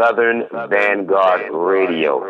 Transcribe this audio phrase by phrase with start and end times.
[0.00, 2.20] Southern Vanguard Radio.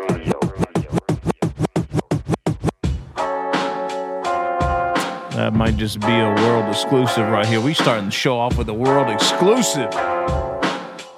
[5.35, 7.61] That might just be a world exclusive right here.
[7.61, 9.93] We starting the show off with a world exclusive.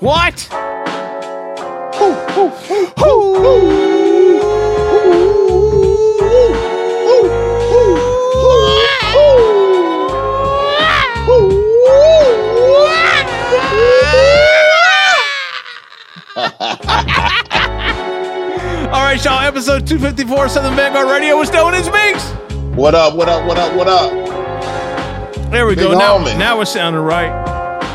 [0.02, 0.50] What?
[3.02, 4.01] All
[19.12, 19.42] right, y'all.
[19.42, 22.24] Episode 254 Southern Vanguard Radio is known as Minx.
[22.78, 23.14] What up?
[23.14, 23.46] What up?
[23.46, 23.76] What up?
[23.76, 25.52] What up?
[25.52, 25.98] There we Big go.
[25.98, 26.38] Now, homie.
[26.40, 27.30] now we're sounding right.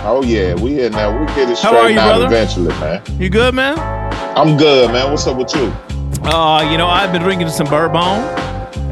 [0.04, 1.18] Oh yeah, we here now.
[1.18, 2.26] We get it How straight are you, out brother?
[2.26, 3.02] eventually, man.
[3.18, 3.78] You good, man?
[4.36, 5.10] I'm good, man.
[5.10, 5.72] What's up with you?
[6.22, 8.02] Uh, you know, I've been drinking some bourbon,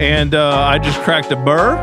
[0.00, 1.77] and uh, I just cracked a burr.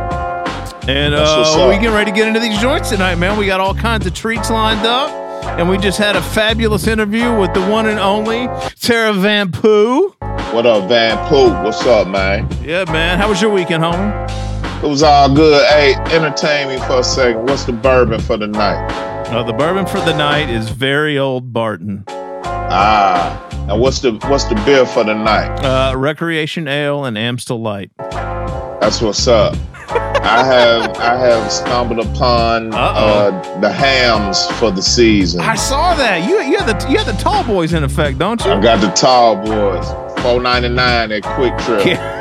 [0.88, 3.38] And uh, we getting ready to get into these joints tonight, man.
[3.38, 5.12] We got all kinds of treats lined up,
[5.60, 8.48] and we just had a fabulous interview with the one and only
[8.80, 10.16] Tara Van Poo.
[10.54, 11.50] What up, Van Pooh?
[11.64, 12.46] What's up, man?
[12.62, 13.18] Yeah, man.
[13.18, 14.84] How was your weekend, homie?
[14.84, 15.66] It was all good.
[15.70, 17.44] Hey, entertain me for a second.
[17.48, 18.86] What's the bourbon for the night?
[19.30, 22.04] Uh, the bourbon for the night is very old Barton.
[22.08, 25.56] Ah, and what's the what's the beer for the night?
[25.64, 27.92] Uh, Recreation Ale and Amstel Light.
[28.00, 29.56] That's what's up.
[29.90, 35.40] I have I have stumbled upon uh, the Hamm's for the season.
[35.40, 36.28] I saw that.
[36.28, 38.52] You you had the you had the tall boys in effect, don't you?
[38.52, 39.86] I got the tall boys,
[40.22, 41.86] four ninety nine at QuikTrip.
[41.86, 42.18] Yeah.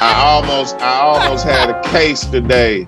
[0.00, 2.86] I almost I almost had a case today.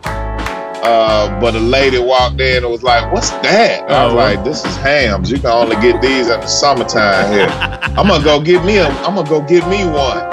[0.87, 4.17] Uh, but a lady walked in and was like, "What's that?" I was Oh.
[4.17, 5.31] like, "This is Hamm's.
[5.31, 7.49] You can only get these in the summertime here.
[7.97, 8.89] I'm gonna go get me a.
[8.89, 10.29] I'm gonna go get me one."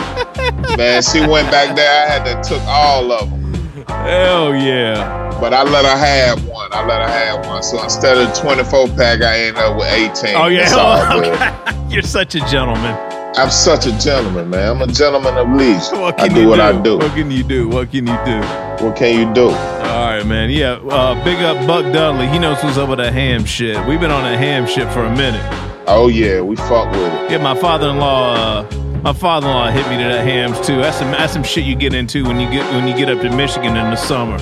[0.78, 2.06] Man, she went back there.
[2.06, 5.21] I had to took all of them, Hell yeah.
[5.42, 6.72] But I let her have one.
[6.72, 7.64] I let her have one.
[7.64, 10.36] So instead of 24 pack, I ended up with 18.
[10.36, 10.72] Oh yeah.
[10.76, 11.90] All okay.
[11.90, 12.96] You're such a gentleman.
[13.36, 14.70] I'm such a gentleman, man.
[14.70, 15.94] I'm a gentleman of least.
[15.98, 16.62] What I can do you what do?
[16.62, 16.98] I do.
[17.00, 17.68] What can you do?
[17.68, 18.40] What can you do?
[18.86, 19.46] What can you do?
[19.50, 20.52] All right, man.
[20.52, 20.74] Yeah.
[20.74, 22.28] Uh, big up Buck Dudley.
[22.28, 23.84] He knows who's up with that ham shit.
[23.88, 25.42] We've been on that ham shit for a minute.
[25.88, 27.32] Oh yeah, we fuck with it.
[27.32, 28.34] Yeah, my father-in-law.
[28.36, 30.78] Uh, my father-in-law hit me to that Hamm's too.
[30.78, 33.20] That's some that's some shit you get into when you get when you get up
[33.24, 34.38] to Michigan in the summer.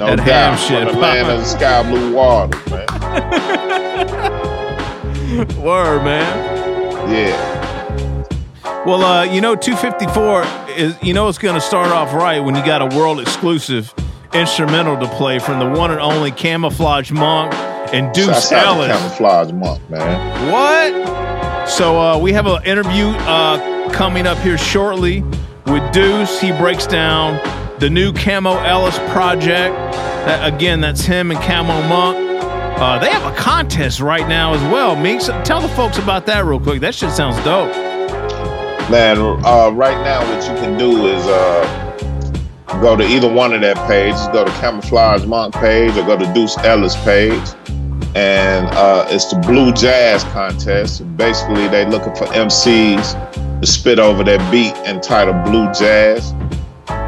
[0.00, 0.58] No That ham doubt.
[0.58, 0.94] shit.
[0.98, 2.86] Land of the sky blue water, man.
[5.62, 6.24] Word, man.
[7.12, 8.84] Yeah.
[8.86, 10.44] Well, uh, you know, 254
[10.76, 13.92] is you know it's going to start off right when you got a world exclusive
[14.32, 17.52] instrumental to play from the one and only Camouflage Monk
[17.92, 18.88] and Deuce to Ellis.
[18.96, 20.50] camouflage monk, man.
[20.50, 21.68] What?
[21.68, 25.20] So uh, we have an interview uh, coming up here shortly
[25.66, 26.40] with Deuce.
[26.40, 27.38] He breaks down
[27.80, 29.74] the new Camo Ellis project.
[30.26, 32.18] That, again, that's him and Camo Monk.
[32.78, 34.94] Uh, they have a contest right now as well.
[34.96, 36.80] Meeks, tell the folks about that real quick.
[36.80, 37.74] That shit sounds dope.
[38.90, 43.62] Man, uh, right now what you can do is uh, go to either one of
[43.62, 44.26] that pages.
[44.28, 47.48] Go to Camouflage Monk page or go to Deuce Ellis page.
[48.14, 51.16] And uh, it's the Blue Jazz Contest.
[51.16, 56.34] Basically, they're looking for MCs to spit over their beat entitled Blue Jazz.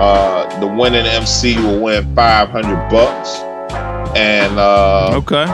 [0.00, 3.38] Uh, the winning MC will win 500 bucks.
[4.16, 5.44] And uh, Okay.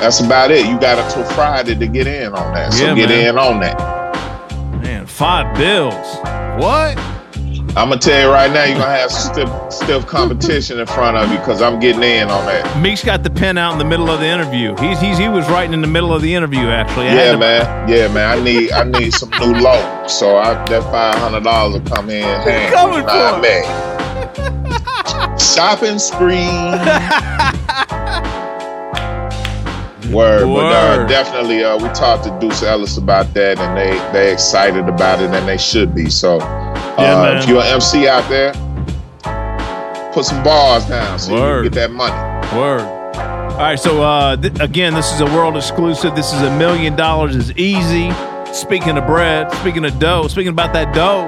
[0.00, 0.66] that's about it.
[0.66, 2.72] You got until Friday to get in on that.
[2.72, 3.28] So Yeah, get man.
[3.28, 3.78] in on that.
[4.82, 6.16] Man, five bills.
[6.62, 6.96] What?
[7.78, 11.30] I'm gonna tell you right now, you're gonna have stiff, stiff competition in front of
[11.30, 12.80] you because I'm getting in on that.
[12.82, 14.74] Meek's got the pen out in the middle of the interview.
[14.78, 16.66] He's, he's he was writing in the middle of the interview.
[16.68, 17.88] Actually, I Yeah, to- man.
[17.88, 18.36] Yeah, man.
[18.38, 20.06] I need I need some new low.
[20.08, 22.74] So I, that five hundred dollars will come in handy.
[22.74, 23.38] coming for?
[23.40, 23.62] me.
[25.38, 26.34] Shopping spree.
[30.12, 31.08] Word, but uh, Word.
[31.08, 35.30] definitely uh, we talked to Deuce Ellis about that, and they they excited about it,
[35.30, 36.08] and they should be.
[36.08, 36.38] So,
[36.98, 37.36] uh, Yeah, man.
[37.38, 38.52] if you're an MC out there,
[40.12, 42.56] put some bars down so you can get that money.
[42.58, 42.82] Word.
[42.82, 46.14] All right, so uh, th- again, this is a world exclusive.
[46.14, 48.10] This is a million dollars is easy.
[48.52, 51.26] Speaking of bread, speaking of dough, speaking about that dough,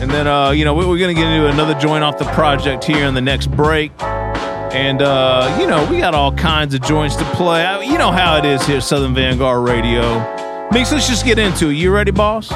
[0.00, 2.84] and then uh, you know we- we're gonna get into another joint off the project
[2.84, 3.92] here in the next break.
[4.00, 7.64] And uh, you know we got all kinds of joints to play.
[7.64, 10.20] I- You know how it is here, at Southern Vanguard Radio.
[10.72, 11.74] Mix, let's just get into it.
[11.74, 12.50] You ready, boss?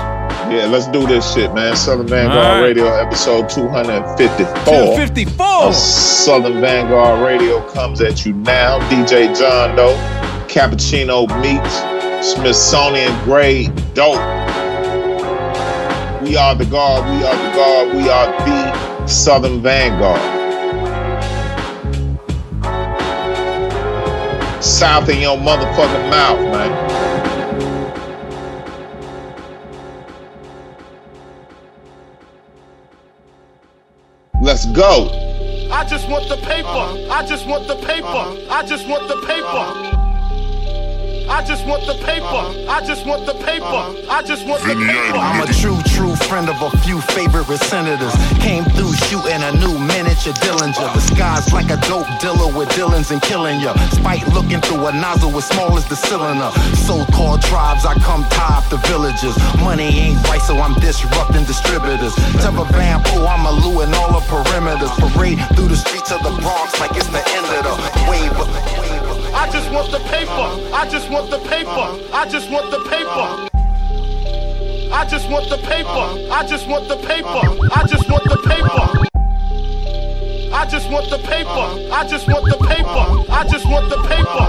[0.50, 1.76] Yeah, let's do this shit, man.
[1.76, 2.60] Southern Vanguard right.
[2.60, 4.64] Radio, episode 254.
[4.64, 5.72] Two fifty four.
[5.72, 8.78] Southern Vanguard Radio comes at you now.
[8.88, 9.96] DJ John Doe,
[10.48, 14.20] Cappuccino Meeks, Smithsonian Grade Dope.
[16.22, 20.20] We are the guard, we are the guard, we are the Southern Vanguard.
[24.62, 26.95] South in your motherfucking mouth, man.
[34.46, 35.08] Let's go.
[35.72, 36.68] I just want the paper.
[36.68, 37.12] Uh-huh.
[37.12, 38.06] I just want the paper.
[38.06, 38.46] Uh-huh.
[38.48, 39.44] I just want the paper.
[39.44, 40.05] Uh-huh.
[41.28, 42.24] I just want the paper.
[42.24, 42.70] Uh-huh.
[42.70, 43.66] I just want the paper.
[43.66, 44.06] Uh-huh.
[44.08, 45.18] I just want the paper.
[45.18, 48.14] I'm a true, true friend of a few favorite senators.
[48.38, 50.86] Came through shooting a new miniature Dillinger.
[50.94, 53.74] The sky's like a dope dealer with Dillons and killing ya.
[53.90, 56.50] Spite looking through a nozzle as small as the cylinder.
[56.86, 59.34] So-called tribes, I come top the villages.
[59.58, 62.14] Money ain't right, so I'm disrupting distributors.
[62.38, 64.94] Tell a Vampo, I'm a Lou and all the perimeters.
[65.02, 67.74] Parade through the streets of the Bronx like it's the end of the
[68.06, 68.85] wave.
[69.36, 70.48] I just want the paper.
[70.74, 71.70] I just want the paper.
[72.12, 73.48] I just want the paper.
[74.90, 76.32] I just want the paper.
[76.32, 77.28] I just want the paper.
[77.76, 79.04] I just want the paper.
[80.54, 81.52] I just want the paper.
[81.68, 83.30] I just want the paper.
[83.30, 84.46] I just want the paper.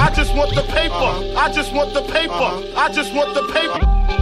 [0.00, 1.12] I just want the paper.
[1.36, 2.78] I just want the paper.
[2.78, 4.19] I just want the paper.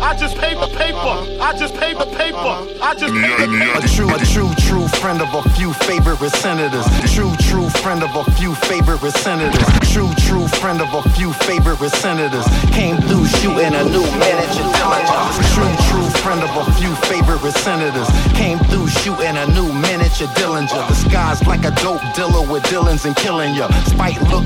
[0.00, 1.16] I just pay the paper.
[1.40, 2.54] I just pay the paper.
[2.82, 3.78] I just pay the paper.
[3.78, 6.84] A true, a true, true friend of a few favorite senators.
[7.14, 9.64] True, true friend of a few favorite senators.
[9.92, 12.44] True, true friend of a few favorite senators.
[12.72, 15.36] Came through shooting a new manager diligence.
[15.54, 18.08] True, true friend of a few favorite senators.
[18.34, 20.88] Came through shooting a new miniature Dillinger.
[20.88, 23.68] The sky's like a dope dealer with Dillons and killing ya.
[23.84, 24.44] Spite look.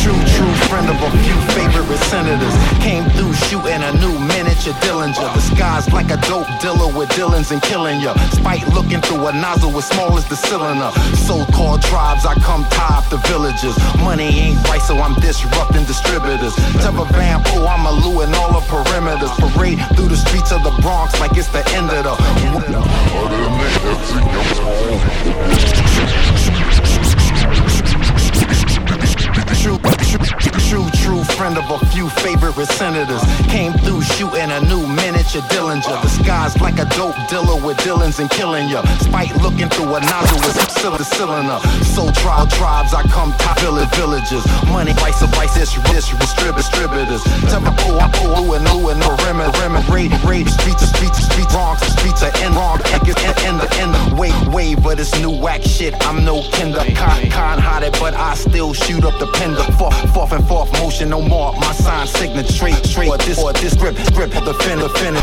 [0.00, 2.54] True, true friend of a few favorite senators.
[2.80, 5.34] Came through shooting a new miniature Dillinger.
[5.34, 8.14] The sky's like a dope dealer with Dillons and killing ya.
[8.30, 10.90] Spite looking through a nozzle as small as the cylinder.
[11.28, 13.76] So-called tribes, I come top the villages.
[14.00, 16.54] Money ain't right, so I'm disrupting distributors.
[16.80, 19.32] Tell a Vampo, I'm a and all the perimeters.
[19.38, 22.14] Parade through the streets of the Bronx like it's the end of the.
[29.60, 33.22] True, true, true, true friend of a few favorite senators.
[33.48, 36.02] Came through shooting a new miniature Dillinger.
[36.02, 38.82] The sky's like a dope dealer with Dillons and killing ya.
[38.98, 41.58] Spite looking through a nozzle with the cylinder.
[41.84, 44.44] So trial tribes, I come top village villages.
[44.68, 47.22] Money, vice of vice, this, this, distrib- distributors.
[47.50, 51.24] Tell me, pull, I pull, and Lou and the rim, rim, raid, raid, streets, streets,
[51.24, 53.08] streets, Bronx, streets are in wrong, end,
[53.44, 55.94] end, end, wait, wait, but it's new whack shit.
[56.06, 59.62] I'm no kinder, con, con hotted, but I still shoot up the pender.
[59.78, 61.52] Forth, forth and forth motion, no more.
[61.54, 65.22] My sign signature, straight, straight, or this, or this script, script, the fin, the finish.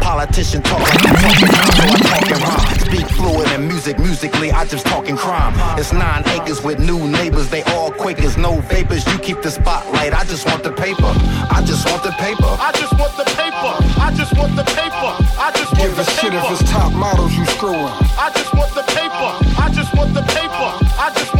[0.00, 2.78] Politician talking, talking, so I talking rhyme.
[2.80, 5.54] Speak fluid and music, musically, I just talking crime.
[5.78, 9.06] It's nine acres with new neighbors, they all quakers, no vapors.
[9.06, 11.12] You keep the spotlight, I just want the paper.
[11.50, 12.50] I just want the paper.
[12.58, 13.74] I just want the paper.
[14.00, 15.12] I just want the paper.
[15.40, 17.78] I just want the paper Give the a shit if it's top models you screwing.
[18.18, 19.30] I just want the paper.
[19.62, 20.70] I just want the paper.
[20.98, 21.37] I just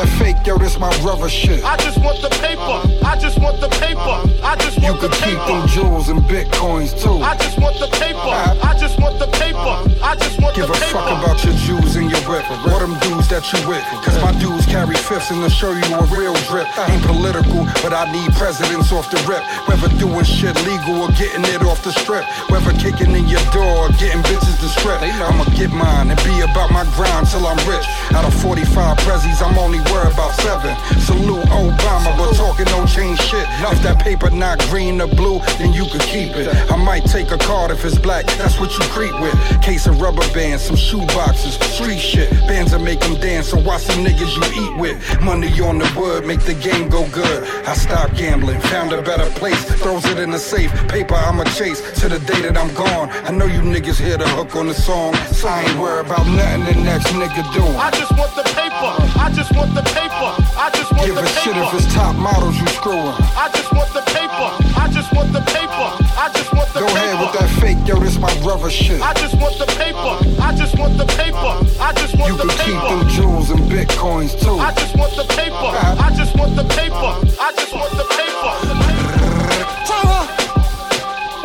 [0.00, 1.64] that fake, yo, this my brother shit.
[1.64, 2.80] I just want the paper.
[3.04, 4.16] I just want the paper.
[4.40, 5.20] I just You want the paper.
[5.20, 7.20] You could keep them jewels and bitcoins too.
[7.20, 8.32] I just want the paper.
[8.64, 9.76] I just want the paper.
[10.00, 12.48] I just want Give the a fuck about your Jews and your whip.
[12.72, 13.84] Or them dudes that you with.
[14.00, 16.68] Cause my dudes carry fifths and to show you a real drip.
[16.88, 19.44] Ain't political, but I need presidents off the rip.
[19.68, 22.24] Whether doing shit legal or getting it off the strip.
[22.48, 25.02] Whether kicking in your door or getting bitches to strip.
[25.02, 27.84] I'ma get mine and be about my grind till I'm rich.
[28.16, 30.74] Out of 45 prezzies, I'm only worried about seven.
[31.00, 33.46] Salute Obama, but talking don't change shit.
[33.70, 36.48] If that paper not green or blue, then you could keep it.
[36.70, 39.34] I might take a card if it's black, that's what you creep with.
[39.62, 42.30] Case of rubber bands, some shoe boxes, street shit.
[42.48, 44.96] Bands that make them dance, so watch some niggas you eat with.
[45.22, 47.44] Money on the wood, make the game go good.
[47.66, 50.70] I stopped gambling, found a better place, throws it in the safe.
[50.88, 53.10] Paper I'ma chase to the day that I'm gone.
[53.26, 56.26] I know you niggas hear the hook on the song, so I ain't worried about
[56.26, 57.76] nothing the next nigga doing.
[57.76, 59.09] I just want the paper.
[59.20, 60.32] I just want the paper.
[60.56, 61.44] I just want Give the paper.
[61.44, 63.12] Give a shit if it's top models you screwing.
[63.36, 64.48] I just want the paper.
[64.80, 65.88] I just want the paper.
[66.16, 66.96] I just want the Go paper.
[66.96, 69.00] Go ahead with that fake, yo, this my brother shit.
[69.02, 70.16] I just want the paper.
[70.40, 71.52] I just want the paper.
[71.84, 72.48] I just want the paper.
[72.48, 74.56] You the could keep them jewels and bitcoins too.
[74.56, 75.68] I just want the paper.
[75.68, 77.12] I just want the paper.
[77.36, 78.52] I just want the paper.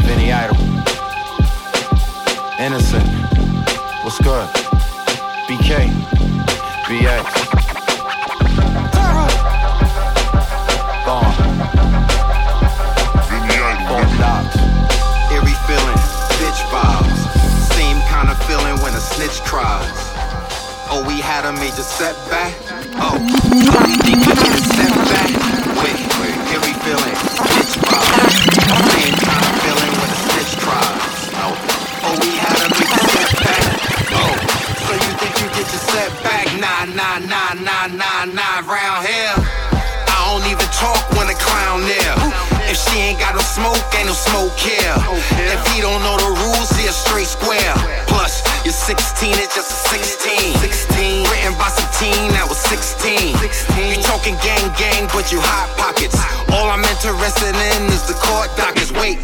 [0.07, 0.55] Vinny Idol.
[2.55, 3.03] Innocent.
[4.03, 4.47] What's good?
[5.51, 5.91] BK.
[6.87, 7.44] BX.
[19.57, 22.51] Oh, we had a major setback.
[22.99, 23.15] Oh,
[24.03, 25.31] think you need a setback?
[25.79, 27.15] Wait, wait, eerie feeling.
[28.35, 29.95] Same of feeling.
[31.39, 31.55] Oh,
[32.03, 33.63] oh, we had a major setback.
[34.11, 34.35] Oh,
[34.83, 36.51] so you think you get your setback?
[36.59, 39.35] Nah, nah, nah, nah, nah, nah, round here.
[40.11, 42.44] I don't even talk when a clown there.
[43.15, 44.91] Ain't got no smoke, ain't no smoke here.
[45.47, 47.71] If he don't know the rules, he a straight square.
[48.11, 50.51] Plus, you're 16, it's just a 16.
[50.59, 51.23] 16.
[51.23, 53.39] Written by some teen that was 16.
[53.39, 53.87] 16.
[53.87, 56.19] You talking gang gang, but you hot pockets.
[56.51, 58.91] All I'm interested in is the court dockets.
[58.91, 59.15] Wait,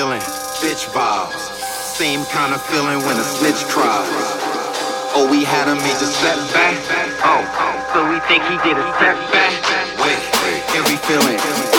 [0.00, 0.20] feeling,
[0.64, 1.36] bitch vibes.
[2.00, 4.08] Same kind of feeling when a snitch cries.
[5.12, 6.72] Oh, we had a major setback.
[7.20, 7.44] Oh,
[7.92, 9.52] so we think he did a setback.
[10.00, 10.16] Wait,
[10.72, 11.69] eerie feeling,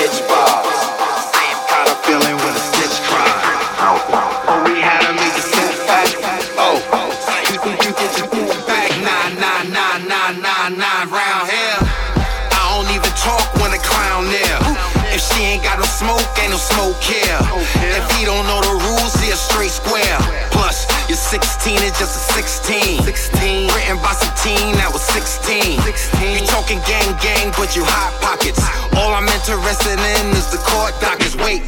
[22.64, 23.04] 16.
[23.04, 23.68] 16.
[23.74, 25.82] Written by teen that was 16.
[25.82, 26.38] 16.
[26.38, 28.62] You talking gang gang, but you hot pockets.
[28.98, 31.34] All I'm interested in is the court dockets.
[31.38, 31.66] Wait,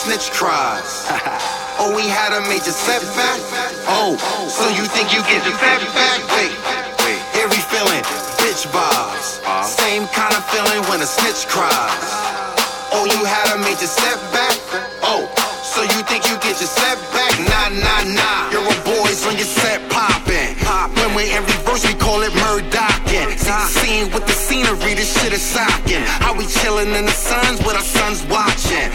[0.00, 1.04] snitch cries.
[1.80, 3.36] oh, we had a major setback?
[3.84, 4.16] Oh,
[4.48, 6.18] so you think you get your setback?
[6.32, 6.52] Wait,
[7.04, 8.00] wait, eerie feeling,
[8.40, 9.44] bitch vibes.
[9.60, 12.08] Same kind of feeling when a snitch cries.
[12.96, 14.56] Oh, you had a major setback?
[15.04, 15.28] Oh,
[15.60, 17.36] so you think you get your setback?
[17.44, 18.50] Nah, nah, nah.
[18.50, 19.89] You're a boys on your set poppin'.
[21.20, 23.36] In reverse, we call it murdockin'.
[23.36, 26.00] See the scene with the scenery, this shit is sockin'.
[26.24, 28.88] How we chillin' in the suns with our sons watchin'.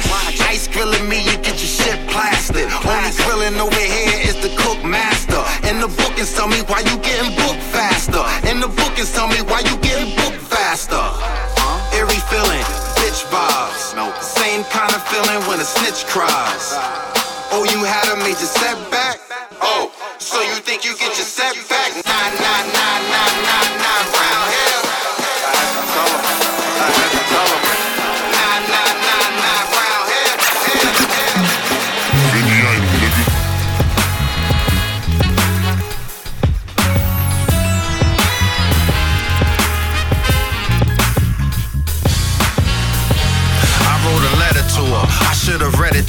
[0.50, 2.66] Ice grillin' me, you get your shit plastered.
[2.82, 5.38] Only grillin' over here is the cook master.
[5.70, 8.26] And the bookings tell me why you getting booked faster.
[8.50, 10.98] And the bookings tell me why you getting booked faster.
[10.98, 11.98] Uh-huh.
[11.98, 12.66] Eerie feeling,
[12.98, 13.94] bitch vibes.
[14.24, 16.74] Same kind of feeling when a snitch cries.
[17.54, 19.22] Oh, you had a major setback?
[19.62, 21.75] Oh, so you think you get your setback?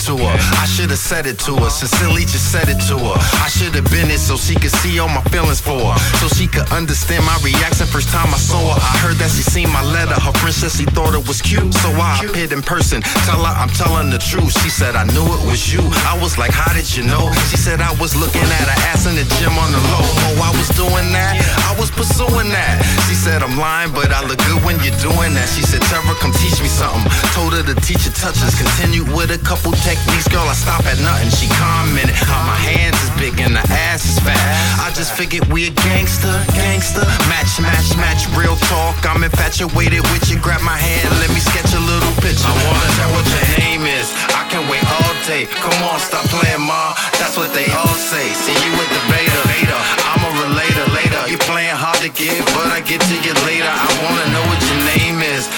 [0.07, 0.39] To her.
[0.63, 1.71] I should have said it to her.
[1.71, 3.19] Sincerely just said it to her.
[3.43, 5.99] I should have been it so she could see all my feelings for her.
[6.23, 8.79] So she could understand my reaction first time I saw her.
[8.79, 10.15] I heard that she seen my letter.
[10.15, 11.75] Her friend said she thought it was cute.
[11.83, 13.03] So I appeared in person.
[13.27, 14.55] Tell her I'm telling the truth.
[14.63, 15.83] She said I knew it was you.
[16.07, 17.27] I was like, how did you know?
[17.51, 20.07] She said I was looking at her ass in the gym on the low.
[20.07, 21.35] Oh, I was doing that.
[21.67, 22.79] I was pursuing that.
[23.11, 25.51] She said I'm lying, but I look good when you're doing that.
[25.51, 27.03] She said, Tara, come teach me something.
[27.35, 28.55] Told her the teacher touches.
[28.55, 30.45] Continued with a couple techniques, girl.
[30.45, 31.31] I stop at nothing.
[31.31, 34.37] She commented, how my hands is big and the ass is fat.
[34.81, 37.05] I just figured we a gangster, gangster.
[37.29, 38.97] Match, match, match, real talk.
[39.07, 40.39] I'm infatuated with you.
[40.39, 42.49] Grab my hand, let me sketch a little picture.
[42.49, 44.13] I wanna know what your name is.
[44.37, 45.47] I can wait all day.
[45.47, 46.95] Come on, stop playing, ma.
[47.19, 48.27] That's what they all say.
[48.35, 49.41] See you with the beta.
[49.49, 49.79] beta.
[50.13, 51.21] I'm a relator later.
[51.31, 53.71] You playing hard to get, but I get to you later.
[53.71, 55.49] I wanna know what your name is.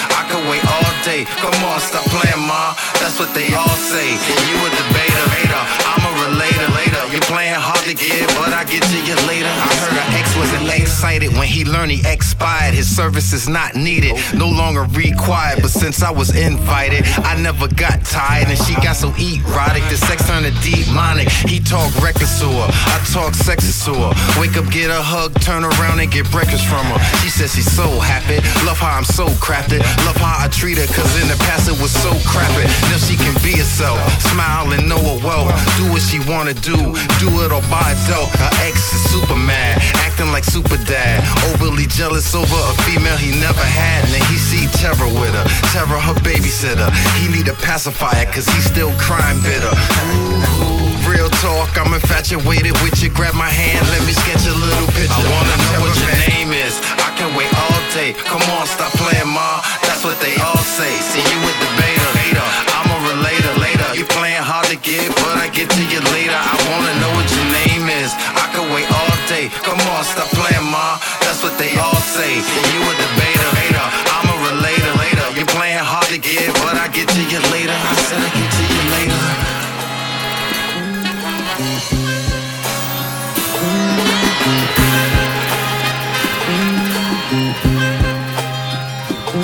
[0.49, 1.25] Wait all day.
[1.25, 2.73] Come on, stop playing, ma.
[3.01, 4.13] That's what they all say.
[4.13, 5.25] You a debater.
[5.35, 5.63] Hater.
[5.89, 5.98] I'm
[6.55, 7.13] a relator later.
[7.13, 9.49] You're playing hard to get, but I get to you later.
[9.49, 10.49] I heard her ex was
[10.99, 12.73] excited when he learned he expired.
[12.73, 15.61] His service is not needed, no longer required.
[15.61, 18.49] But since I was invited, I never got tired.
[18.49, 21.29] And she got so erotic, the sex turned demonic.
[21.29, 24.11] He talk reckless to her, I talk sexist to her.
[24.39, 26.99] Wake up, get a hug, turn around and get breakfast from her.
[27.23, 28.37] She says she's so happy,
[28.67, 31.77] love how I'm so crafted, love how I treat her, cause in the past it
[31.81, 32.67] was so crappy.
[32.91, 35.47] Now she can be herself, smile and know her well.
[35.77, 36.79] Do what she wanna do,
[37.19, 38.31] do it or buy dough.
[38.39, 39.75] Her ex is super mad,
[40.07, 41.19] acting like super dad.
[41.51, 44.07] Overly jealous over a female he never had.
[44.07, 46.87] And he see terror with her, terror her babysitter.
[47.19, 49.75] He need a pacifier, cause he still crying bitter.
[51.03, 53.11] Real talk, I'm infatuated with you.
[53.11, 55.11] Grab my hand, let me sketch a little picture.
[55.11, 56.79] I wanna know what your name is.
[57.03, 58.15] I can wait all day.
[58.31, 59.59] Come on, stop playing, ma.
[59.83, 60.93] That's what they all say.
[61.03, 61.98] See you with the
[64.79, 66.35] forget, but I get to you later.
[66.35, 68.11] I wanna know what your name is.
[68.15, 69.51] I could wait all day.
[69.67, 70.99] Come on, stop playing, ma.
[71.19, 72.39] That's what they all say.
[72.39, 73.87] You a debater, hater.
[74.15, 75.25] I'm a relator, later.
[75.35, 77.75] You're playing hard to get, but I get to you later.
[77.75, 79.21] I said I get to you later.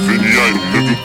[0.06, 0.96] Vinny Idol, nigga.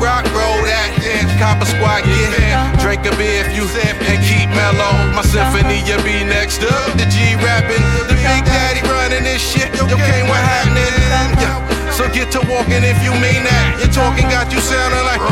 [0.00, 2.49] Rock, roll that, dance, copper squad, get yeah.
[2.90, 5.14] Drink a beer if you zip and keep mellow.
[5.14, 6.90] My symphony, you be next up.
[6.98, 7.78] The G rapping,
[8.10, 9.70] the big daddy running this shit.
[9.78, 10.90] Yo, Kane, what happening?
[11.38, 11.62] Yeah.
[11.94, 13.78] So get to walking if you mean that.
[13.78, 15.22] Your talking got you sounding like,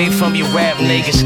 [0.00, 1.19] away from you rap niggas.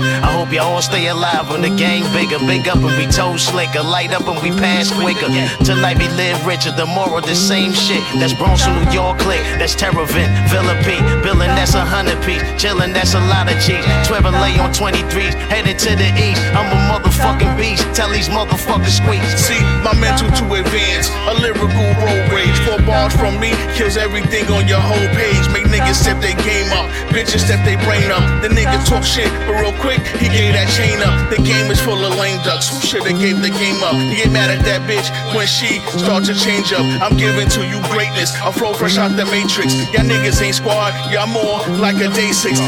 [0.75, 2.41] All stay alive when the gang bigger.
[2.51, 3.81] Big up and we toe slicker.
[3.81, 5.31] Light up and we pass quicker.
[5.63, 6.75] Tonight we live richer.
[6.75, 8.03] Tomorrow the same shit.
[8.19, 9.39] That's Bronx New York click.
[9.63, 10.99] That's Terravent, Villa P.
[11.23, 12.43] Billin', that's a hundred piece.
[12.59, 13.87] Chillin', that's a lot of cheese.
[14.11, 15.39] Lay on 23s.
[15.47, 16.43] Headed to the east.
[16.59, 17.87] I'm a motherfucking beast.
[17.95, 19.31] Tell these motherfuckers squeeze.
[19.39, 22.59] See, my mental to advance, a lyrical road rage.
[22.67, 25.47] Four bars from me kills everything on your whole page.
[25.55, 28.27] Make niggas step their game up, bitches step their brain up.
[28.43, 31.31] The nigga talk shit, but real quick, he gave that chain up.
[31.31, 32.69] The game is full of lame ducks.
[32.69, 33.95] Who shoulda gave the game up?
[33.95, 36.85] You get mad at that bitch when she start to change up.
[37.03, 38.35] I'm giving to you greatness.
[38.41, 39.75] I flow fresh out the matrix.
[39.93, 42.61] Y'all niggas ain't squad, y'all more like a day six.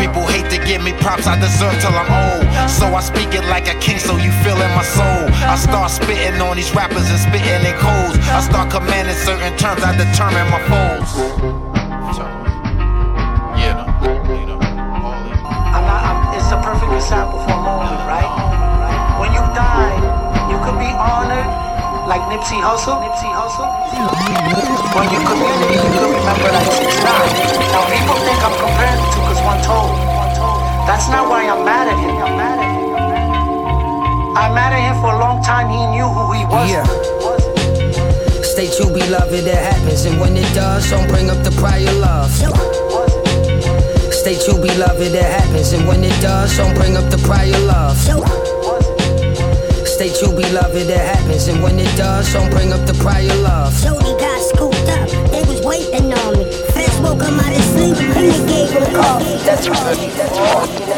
[0.00, 2.44] People hate to give me props I deserve till I'm old.
[2.70, 5.28] So I speak it like a king, so you feel in my soul.
[5.44, 8.18] I start spitting on these rappers and spitting in codes.
[8.30, 11.65] I start commanding certain terms, I determine my foes.
[22.66, 22.74] When
[25.14, 27.30] your community, you could remember like Six Nine.
[27.70, 29.94] Now people think I'm comparing the two because one told.
[30.82, 32.16] That's not why I'm mad at him.
[32.18, 34.36] I'm mad at him.
[34.36, 35.70] I'm mad at him for a long time.
[35.70, 36.68] He knew who he was.
[36.68, 36.82] Yeah.
[38.42, 40.04] Stay true, beloved, it happens.
[40.04, 42.32] And when it does, don't bring up the prior love.
[44.12, 45.72] Stay true, beloved, it happens.
[45.72, 47.96] And when it does, don't bring up the prior love.
[50.14, 51.48] Stay be beloved, it happens.
[51.48, 53.74] And when it does, don't bring up the prior love.
[53.74, 56.44] Shorty got scooped up, they was waiting on me.
[56.70, 59.36] Feds woke him out of sleep and they gave him coffee.
[59.44, 59.96] That's right.
[60.14, 60.95] That's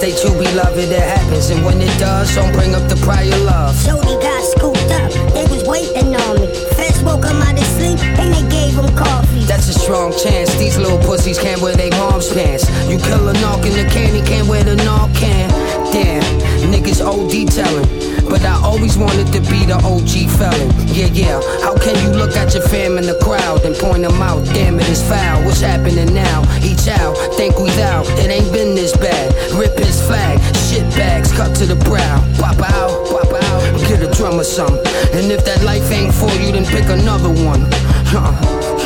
[0.00, 1.50] Stay true, beloved, it happens.
[1.50, 3.76] And when it does, don't bring up the prior love.
[3.84, 6.48] Shorty got scooped up, they was waiting on me.
[6.72, 9.44] Feds woke him out of sleep and they gave him coffee.
[9.44, 10.54] That's a strong chance.
[10.54, 12.64] These little pussies can't wear their mom's pants.
[12.88, 15.50] You kill a knock in the can, he can't wear the knock can.
[15.92, 16.24] Damn,
[16.72, 18.09] niggas OD telling.
[18.30, 20.70] But I always wanted to be the OG felon.
[20.86, 21.42] Yeah, yeah.
[21.66, 24.46] How can you look at your fam in the crowd and point them out?
[24.54, 25.44] Damn it, it's foul.
[25.44, 26.46] What's happening now?
[26.62, 28.02] Each out, think we thou.
[28.22, 29.34] It ain't been this bad.
[29.58, 30.38] Rip his flag,
[30.70, 32.22] shit bags cut to the brow.
[32.38, 33.60] Pop out, pop out.
[33.90, 34.78] Get a drum or something.
[35.12, 37.66] And if that life ain't for you, then pick another one.
[38.14, 38.30] Huh,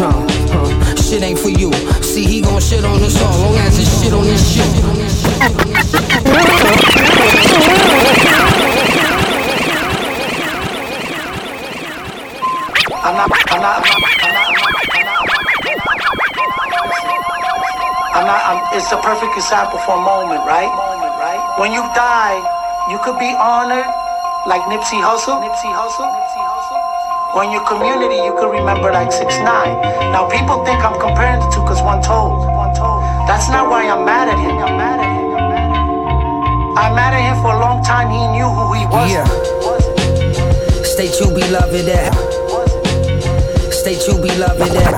[0.01, 0.25] huh,
[0.57, 0.95] huh.
[0.97, 1.71] Shit ain't for you.
[2.01, 4.65] See, he gon' shit on us all, long as it's shit on this shit.
[13.15, 13.23] I'm
[18.27, 20.67] not, I'm it's a perfect example for a moment, right?
[20.67, 21.39] Moment, right?
[21.63, 22.43] When you die,
[22.91, 23.87] you could be honored
[24.51, 26.83] like Nipsey Hussle, Nipsey Hussle, Nipsey Hussle.
[27.45, 29.47] In your community, you could remember like 6 9
[30.11, 32.47] Now, people think I'm comparing the two because one told.
[32.51, 33.03] One told.
[33.31, 34.59] That's not why I'm mad at him.
[34.59, 35.35] I'm mad at him.
[35.39, 38.11] I'm mad at him I'm mad at him for a long time.
[38.11, 39.07] He knew who he was.
[39.07, 39.27] Yeah.
[40.83, 42.34] Stay true, beloved.
[43.87, 43.95] Eh.
[43.95, 44.75] Stay true, beloved.
[44.77, 44.97] eh.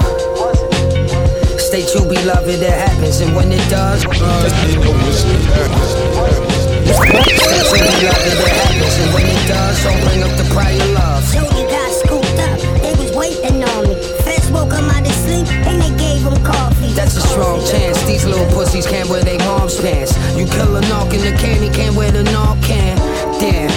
[1.59, 2.61] Stay true, beloved.
[2.61, 4.47] That happens, and when it does, stay true, beloved.
[8.39, 11.25] That happens, and when it does, don't bring up the prior love.
[11.33, 13.95] Jody got scooped up, they was waiting on me.
[14.23, 16.93] Feds woke him out of sleep and they gave him coffee.
[16.95, 18.01] That's a strong chance.
[18.07, 20.15] These little pussies can't wear their mom's pants.
[20.37, 22.97] You kill a knock in the candy, can't wear the knock can.
[23.41, 23.71] Damn,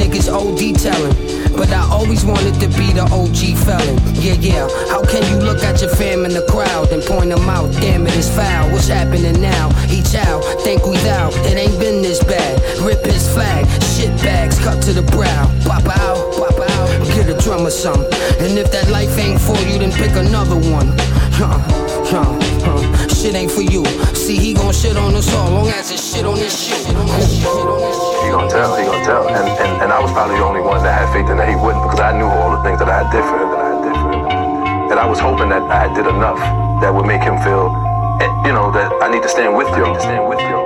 [0.00, 1.45] niggas OD telling.
[1.56, 3.96] But I always wanted to be the OG felon.
[4.14, 4.68] Yeah, yeah.
[4.88, 7.72] How can you look at your fam in the crowd and point them out?
[7.80, 8.70] Damn it, it's foul.
[8.72, 9.70] What's happening now?
[9.88, 11.30] Each out, think we thou.
[11.48, 12.60] It ain't been this bad.
[12.80, 15.50] Rip his flag, shit bags cut to the brow.
[15.64, 16.88] Pop out, pop out.
[17.14, 18.12] Get a drum or something.
[18.40, 20.92] And if that life ain't for you, then pick another one.
[21.38, 21.58] Huh,
[22.06, 22.24] huh,
[22.62, 23.08] huh.
[23.08, 23.84] Shit ain't for you.
[24.14, 26.86] See, he gon' shit on us all, long as it's shit on his shit.
[26.86, 29.28] He gonna tell, he gonna tell.
[29.28, 31.56] And, and, and I was probably the only one that had faith in that he
[31.56, 34.90] wouldn't because I knew all the things that I for him, that I for him.
[34.90, 36.38] And I was hoping that I did enough
[36.80, 37.74] that would make him feel,
[38.22, 39.84] eh, you know, that I need to stand with you.
[39.84, 40.58] I need to stand with you.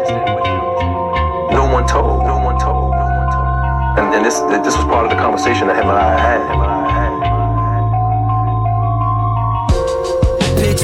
[1.56, 2.26] No one told.
[2.26, 2.92] No one told.
[2.92, 3.52] No one told.
[3.96, 6.40] And, and this this was part of the conversation that him and I had.
[6.52, 6.69] Him and I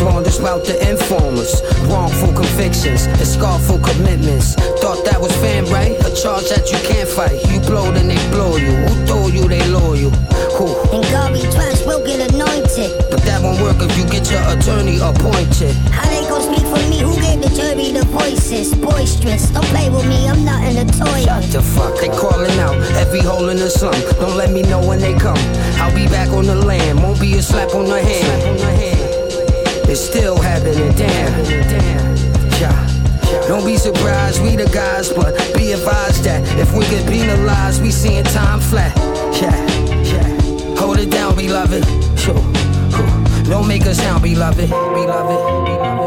[0.00, 4.54] warned us about the informers, wrongful convictions, and scarful commitments.
[4.82, 5.96] Thought that was fam right?
[6.04, 7.38] A charge that you can't fight.
[7.50, 8.72] You blow, then they blow you.
[8.72, 10.10] Who told you they loyal?
[10.56, 10.66] Who?
[10.92, 12.92] And God we trust will get anointed.
[13.10, 15.74] But that won't work if you get your attorney appointed.
[15.92, 17.00] How they gon' speak for me?
[17.00, 18.74] Who gave the jury the voices?
[18.74, 21.24] Boisterous, don't play with me, I'm not in the toy.
[21.24, 23.96] Shut the fuck, they calling out every hole in the slum.
[24.20, 25.38] Don't let me know when they come.
[25.80, 29.05] I'll be back on the land, won't be a slap on the hand.
[29.88, 32.06] It's still happening, damn.
[33.48, 37.92] Don't be surprised, we the guys, but be advised that if we get penalized, we
[37.92, 38.96] seeing time flat.
[39.40, 39.54] Yeah,
[40.02, 40.76] yeah.
[40.80, 41.84] Hold it down, beloved.
[42.18, 42.34] Sure.
[43.44, 44.68] Don't make us sound, beloved.
[44.68, 45.64] Beloved.
[45.64, 46.05] Beloved.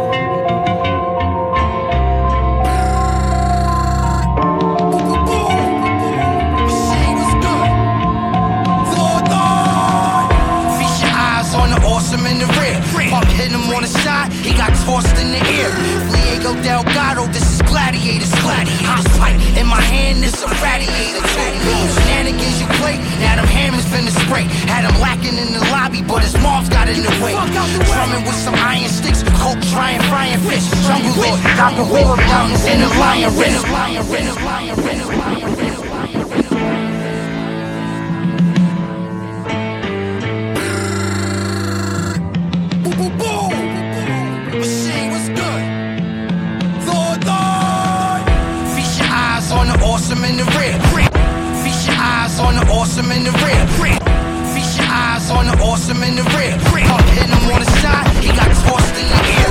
[13.76, 15.72] On the side, he got tossed in the air.
[16.12, 18.32] Diego Delgado, this is gladiators.
[18.42, 21.22] Hot pipe in my hand, this a radiator.
[21.28, 24.46] Shenanigans you play, now them hammers finna spray.
[24.66, 27.34] Had him lacking in the lobby, but his mom's got in the way.
[27.86, 30.66] Drumming with some iron sticks, coke trying frying fish.
[30.88, 31.40] Jungle Lord,
[31.78, 33.64] the war mountains in the lion wrist.
[33.70, 35.59] Lion wrist, lion wrist, lion
[52.50, 53.62] on the awesome in the rear.
[54.54, 56.58] Feast your eyes on the awesome in the rear.
[56.90, 59.50] Pump hit him on the side, he got tossed in the air.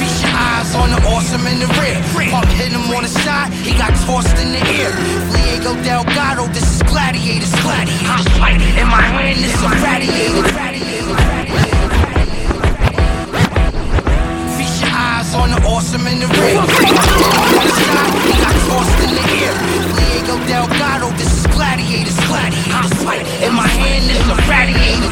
[0.00, 2.00] Feast your eyes on the awesome in the rear.
[2.32, 4.92] Pump hit him on the side, he got tossed in the air.
[5.32, 7.52] Diego Delgado, this is gladiators.
[7.60, 10.40] Hot pipe in my hand, this a radiator.
[14.56, 16.64] Feast your eyes on the awesome in the rear.
[18.24, 19.52] He got tossed in the air.
[20.00, 21.45] Diego Delgado, this is
[22.04, 22.18] gladiators.
[22.68, 25.08] Hot pipe in my hand, this a radiator.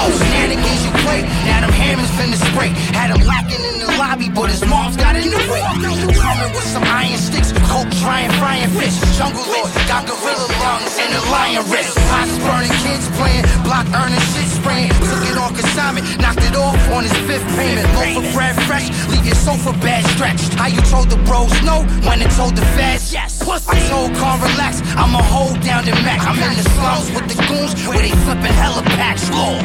[0.00, 2.70] Oh, Shenanigans you play, now them hammers finna spray.
[2.96, 5.60] Had him lacking in the lobby, but his mom's got in the way.
[5.60, 8.96] Coming with some iron sticks, coke trying frying fish.
[9.18, 11.96] Jungle Lord, got gorilla lungs and a lion wrist.
[12.08, 14.90] Pots burning, kids playing, block earning, shit spraying.
[15.04, 17.86] Took it off consignment, knocked it off on his fifth payment.
[17.94, 20.54] Loaf of bread fresh, leave your sofa bad stretched.
[20.54, 23.41] How you told the bros no when it told the feds yes?
[23.44, 26.20] I told Carl relax, I'ma hold down the Mac.
[26.24, 29.28] I'm in the slums with the goons where they flipping hella packs.
[29.30, 29.64] Lord.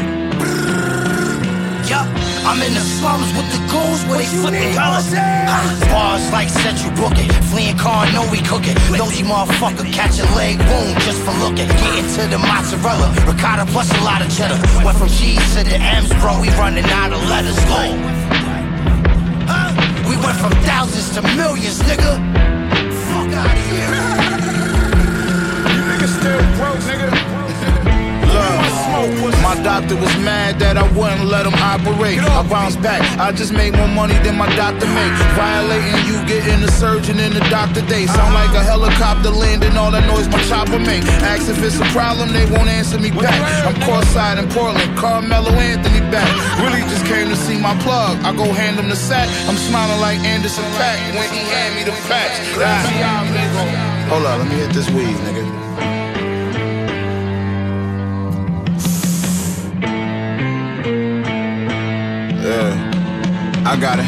[1.88, 2.08] Yup,
[2.44, 5.13] I'm I'm in the slums with the goons where they flipping colors.
[5.94, 7.30] Bars like set you book it.
[7.54, 8.74] Fleeing car, know we cook it.
[8.98, 11.70] Nosy motherfucker, catch a leg wound just for looking.
[11.70, 13.13] Getting to the mozzarella.
[13.30, 14.58] Ricotta plus a lot of cheddar.
[14.84, 16.42] Went from cheese to the M's, bro.
[16.42, 17.62] We running out of letters.
[17.70, 17.94] Go.
[20.10, 22.46] We went from thousands to millions, nigga.
[25.77, 27.37] You niggas still broke, nigga.
[29.39, 32.20] My doctor was mad that I wouldn't let him operate.
[32.20, 35.13] I bounced back, I just made more money than my doctor make.
[35.39, 38.06] Violating you, getting the surgeon in the doctor day.
[38.08, 41.04] Sound like a helicopter landing, all that noise my chopper make.
[41.24, 43.39] Ask if it's a problem, they won't answer me back.
[43.63, 46.28] I'm courtside in Portland, Carmelo Anthony back.
[46.60, 48.20] Really just came to see my plug.
[48.28, 49.32] I go hand him the sack.
[49.48, 52.43] I'm smiling like Anderson Paak when he hand me the facts.
[52.60, 52.84] Ah.
[54.12, 55.46] Hold up, let me hit this weed, nigga.
[63.67, 64.08] I got it.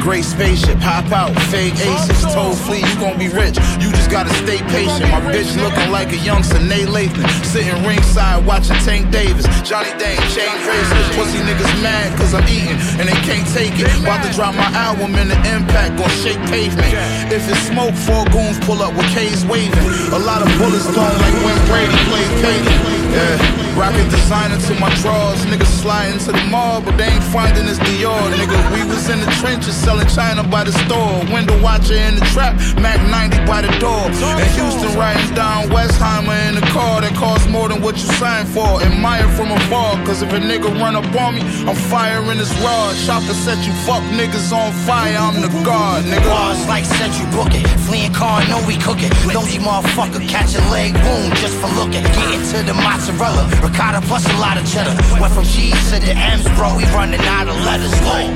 [0.00, 3.60] Great spaceship, hop out, fake aces, told fleet, you gon' be rich.
[3.84, 5.12] You just gotta stay patient.
[5.12, 10.16] My bitch looking like a young Nate Lathan, sitting ringside watching Tank Davis, Johnny Dang,
[10.32, 11.12] chain bracelets.
[11.12, 13.92] Pussy niggas mad cause I'm eating and they can't take it.
[14.00, 16.96] About to drop my album in the impact, gon' shake pavement.
[17.28, 19.88] If it's smoke, four goons pull up with K's waving.
[20.16, 22.76] A lot of bullets thrown like when Brady played Peyton.
[23.12, 25.44] Yeah, rocket designer to my drawers.
[25.46, 28.18] Niggas sliding to the mall, but they ain't finding this Dior.
[28.32, 31.22] Nigga, we was in the trenches selling China by the store.
[31.32, 34.06] Window watcher in the trap, Mac 90 by the door.
[34.38, 38.48] In Houston, riding down Westheimer in the car that costs more than what you signed
[38.48, 38.80] for.
[38.82, 42.94] Admire from afar, cause if a nigga run up on me, I'm firing his rod.
[42.96, 46.24] Shot to set you fuck niggas on fire, I'm the god, nigga.
[46.30, 47.66] Bars like set you book it.
[47.86, 49.12] Fleeing car, know we cook it.
[49.32, 52.02] Nosy motherfucker, catch a leg wound just for looking.
[52.14, 53.63] Getting to the mozzarella.
[53.64, 54.94] Ricotta plus a lot of cheddar.
[55.18, 56.76] Went from cheese to the M's, bro.
[56.76, 57.94] We running out of letters.
[58.00, 58.28] Go.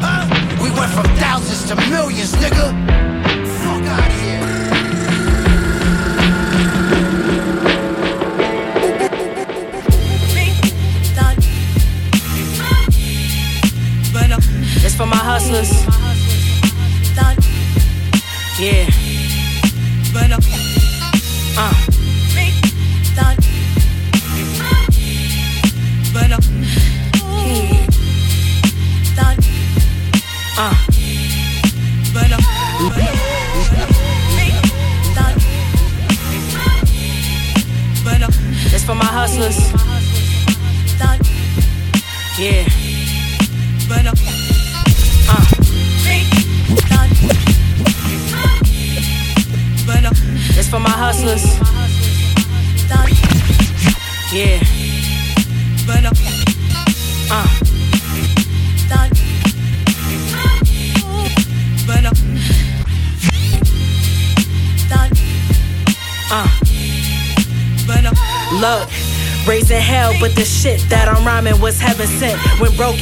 [0.00, 0.62] Huh?
[0.62, 2.70] We went from thousands to millions, nigga.
[3.58, 4.40] Fuck out of here.
[14.84, 15.72] It's for my hustlers.
[18.60, 19.01] Yeah.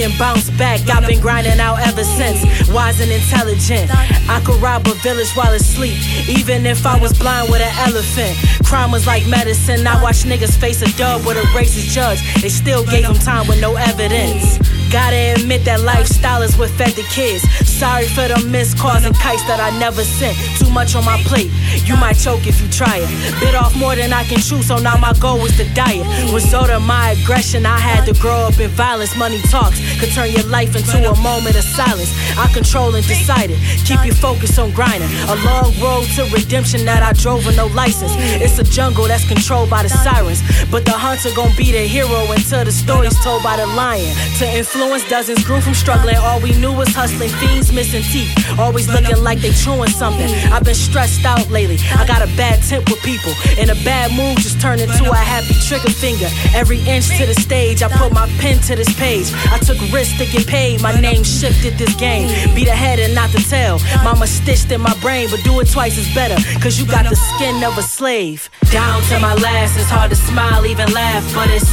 [0.01, 0.81] Broken, bounce back.
[0.89, 2.41] I've been grinding out ever since.
[2.71, 3.91] Wise and intelligent.
[4.29, 8.37] I could rob a village while asleep, even if I was blind with an elephant.
[8.65, 9.87] Crime was like medicine.
[9.87, 12.21] I watched niggas face a dub with a racist judge.
[12.41, 14.59] They still gave him time with no evidence.
[14.91, 17.43] Gotta admit that lifestyle is what fed the kids.
[17.69, 20.37] Sorry for the missed calls and kites that I never sent.
[20.59, 21.51] Too much on my plate.
[21.87, 23.09] You might choke if you try it.
[23.39, 26.07] Bit off more than I can chew, so now my goal is to diet.
[26.35, 29.17] Result of my aggression, I had to grow up in violence.
[29.17, 32.09] Money talks could turn your life into a moment of silence.
[32.39, 33.59] I control and decided.
[33.85, 35.11] Keep your focus on grinding.
[35.29, 38.13] A long road to redemption that I drove with no license.
[38.41, 40.41] It's a jungle that's controlled by the sirens.
[40.71, 44.17] But the hunter gon' be the hero until the story's told by the lion.
[44.39, 46.17] To influence dozens grew from struggling.
[46.17, 47.29] All we knew was hustling.
[47.37, 48.33] Fiends missing teeth.
[48.59, 50.31] Always looking like they chewing something.
[50.51, 51.77] I've been stressed out lately.
[51.93, 53.33] I got a bad temp with people.
[53.59, 56.29] And a bad mood just turned into a happy trigger finger.
[56.55, 59.29] Every inch to the stage, I put my pen to this page.
[59.53, 60.83] I took risks to get paid.
[60.83, 62.29] My name shifted this game.
[62.55, 63.79] Be the head and not the tail.
[64.03, 66.37] Mama stitched in my brain, but do it twice is better.
[66.61, 68.51] Cause you got the skin of a slave.
[68.71, 71.71] Down to my last, it's hard to smile, even laugh, but it's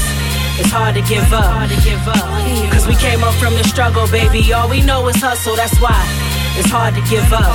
[0.60, 1.70] it's hard to give up.
[2.72, 4.42] Cause we came up from the struggle, baby.
[4.54, 6.02] All we know is hustle, that's why
[6.58, 7.46] it's hard to give up.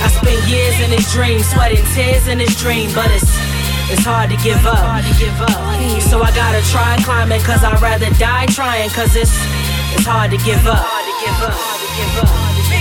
[0.00, 3.26] I spent years in this dream, sweating tears in this dream, but it's
[3.90, 5.02] it's hard to give up.
[6.10, 9.34] So I gotta try climbing, cause I'd rather die trying, cause it's
[9.94, 10.86] it's hard to give up.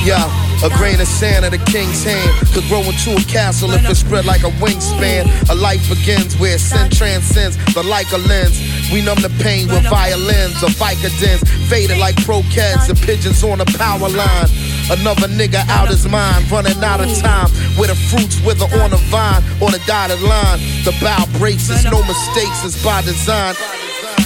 [0.05, 0.29] Yeah.
[0.61, 3.95] A grain of sand at a king's hand could grow into a castle if it
[3.95, 5.23] spread like a wingspan.
[5.49, 8.59] A life begins where sin transcends the like a lens.
[8.91, 13.65] We numb the pain with violins or Vicodins, faded like croquettes and pigeons on a
[13.65, 14.49] power line.
[14.89, 17.49] Another nigga out his mind, running out of time.
[17.77, 20.59] Where the fruits wither on the vine, on the dotted line.
[20.83, 23.55] The bow breaks, it's no mistakes, it's by design.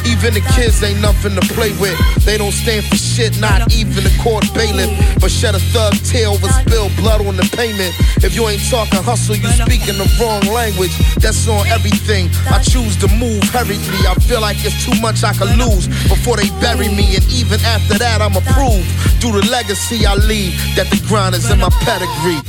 [0.06, 1.96] Even the kids ain't nothing to play with.
[2.26, 4.92] They don't stand for shit, not even the court bailiff.
[5.20, 7.96] But shed a thug tear over spilled blood on the payment.
[8.24, 10.92] If you ain't talking hustle, you speaking the wrong language.
[11.20, 12.30] That's on everything.
[12.52, 14.04] I choose to move hurriedly.
[14.08, 17.16] I feel like it's too much I could lose before they bury me.
[17.16, 18.88] And even after that, I'm approved.
[19.24, 22.44] Through the legacy I leave, that the grind is in my pedigree.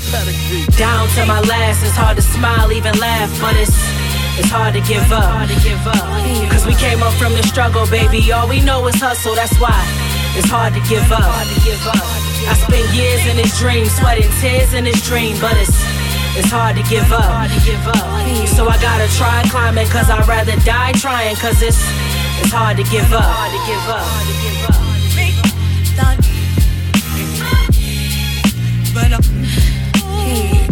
[0.75, 3.75] Down to my last, it's hard to smile, even laugh, but it's
[4.39, 5.49] it's hard to give up.
[6.51, 8.33] Cause we came up from the struggle, baby.
[8.33, 9.75] All we know is hustle, that's why
[10.37, 11.23] it's hard to give up.
[11.23, 15.79] I spent years in this dream, sweating tears in this dream, but it's
[16.37, 17.47] it's hard to give up.
[18.49, 21.79] So I gotta try climbing, cause I'd rather die trying, cause it's
[22.43, 23.23] it's hard to give up.
[28.95, 30.64] But uh,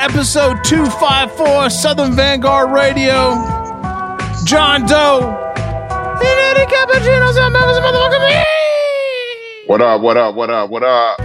[0.00, 3.34] Episode 254, Southern Vanguard Radio.
[4.44, 5.34] John Doe.
[9.66, 10.00] What up?
[10.00, 10.34] What up?
[10.34, 10.70] What up?
[10.70, 11.20] What up?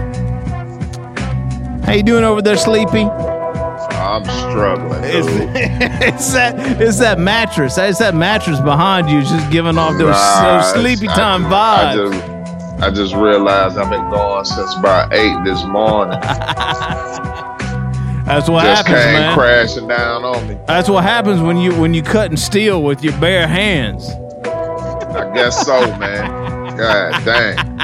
[1.84, 3.04] How you doing over there, Sleepy?
[3.04, 5.04] I'm struggling.
[5.04, 5.28] It's,
[6.04, 7.78] it's that it's that mattress.
[7.78, 11.50] It's that mattress behind you, just giving off those, Nah, those sleepy I time I
[11.94, 12.12] vibes.
[12.12, 16.18] just, I just realized I've been gone since about eight this morning.
[18.24, 19.34] That's what just happens, came man.
[19.38, 20.58] crashing down on me.
[20.66, 24.08] That's what happens when you when you cut and steel with your bare hands.
[24.44, 26.76] I guess so, man.
[26.76, 27.76] God dang.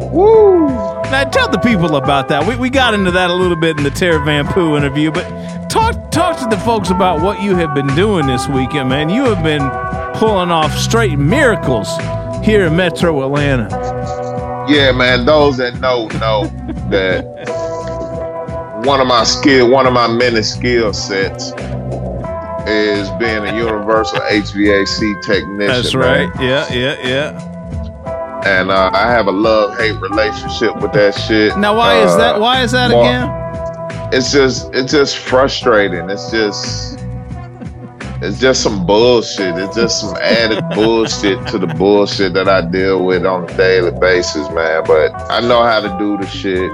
[0.12, 0.68] Woo!
[0.68, 2.46] Now tell the people about that.
[2.46, 5.68] We, we got into that a little bit in the Terry Van Poo interview, but
[5.68, 9.10] talk talk to the folks about what you have been doing this weekend, man.
[9.10, 9.62] You have been
[10.18, 11.88] pulling off straight miracles
[12.44, 13.68] here in Metro Atlanta.
[14.68, 15.26] Yeah, man.
[15.26, 16.46] Those that know know
[16.90, 17.24] that
[18.86, 21.52] one of my skill, one of my many skill sets
[22.68, 25.56] is being a universal HVAC technician.
[25.58, 26.30] That's man.
[26.30, 26.40] right.
[26.42, 28.42] Yeah, yeah, yeah.
[28.46, 31.56] And uh, I have a love hate relationship with that shit.
[31.58, 33.28] Now why is Uh, that why is that more- again?
[34.12, 36.08] It's just it's just frustrating.
[36.10, 37.00] It's just
[38.22, 39.56] it's just some bullshit.
[39.58, 43.90] It's just some added bullshit to the bullshit that I deal with on a daily
[43.98, 44.84] basis, man.
[44.86, 46.70] But I know how to do the shit.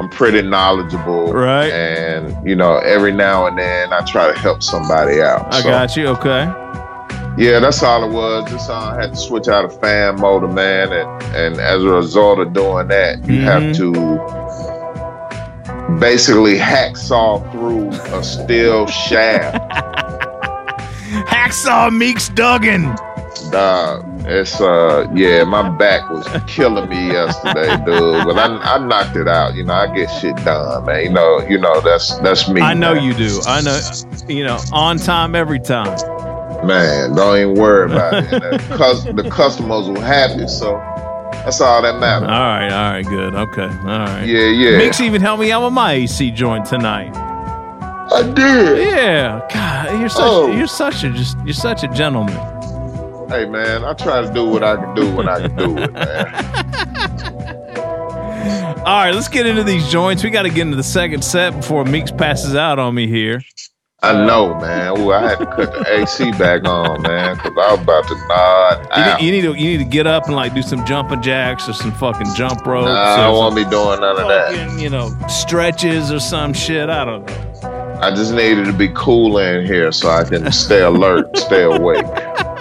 [0.00, 1.32] I'm pretty knowledgeable.
[1.32, 1.70] Right.
[1.72, 5.52] And you know, every now and then I try to help somebody out.
[5.54, 6.06] I So, got you.
[6.08, 6.44] Okay.
[7.38, 8.50] Yeah, that's all it was.
[8.50, 11.88] Just uh, I had to switch out of fan motor, man, and and as a
[11.88, 13.76] result of doing that, you have Mhm.
[13.78, 13.92] to
[15.98, 19.58] basically hacksaw through a steel shaft.
[21.28, 22.94] Hacksaw Meeks Duggan.
[23.50, 28.24] Dog, it's uh, yeah, my back was killing me yesterday, dude.
[28.24, 29.54] But I, I knocked it out.
[29.54, 31.02] You know, I get shit done, man.
[31.04, 32.60] You know, you know that's that's me.
[32.60, 33.04] I know man.
[33.04, 33.40] you do.
[33.46, 33.80] I know
[34.28, 35.96] you know, on time every time.
[36.66, 38.30] Man, don't even worry about it.
[38.30, 40.76] The, cus- the customers were happy, so
[41.44, 42.28] that's all that matters.
[42.28, 43.34] All right, all right, good.
[43.34, 43.62] Okay.
[43.62, 44.24] All right.
[44.24, 44.78] Yeah, yeah.
[44.78, 47.12] Mix even helped me out with my AC joint tonight.
[47.16, 48.78] I did.
[48.92, 49.40] Yeah.
[49.52, 50.46] God, you're such Oh.
[50.52, 52.36] you're such a just you're such a gentleman.
[53.28, 55.92] Hey man, I try to do what I can do when I can do it,
[55.92, 56.34] man.
[58.84, 60.24] All right, let's get into these joints.
[60.24, 63.40] We got to get into the second set before Meeks passes out on me here.
[64.02, 64.98] I know, man.
[64.98, 68.14] Ooh, I had to cut the AC back on, man, because I was about to
[68.26, 69.20] nod You out.
[69.20, 71.68] need, you need to you need to get up and like do some jumping jacks
[71.68, 72.86] or some fucking jump ropes.
[72.86, 74.80] Nah, I don't want to be doing none of that.
[74.80, 76.90] you know, stretches or some shit.
[76.90, 77.98] I don't know.
[78.02, 82.04] I just needed to be cool in here so I can stay alert, stay awake.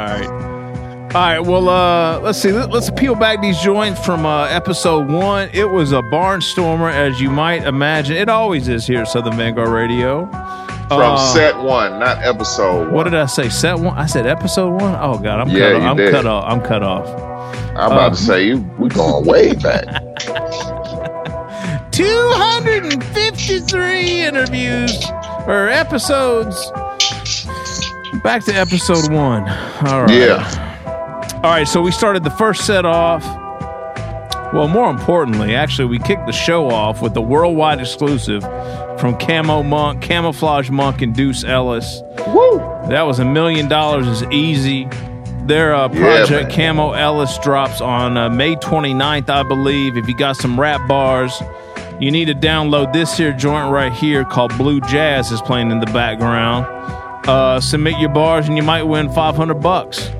[0.00, 0.30] All right.
[1.12, 1.40] All right.
[1.40, 2.52] Well, uh, let's see.
[2.52, 5.48] Let, us peel back these joints from uh, episode one.
[5.52, 8.16] It was a barnstormer, as you might imagine.
[8.16, 10.26] It always is here at Southern Vanguard Radio.
[10.88, 12.92] From Uh, set one, not episode one.
[12.92, 13.48] What did I say?
[13.48, 13.96] Set one?
[13.98, 14.96] I said episode one.
[15.00, 15.82] Oh God, I'm Yeah, cut.
[15.82, 16.10] you I'm did.
[16.12, 16.44] cut off.
[16.48, 17.06] I'm cut off.
[17.76, 18.58] I'm about to say you.
[18.78, 19.84] We going way back.
[21.92, 24.92] 253 interviews
[25.46, 26.72] or episodes.
[28.22, 29.48] Back to episode one.
[29.86, 30.10] All right.
[30.10, 31.40] Yeah.
[31.44, 31.66] All right.
[31.66, 33.24] So we started the first set off.
[34.52, 38.42] Well, more importantly, actually, we kicked the show off with the worldwide exclusive
[38.98, 42.02] from Camo Monk, Camouflage Monk, and Deuce Ellis.
[42.26, 42.58] Woo!
[42.88, 44.88] That was a million dollars is easy.
[45.44, 49.96] Their uh, Yeah, project Camo Ellis drops on uh, May 29th, I believe.
[49.96, 51.32] If you got some rap bars,
[52.00, 55.78] you need to download this here joint right here called Blue Jazz is playing in
[55.78, 56.66] the background.
[57.26, 60.10] Uh, submit your bars and you might win 500 bucks.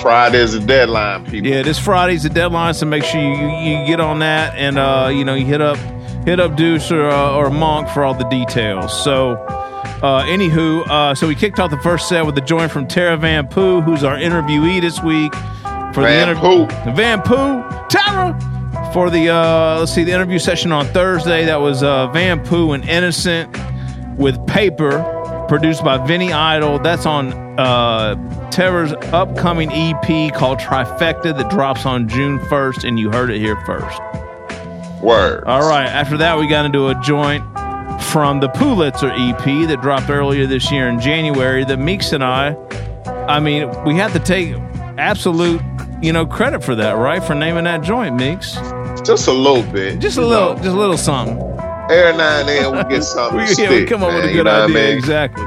[0.00, 1.48] Friday's the deadline, people.
[1.48, 4.78] Yeah, this Friday's the deadline, so make sure you, you, you get on that and
[4.78, 5.78] uh, you know you hit up
[6.24, 8.92] hit up Deuce or, uh, or Monk for all the details.
[9.02, 9.32] So,
[10.02, 13.16] uh, anywho, uh, so we kicked off the first set with the joint from Tara
[13.16, 15.32] Van Poo, who's our interviewee this week
[15.94, 16.94] for Van the interview.
[16.94, 18.38] Van Poo, Tara.
[18.92, 22.72] For the uh, let's see, the interview session on Thursday that was uh, Van Poo
[22.72, 23.56] and Innocent
[24.18, 24.98] with Paper,
[25.52, 26.78] produced by Vinny Idol.
[26.78, 27.30] That's on
[27.60, 33.38] uh, Tara's upcoming EP called Trifecta that drops on June 1st, and you heard it
[33.38, 34.00] here first.
[35.02, 35.44] Word.
[35.44, 35.84] All right.
[35.84, 37.44] After that, we got into a joint
[38.04, 41.66] from the Pulitzer EP that dropped earlier this year in January.
[41.66, 42.56] That Meeks and I,
[43.28, 44.54] I mean, we have to take
[44.96, 45.60] absolute,
[46.00, 47.22] you know, credit for that, right?
[47.22, 48.54] For naming that joint, Meeks.
[49.04, 49.98] Just a little bit.
[49.98, 50.62] Just a little, know.
[50.62, 51.51] just a little something.
[51.90, 53.38] Every now and then we get something.
[53.38, 54.74] we, to yeah, we come up with man, a you good what I idea.
[54.76, 54.96] mean?
[54.98, 55.46] Exactly,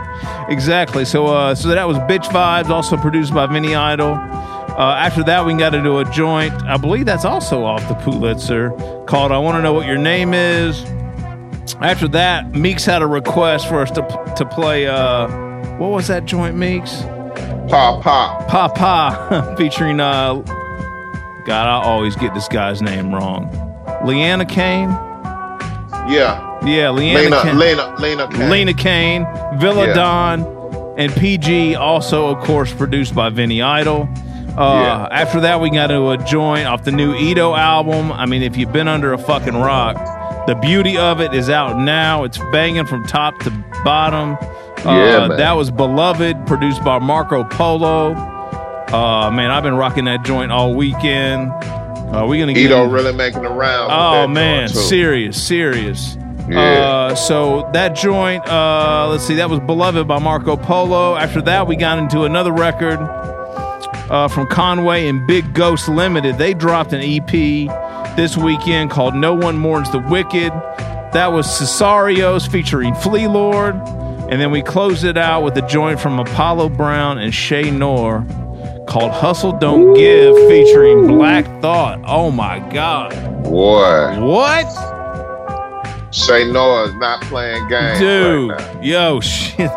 [0.50, 1.06] exactly.
[1.06, 4.14] So, uh, so that was Bitch Vibes, also produced by Vinny Idol.
[4.16, 6.54] Uh, after that, we got into a joint.
[6.66, 8.72] I believe that's also off the Pulitzer
[9.08, 10.84] called "I Want to Know What Your Name Is."
[11.82, 14.02] After that, Meeks had a request for us to
[14.38, 14.88] to play.
[14.88, 15.28] Uh,
[15.78, 17.02] what was that joint, Meeks?
[17.70, 18.46] Pa Pa.
[18.50, 20.00] Pa Pa, featuring.
[20.00, 20.36] Uh,
[21.46, 23.50] God, I always get this guy's name wrong.
[24.04, 24.90] Leanna Kane.
[26.08, 26.42] Yeah.
[26.66, 27.58] Yeah, Leanna Lena, Kane.
[27.60, 28.50] Lena, Lena, Kane.
[28.50, 29.28] Lena Kane,
[29.60, 29.94] Villa Yeah.
[29.94, 34.08] Don, and PG, also, of course, produced by Vinny Idol.
[34.58, 38.12] Uh, After that, we got into a joint off the new Eto album.
[38.12, 39.98] I mean, if you've been under a fucking rock,
[40.48, 42.24] the beauty of it is out now.
[42.24, 43.52] It's banging from top to
[43.84, 44.38] bottom.
[44.86, 45.38] Yeah, uh, man.
[45.38, 48.14] that was Beloved, produced by Marco Polo.
[48.14, 51.52] Uh, man, I've been rocking that joint all weekend.
[52.16, 53.92] Uh, we gonna get Eto really making a round.
[53.92, 56.16] Oh man, serious, serious.
[56.48, 56.60] Yeah.
[56.60, 61.16] Uh, so that joint, uh, let's see, that was Beloved by Marco Polo.
[61.16, 63.00] After that, we got into another record
[64.10, 66.38] uh, from Conway and Big Ghost Limited.
[66.38, 67.32] They dropped an EP
[68.16, 70.54] this weekend called No One Mourns the Wicked.
[71.12, 73.76] That was Cesarios featuring Flee Lord.
[73.76, 78.26] And then we closed it out with a joint from Apollo Brown and Che Noir
[78.88, 82.02] called Hustle Don't Give featuring Black Thought.
[82.06, 83.12] Oh my God.
[83.44, 84.20] Boy.
[84.20, 84.66] What?
[86.12, 88.00] Che Noir is not playing games.
[88.00, 89.70] Dude, right yo, shit.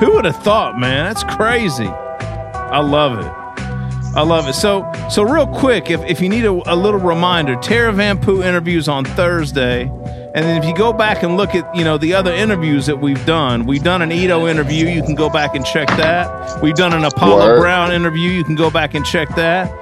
[0.00, 1.06] Who would have thought, man?
[1.06, 1.86] That's crazy.
[1.86, 3.32] I love it.
[4.16, 4.54] I love it.
[4.54, 8.42] So, so real quick, if, if you need a, a little reminder, Tara Van Poo
[8.42, 9.90] interviews on Thursday,
[10.36, 13.00] and then if you go back and look at you know the other interviews that
[13.00, 14.86] we've done, we've done an Eto interview.
[14.86, 16.62] You can go back and check that.
[16.62, 17.60] We've done an Apollo Word.
[17.60, 18.28] Brown interview.
[18.28, 19.72] You can go back and check that.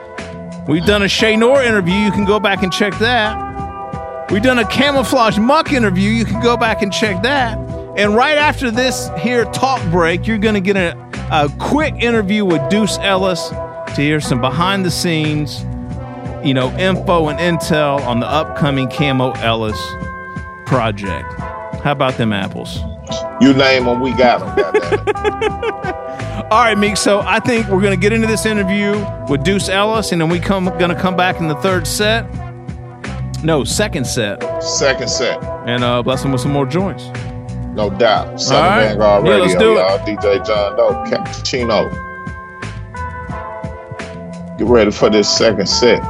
[0.68, 1.96] We've done a Che Noir interview.
[1.96, 4.30] You can go back and check that.
[4.30, 6.10] We've done a Camouflage Monk interview.
[6.10, 7.58] You can go back and check that.
[7.98, 10.96] And right after this here talk break, you're going to get a,
[11.32, 15.64] a quick interview with Deuce Ellis to hear some behind the scenes,
[16.46, 19.80] you know, info and intel on the upcoming Camo Ellis
[20.66, 21.32] project.
[21.82, 22.78] How about them apples?
[23.40, 25.94] You name them, we got them.
[26.50, 26.96] All right, Meek.
[26.96, 30.28] So I think we're going to get into this interview with Deuce Ellis, and then
[30.28, 32.26] we come going to come back in the third set.
[33.42, 34.42] No, second set.
[34.62, 35.42] Second set.
[35.66, 37.04] And uh, bless him with some more joints.
[37.74, 38.40] No doubt.
[38.40, 38.88] Southern All right.
[38.88, 39.98] Vanguard Yeah, let's do y'all.
[39.98, 41.90] DJ John Doe, Cappuccino.
[44.58, 46.00] Get ready for this second set.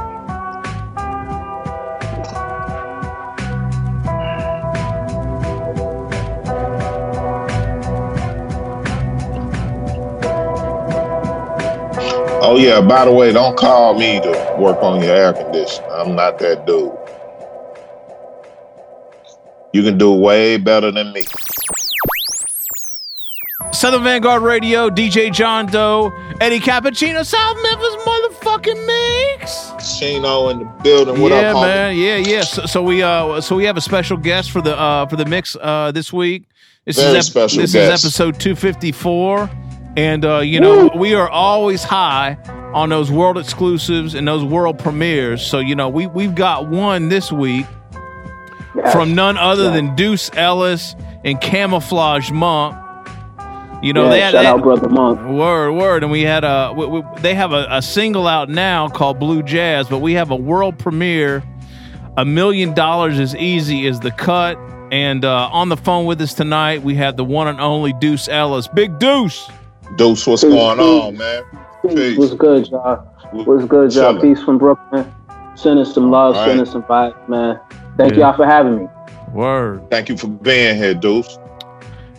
[12.55, 15.89] Oh yeah, by the way, don't call me to work on your air conditioner.
[15.89, 16.89] I'm not that dude.
[19.73, 21.25] You can do way better than me.
[23.73, 29.99] Southern Vanguard Radio, DJ John Doe, Eddie Cappuccino, South Memphis motherfucking mix.
[29.99, 31.19] Chino in the building.
[31.19, 31.61] What yeah, up, homie?
[31.63, 31.97] man.
[31.97, 32.41] Yeah, yeah.
[32.43, 35.25] So, so we uh so we have a special guest for the uh for the
[35.25, 36.45] mix uh this week.
[36.85, 38.05] This Very is special this guest.
[38.05, 39.64] is episode 254.
[39.97, 42.37] And uh, you know, we are always high
[42.73, 45.45] on those world exclusives and those world premieres.
[45.45, 47.65] So, you know, we we've got one this week
[48.91, 52.75] from none other than Deuce Ellis and Camouflage Monk.
[53.81, 55.21] You know, Yeah, they had shout they- out Brother Monk.
[55.21, 56.73] Word, word, and we had a.
[56.75, 60.31] We, we, they have a, a single out now called Blue Jazz, but we have
[60.31, 61.43] a world premiere.
[62.17, 64.57] A million dollars is easy is the cut,
[64.91, 68.27] and uh, on the phone with us tonight we have the one and only Deuce
[68.29, 69.49] Ellis, Big Deuce.
[69.95, 71.43] Deuce, what's going on, man?
[71.87, 72.17] Peace.
[72.17, 72.97] What's good, y'all?
[73.31, 74.13] What's good, y'all?
[74.13, 74.35] Chilling.
[74.35, 75.11] Peace from Brooklyn.
[75.55, 76.49] Sending some love, All right.
[76.49, 77.59] sending some vibes, man.
[77.97, 78.21] Thank Yeah.
[78.27, 78.87] y'all for having me.
[79.31, 79.89] Word.
[79.89, 81.37] Thank you for being here, Deuce.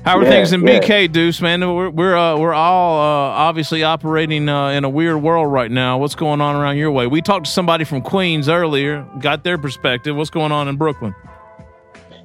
[0.05, 0.79] How are Yeah, things in yeah.
[0.79, 1.41] BK, Deuce?
[1.43, 5.71] Man, we're we're uh, we're all uh, obviously operating uh, in a weird world right
[5.71, 5.99] now.
[5.99, 7.09] What's going on around your way?
[7.09, 10.15] We talked to somebody from Queens earlier, got their perspective.
[10.15, 11.15] What's going on in Brooklyn?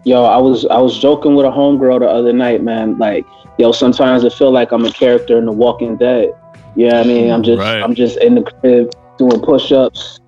[0.03, 2.97] Yo, I was I was joking with a homegirl the other night, man.
[2.97, 3.25] Like,
[3.57, 6.33] yo, sometimes I feel like I'm a character in The Walking Dead.
[6.75, 7.31] You know what I mean?
[7.31, 7.83] I'm just Right.
[7.83, 10.19] I'm just in the crib doing push ups.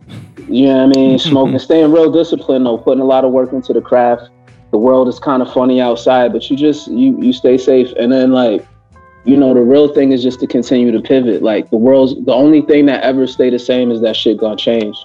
[0.47, 1.19] You know what I mean?
[1.31, 4.29] Smoking, staying real disciplined though, putting a lot of work into the craft.
[4.71, 7.91] The world is kind of funny outside, but you just you you stay safe.
[7.97, 8.65] And then like,
[9.23, 11.41] you know, the real thing is just to continue to pivot.
[11.41, 14.55] Like the world's the only thing that ever stay the same is that shit gonna
[14.55, 14.97] change.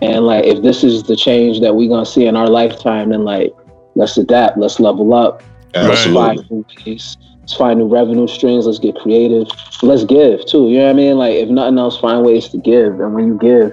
[0.00, 3.24] And like if this is the change that we gonna see in our lifetime, then
[3.24, 3.52] like
[3.94, 5.42] let's adapt, let's level up,
[5.74, 9.48] let's find new ways, let's find new revenue streams, let's get creative,
[9.82, 10.68] let's give too.
[10.68, 11.16] You know what I mean?
[11.16, 13.00] Like if nothing else, find ways to give.
[13.00, 13.72] And when you give,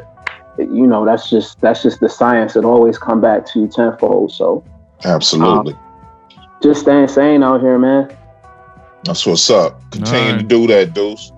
[0.57, 2.55] you know that's just that's just the science.
[2.55, 4.31] It always come back to you tenfold.
[4.31, 4.63] So
[5.05, 5.73] Absolutely.
[5.73, 5.79] Um,
[6.61, 8.15] just staying sane out here, man.
[9.03, 9.81] That's what's up.
[9.91, 10.41] Continue All right.
[10.41, 11.31] to do that, Deuce.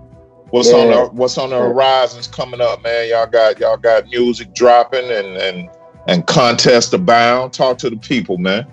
[0.50, 3.10] What's on the What's on the horizons coming up, man?
[3.10, 5.70] Y'all got y'all got music dropping and and
[6.08, 7.54] and contest abound.
[7.54, 8.68] Talk to the people, man.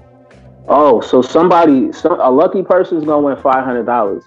[0.68, 4.22] Oh, so somebody, some, a lucky person's gonna win five hundred dollars.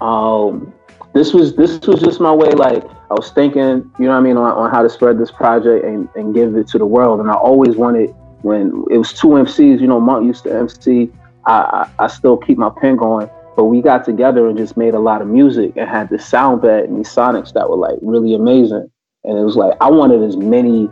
[0.00, 0.72] Um,
[1.14, 2.50] this was this was just my way.
[2.50, 5.30] Like I was thinking, you know what I mean, on, on how to spread this
[5.30, 7.20] project and, and give it to the world.
[7.20, 8.10] And I always wanted
[8.42, 9.80] when it was two MCs.
[9.80, 11.10] You know, Monk used to MC.
[11.46, 14.94] I, I I still keep my pen going, but we got together and just made
[14.94, 17.98] a lot of music and had this sound bed and these sonics that were like
[18.02, 18.90] really amazing.
[19.24, 20.90] And it was like I wanted as many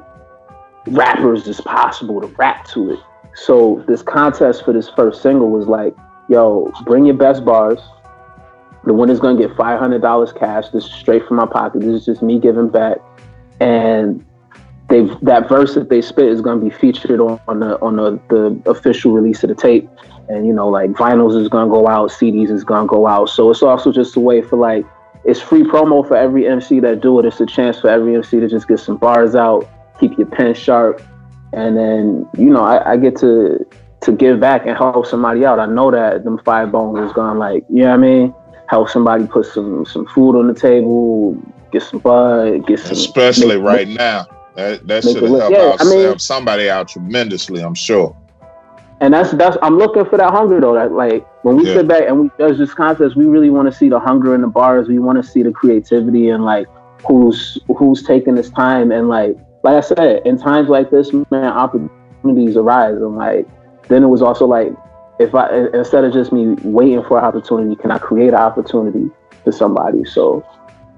[0.87, 3.01] rappers as possible to rap to it.
[3.35, 5.95] So this contest for this first single was like,
[6.29, 7.81] yo, bring your best bars.
[8.85, 10.69] The winner's gonna get five hundred dollars cash.
[10.71, 11.81] This is straight from my pocket.
[11.81, 12.99] This is just me giving back.
[13.61, 14.25] And
[14.89, 18.21] they that verse that they spit is gonna be featured on, on the on the,
[18.29, 19.89] the official release of the tape.
[20.29, 23.29] And you know, like vinyls is gonna go out, CDs is gonna go out.
[23.29, 24.87] So it's also just a way for like
[25.25, 27.27] it's free promo for every MC that do it.
[27.27, 29.69] It's a chance for every MC to just get some bars out,
[29.99, 31.01] keep your pen sharp,
[31.53, 33.65] and then you know I, I get to
[34.03, 35.59] to give back and help somebody out.
[35.59, 38.35] I know that them five bones is gonna like you know what I mean.
[38.69, 41.37] Help somebody put some some food on the table,
[41.73, 42.93] get some bud, get some.
[42.93, 44.27] Especially make- right now.
[44.57, 47.61] That that Make should help yeah, out I mean- help somebody out tremendously.
[47.63, 48.17] I'm sure.
[49.01, 50.73] And that's that's I'm looking for that hunger though.
[50.73, 51.75] That like when we Yeah.
[51.75, 54.41] sit back and we judge this contest, we really want to see the hunger in
[54.41, 54.89] the bars.
[54.89, 56.67] We want to see the creativity and like
[57.07, 59.37] who's who's taking this time and like
[59.67, 63.49] like I said, in times like this, man, opportunities arise and like
[63.89, 64.73] then it was also like
[65.19, 69.11] if I instead of just me waiting for an opportunity, can I create an opportunity
[69.43, 70.05] for somebody?
[70.05, 70.47] So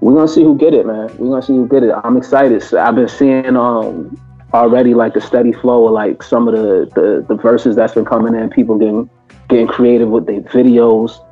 [0.01, 1.07] we're gonna see who get it, man.
[1.17, 1.91] We're gonna see who get it.
[2.03, 2.61] I'm excited.
[2.61, 4.15] So I've been seeing um
[4.53, 8.05] already like a steady flow of like some of the, the the verses that's been
[8.05, 9.09] coming in, people getting
[9.47, 11.25] getting creative with their videos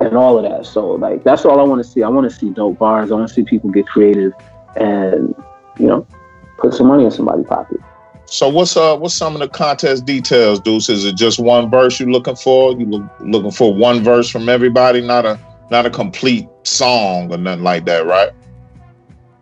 [0.00, 0.64] and all of that.
[0.64, 2.04] So like that's all I want to see.
[2.04, 3.10] I want to see dope bars.
[3.10, 4.32] I want to see people get creative
[4.76, 5.34] and
[5.78, 6.06] you know
[6.64, 7.80] put some money in somebody's pocket.
[8.26, 10.88] So what's uh what's some of the contest details, Deuce?
[10.88, 12.72] Is it just one verse you're looking for?
[12.72, 15.38] You look, looking for one verse from everybody, not a
[15.70, 18.30] not a complete song or nothing like that, right?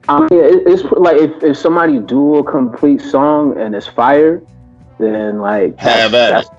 [0.08, 4.42] I mean, it's like if, if somebody do a complete song and it's fire,
[4.98, 6.50] then like Have at it.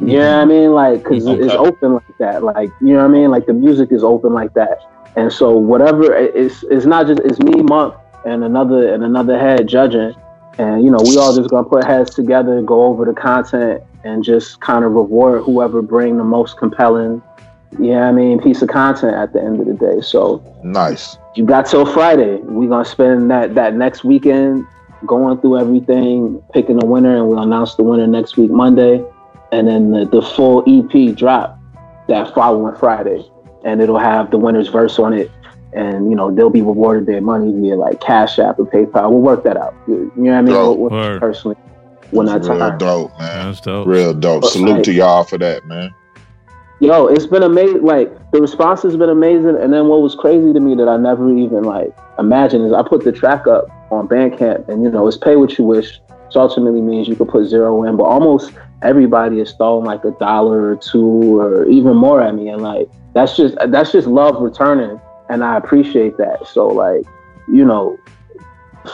[0.00, 0.72] You know what I mean?
[0.72, 2.42] Like, cause it's open like that.
[2.42, 3.30] Like, you know what I mean?
[3.30, 4.78] Like the music is open like that.
[5.16, 7.94] And so whatever it's it's not just it's me, Monk,
[8.24, 10.14] and another and another head judging.
[10.58, 14.22] And you know, we all just gonna put heads together, go over the content, and
[14.22, 17.22] just kind of reward whoever bring the most compelling,
[17.78, 20.00] you know I mean, piece of content at the end of the day.
[20.02, 21.16] So Nice.
[21.34, 22.36] you got till Friday.
[22.42, 24.66] We're gonna spend that that next weekend
[25.06, 29.02] going through everything, picking the winner, and we'll announce the winner next week Monday,
[29.50, 31.58] and then the, the full EP drop
[32.08, 33.24] that following Friday.
[33.64, 35.30] and it'll have the winner's verse on it,
[35.74, 39.10] and you know they'll be rewarded their money via like Cash App or PayPal.
[39.10, 39.74] We'll work that out.
[39.86, 40.54] You, you know what I mean?
[40.54, 40.78] Dope.
[40.78, 41.56] We'll- we'll personally,
[42.10, 42.78] when I Real time.
[42.78, 43.46] dope, man.
[43.46, 43.86] That's dope.
[43.86, 44.42] Real dope.
[44.42, 45.94] But, Salute like- to y'all for that, man.
[46.80, 47.82] Yo, it's been amazing.
[47.84, 49.56] Like the response has been amazing.
[49.56, 52.82] And then what was crazy to me that I never even like imagined is I
[52.82, 56.00] put the track up on Bandcamp, and you know it's pay what you wish.
[56.26, 58.52] Which ultimately means you could put zero in, but almost
[58.82, 62.88] everybody is throwing like a dollar or two or even more at me, and like
[63.14, 64.98] that's just that's just love returning,
[65.32, 66.46] and I appreciate that.
[66.46, 67.04] So like,
[67.48, 67.98] you know,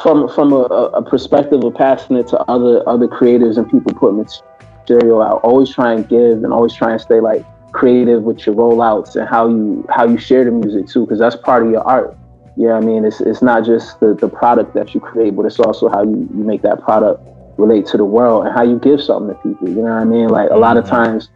[0.03, 0.63] from from a,
[1.01, 5.75] a perspective of passing it to other other creators and people putting material out, always
[5.75, 9.49] try and give and always try and stay like creative with your rollouts and how
[9.49, 12.17] you how you share the music too, because that's part of your art.
[12.57, 15.61] Yeah, I mean, it's it's not just the, the product that you create, but it's
[15.61, 17.23] also how you, you make that product
[17.57, 19.69] relate to the world and how you give something to people.
[19.69, 20.29] You know what I mean?
[20.29, 20.95] Like a lot of mm-hmm.
[20.95, 21.29] times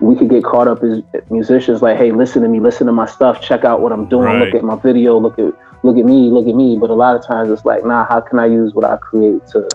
[0.00, 3.06] we could get caught up as musicians, like, hey, listen to me, listen to my
[3.06, 4.44] stuff, check out what I'm doing, Right.
[4.46, 6.76] look at my video, look at look at me, look at me.
[6.78, 9.46] But a lot of times it's like, nah, how can I use what I create
[9.48, 9.68] to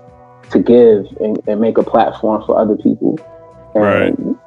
[0.51, 3.19] to give and, and make a platform for other people?
[3.75, 4.37] And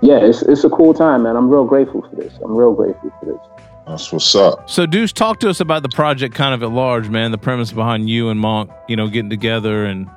[0.00, 1.36] yeah, it's it's a cool time, man.
[1.36, 2.34] I'm real grateful for this.
[2.44, 3.38] I'm real grateful for this.
[3.86, 4.68] That's what's up.
[4.68, 7.30] So, Deuce, talk to us about the project kind of at large, man.
[7.30, 10.10] The premise behind you and Monk, you know, getting together and,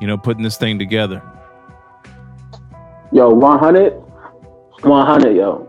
[0.00, 1.22] you know, putting this thing together.
[3.14, 3.92] Yo, 100,
[4.82, 5.68] 100, yo.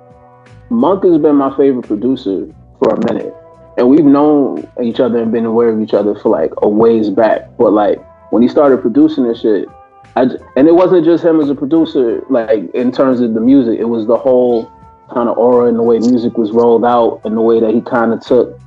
[0.72, 3.32] Monk has been my favorite producer for a minute.
[3.78, 7.12] And we've known each other and been aware of each other for like a ways
[7.12, 7.56] back.
[7.60, 9.68] But like when he started producing this shit,
[10.16, 10.24] I,
[10.56, 13.86] and it wasn't just him as a producer, like in terms of the music, it
[13.86, 14.72] was the whole
[15.14, 17.82] kind of aura and the way music was rolled out and the way that he
[17.82, 18.60] kind of took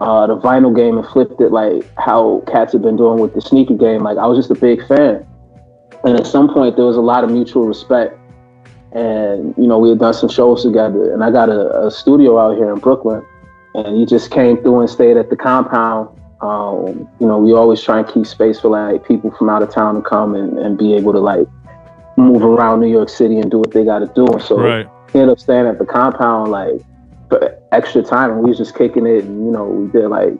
[0.00, 3.40] uh, the vinyl game and flipped it like how cats have been doing with the
[3.40, 4.02] sneaker game.
[4.02, 5.24] Like I was just a big fan.
[6.06, 8.16] And at some point, there was a lot of mutual respect.
[8.92, 11.12] And, you know, we had done some shows together.
[11.12, 13.26] And I got a, a studio out here in Brooklyn.
[13.74, 16.08] And he just came through and stayed at the compound.
[16.40, 19.70] Um, you know, we always try and keep space for like people from out of
[19.70, 21.48] town to come and, and be able to like
[22.16, 24.26] move around New York City and do what they got to do.
[24.26, 24.88] And so Right.
[25.12, 26.80] he ended up staying at the compound like
[27.28, 28.30] for extra time.
[28.30, 29.24] And we was just kicking it.
[29.24, 30.34] And, you know, we did like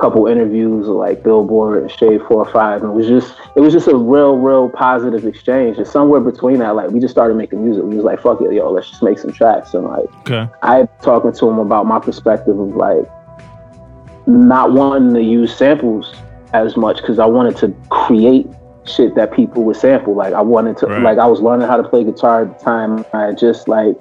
[0.00, 3.86] couple interviews with like Billboard and Shade 45, and it was just it was just
[3.88, 5.76] a real, real positive exchange.
[5.78, 7.84] And somewhere between that, like we just started making music.
[7.84, 9.74] We was like, fuck it, yo, let's just make some tracks.
[9.74, 10.48] And like Okay.
[10.62, 13.04] I talking to him about my perspective of like
[14.26, 16.14] not wanting to use samples
[16.52, 18.46] as much because I wanted to create
[18.84, 20.14] shit that people would sample.
[20.14, 21.02] Like I wanted to Right.
[21.02, 23.04] like I was learning how to play guitar at the time.
[23.12, 23.96] I just like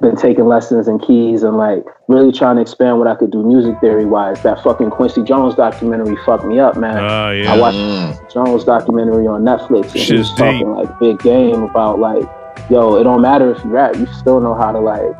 [0.00, 3.42] been taking lessons and keys and like really trying to expand what I could do
[3.42, 4.40] music theory wise.
[4.42, 6.98] That fucking Quincy Jones documentary fucked me up, man.
[6.98, 7.52] Oh, yeah.
[7.52, 11.98] I watched Quincy Jones documentary on Netflix and he was talking like big game about
[11.98, 12.22] like,
[12.70, 15.10] yo, it don't matter if you rap, you still know how to like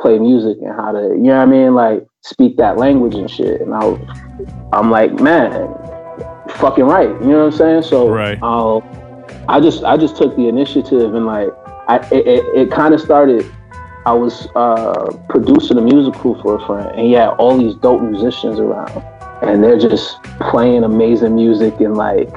[0.00, 3.30] play music and how to, you know what I mean, like speak that language and
[3.30, 3.60] shit.
[3.60, 4.20] And I, was-
[4.72, 5.66] I'm like, man,
[6.50, 7.08] fucking right.
[7.08, 7.82] You know what I'm saying?
[7.82, 8.38] So, Right.
[8.42, 8.78] uh,
[9.48, 11.48] I just, I just took the initiative and like,
[11.88, 13.50] I, it, it, it kind of started.
[14.08, 18.00] I was uh, producing a musical for a friend, and he had all these dope
[18.00, 19.02] musicians around,
[19.42, 22.30] and they're just playing amazing music and like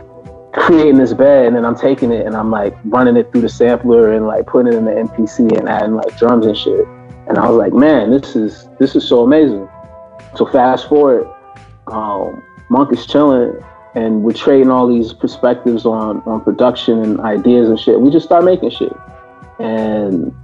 [0.52, 3.50] creating this bed, and then I'm taking it and I'm like running it through the
[3.50, 6.86] sampler and like putting it in the MPC and adding like drums and shit.
[7.30, 9.70] And I was like, man, this is this is so amazing.
[10.36, 11.26] So fast forward,
[11.88, 13.58] um, Monk is chilling,
[13.96, 18.02] and we're trading all these perspectives on on production and ideas and shit.
[18.02, 18.92] We just start making shit,
[19.58, 20.36] and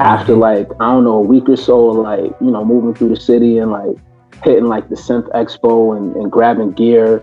[0.00, 3.20] after like I don't know a week or so, like you know moving through the
[3.20, 3.96] city and like
[4.44, 7.22] hitting like the Synth Expo and, and grabbing gear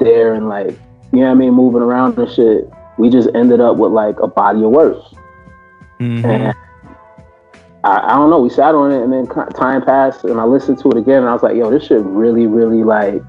[0.00, 0.70] there and like
[1.12, 2.68] you know what I mean, moving around and shit.
[2.98, 4.98] We just ended up with like a body of work,
[6.00, 6.24] Mm-hmm.
[6.24, 6.54] and
[7.84, 8.40] I, I don't know.
[8.40, 11.28] We sat on it, and then time passed, and I listened to it again, and
[11.28, 13.22] I was like, "Yo, this shit really, really like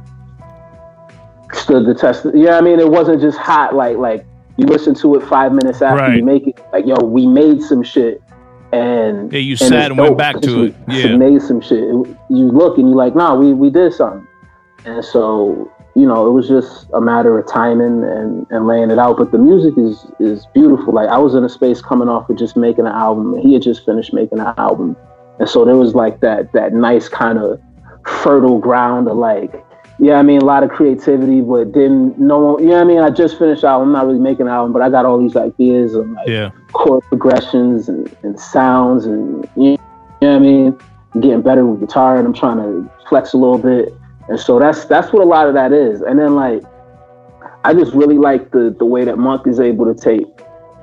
[1.53, 3.75] stood the test." You know what I mean, it wasn't just hot.
[3.75, 4.25] Like, like
[4.57, 6.17] you listen to it five minutes after Right.
[6.17, 6.59] you make it.
[6.71, 8.21] Like, yo, we made some shit,
[8.71, 10.75] and Yeah, you sat and went back to it.
[10.87, 11.15] Yeah.
[11.15, 11.79] made some shit.
[11.79, 14.27] You look and you like, nah, we we did something,
[14.85, 18.99] and so you know, it was just a matter of timing and, and laying it
[18.99, 19.17] out.
[19.17, 20.93] But the music is is beautiful.
[20.93, 23.53] Like I was in a space coming off of just making an album, and he
[23.53, 24.97] had just finished making an album,
[25.39, 27.61] and so there was like that that nice kind of
[28.05, 29.65] fertile ground of like,
[29.97, 32.83] yeah, I mean, a lot of creativity, but didn't no one, you know what I
[32.83, 32.99] mean?
[32.99, 33.89] I just finished album.
[33.89, 36.51] I'm not really making an album, but I got all these ideas and like Yeah.
[36.75, 39.77] Chord progressions and, and sounds and you know
[40.19, 40.79] what I mean?
[41.21, 43.93] Getting better with guitar and I'm trying to flex a little bit.
[44.27, 46.01] And so that's that's what a lot of that is.
[46.01, 46.61] And then like
[47.63, 50.25] I just really like the the way that Monk is able to take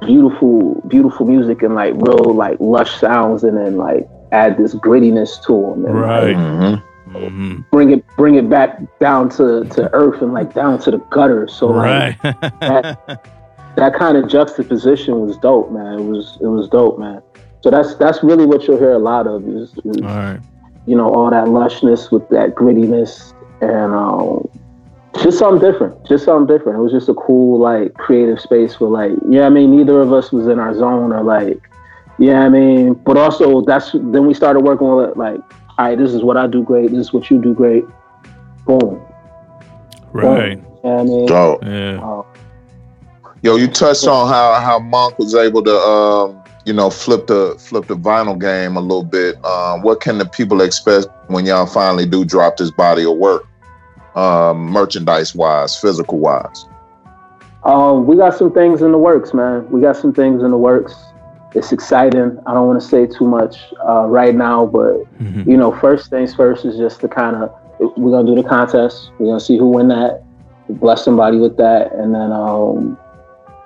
[0.01, 5.43] beautiful, beautiful music and like real like lush sounds and then like add this grittiness
[5.47, 6.37] to them, and, Right.
[6.37, 6.83] like,
[7.13, 7.61] Mm-hmm.
[7.71, 11.47] bring it bring it back down to, to earth and like down to the gutter.
[11.47, 12.41] So like Right.
[12.61, 12.97] that,
[13.77, 16.01] that kind of juxtaposition was dope, man.
[16.01, 17.23] It was it was dope, man.
[17.63, 20.41] So that's that's really what you'll hear a lot of is, is All right.
[20.87, 24.49] you know all that lushness with that grittiness and um,
[25.23, 26.05] just something different.
[26.07, 26.79] Just something different.
[26.79, 29.77] It was just a cool like creative space where like yeah, you know I mean
[29.77, 31.61] neither of us was in our zone or like
[32.19, 35.41] yeah, I mean, but also that's then we started working with it like
[35.79, 36.91] all right, this is what I do great.
[36.91, 37.85] This is what you do great.
[38.67, 39.01] Boom.
[40.13, 40.63] Right.
[40.63, 40.81] Boom.
[40.85, 41.65] Yeah, I mean, Dope.
[41.65, 42.23] Yeah.
[43.45, 47.57] Yo, you touched on how how Monk was able to um, you know flip the
[47.59, 49.45] flip the vinyl game a little bit.
[49.45, 53.45] Um, what can the people expect when y'all finally do drop this body of work,
[54.15, 56.67] um, merchandise wise, physical wise?
[57.65, 59.69] Um, we got some things in the works, man.
[59.71, 60.95] We got some things in the works.
[61.55, 62.39] It's exciting.
[62.47, 65.05] I don't want to say too much uh, right now, but
[65.47, 67.53] you know, first things first is just to kind of
[67.97, 69.11] we're gonna do the contest.
[69.19, 70.23] We're gonna see who win that.
[70.69, 72.97] Bless somebody with that, and then um,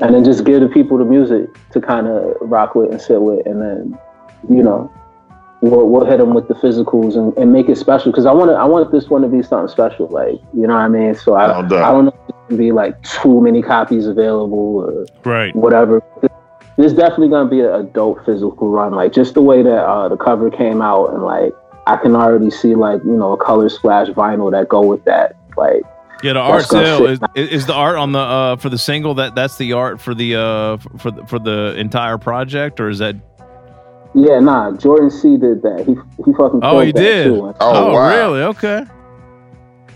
[0.00, 3.20] and then just give the people the music to kind of rock with and sit
[3.20, 3.98] with, and then
[4.48, 4.92] you know,
[5.60, 8.50] we'll, we'll hit them with the physicals and, and make it special because I want
[8.50, 11.14] I want this one to be something special, like you know what I mean.
[11.14, 11.76] So I No.
[11.78, 15.54] I don't know if it's gonna be like too many copies available or Right.
[15.56, 16.02] whatever.
[16.76, 20.08] There's definitely gonna be a, a dope physical run, like just the way that uh,
[20.08, 21.54] the cover came out, and like
[21.86, 25.36] I can already see like you know a color splash vinyl that go with that,
[25.56, 25.82] like.
[26.22, 28.78] Yeah, the art That's sale is, is is the art on the uh for the
[28.78, 32.88] single that that's the art for the uh for the, for the entire project or
[32.88, 33.16] is that
[34.14, 34.72] Yeah, nah.
[34.72, 35.84] Jordan C did that.
[35.86, 35.94] He
[36.24, 36.60] he fucking.
[36.62, 37.24] Oh, he that did.
[37.26, 37.54] Too.
[37.60, 38.08] Oh, wow.
[38.08, 38.42] really?
[38.42, 38.86] Okay.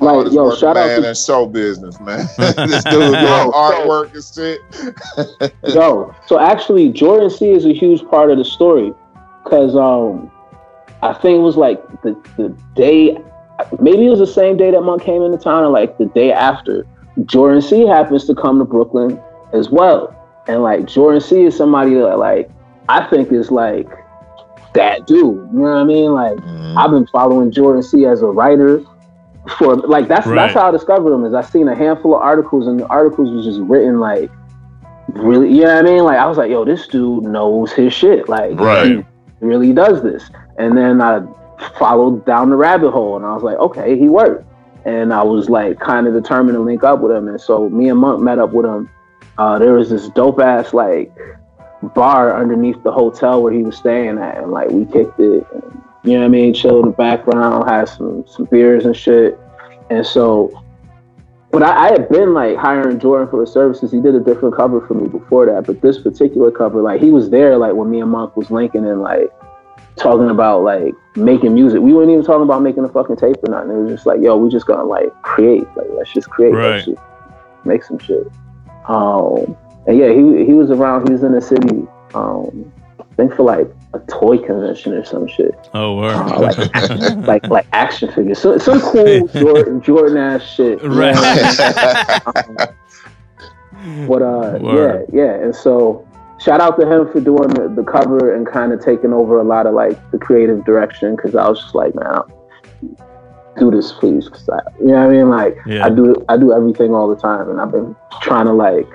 [0.01, 2.27] Like, this yo, working shout out to in show business, man.
[2.39, 5.53] this dude doing artwork and shit.
[5.75, 8.93] Yo, so actually, Jordan C is a huge part of the story
[9.45, 10.31] because um,
[11.03, 13.19] I think it was like the the day,
[13.81, 16.33] maybe it was the same day that Monk came into town, or like the day
[16.33, 16.87] after.
[17.27, 19.21] Jordan C happens to come to Brooklyn
[19.53, 20.15] as well,
[20.49, 22.51] and like Jordan C is somebody that like
[22.89, 23.89] I think is like
[24.75, 25.21] that dude.
[25.21, 26.13] You know what I mean?
[26.13, 26.79] Like mm-hmm.
[26.79, 28.83] I've been following Jordan C as a writer
[29.59, 30.37] for like that's Right.
[30.37, 31.25] that's how I discovered him.
[31.25, 34.31] Is I seen a handful of articles and the articles was just written like
[35.09, 36.05] really, you know what I mean?
[36.05, 38.29] Like I was like, yo, this dude knows his shit.
[38.29, 38.99] Like Right.
[38.99, 39.05] he
[39.41, 40.31] really does this.
[40.59, 41.21] And then I
[41.79, 44.47] followed down the rabbit hole and I was like, okay, he worked.
[44.85, 47.29] And I was like kind of determined to link up with him.
[47.29, 48.89] And so me and Monk met up with him.
[49.39, 51.13] Uh, there was this dope ass like
[51.95, 55.47] bar underneath the hotel where he was staying at, and like we kicked it.
[55.53, 56.55] And, you know what I mean?
[56.55, 59.39] Chilled in the background, had some some beers and shit.
[59.91, 60.63] And so,
[61.51, 63.93] but I, I had been like hiring Jordan for the services.
[63.93, 67.11] He did a different cover for me before that, but this particular cover, like he
[67.11, 69.31] was there, like when me and Monk was linking and like
[69.97, 71.81] talking about like making music.
[71.81, 73.71] We weren't even talking about making a fucking tape or nothing.
[73.71, 75.65] It was just like, yo, we just gonna like create.
[75.77, 76.53] Like let's just create.
[76.55, 76.71] Right.
[76.71, 77.01] Let's just
[77.65, 78.27] make some shit.
[78.89, 81.07] Um, and yeah, he he was around.
[81.09, 81.87] He was in the city.
[82.15, 85.55] Um, I think for like a toy convention or some shit.
[85.75, 86.15] Oh, word.
[86.15, 90.83] Uh, like, action, like like action figures, so, some cool Jordan, Jordan ass shit.
[90.83, 91.17] you know Right.
[91.17, 95.07] what Um, but uh, Word.
[95.13, 96.07] yeah, yeah, and so
[96.41, 99.45] shout out to him for doing the, the cover and kind of taking over a
[99.45, 102.21] lot of like the creative direction because I was just like, man,
[103.59, 105.29] do this please, because I, you know what I mean.
[105.31, 105.85] Like Yeah.
[105.85, 108.89] I do, I do everything all the time, and I've been trying to like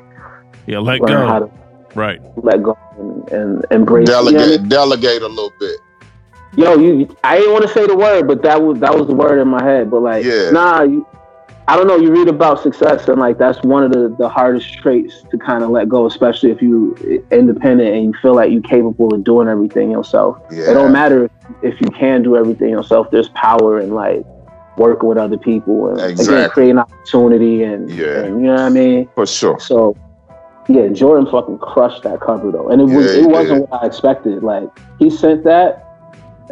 [0.65, 1.45] Yeah, let learn how go.
[1.47, 1.51] to
[1.99, 2.19] Right.
[2.37, 4.07] let go and, and embrace.
[4.09, 4.33] you know I mean?
[4.33, 5.77] delegate, delegate a little bit.
[6.57, 7.15] Yo, you.
[7.23, 9.47] I didn't want to say the word, but that was that was the word in
[9.49, 9.91] my head.
[9.91, 10.51] But like, Yeah.
[10.51, 11.05] nah, you,
[11.67, 11.95] I don't know.
[11.97, 15.63] You read about success, and like that's one of the the hardest traits to kind
[15.63, 16.95] of let go, especially if you
[17.31, 20.37] independent and you feel like you're capable of doing everything yourself.
[20.51, 20.69] Yeah.
[20.71, 21.29] It don't matter
[21.63, 23.09] if you can do everything yourself.
[23.09, 24.23] There's power in like
[24.77, 28.25] working with other people and again creating opportunity and, Yeah.
[28.25, 29.09] and you know what I mean.
[29.15, 29.59] For sure.
[29.59, 29.95] So
[30.67, 33.69] yeah, Jordan fucking crushed that cover though, and it was Yeah, he it wasn't did.
[33.71, 34.43] what I expected.
[34.43, 35.83] Like he sent that,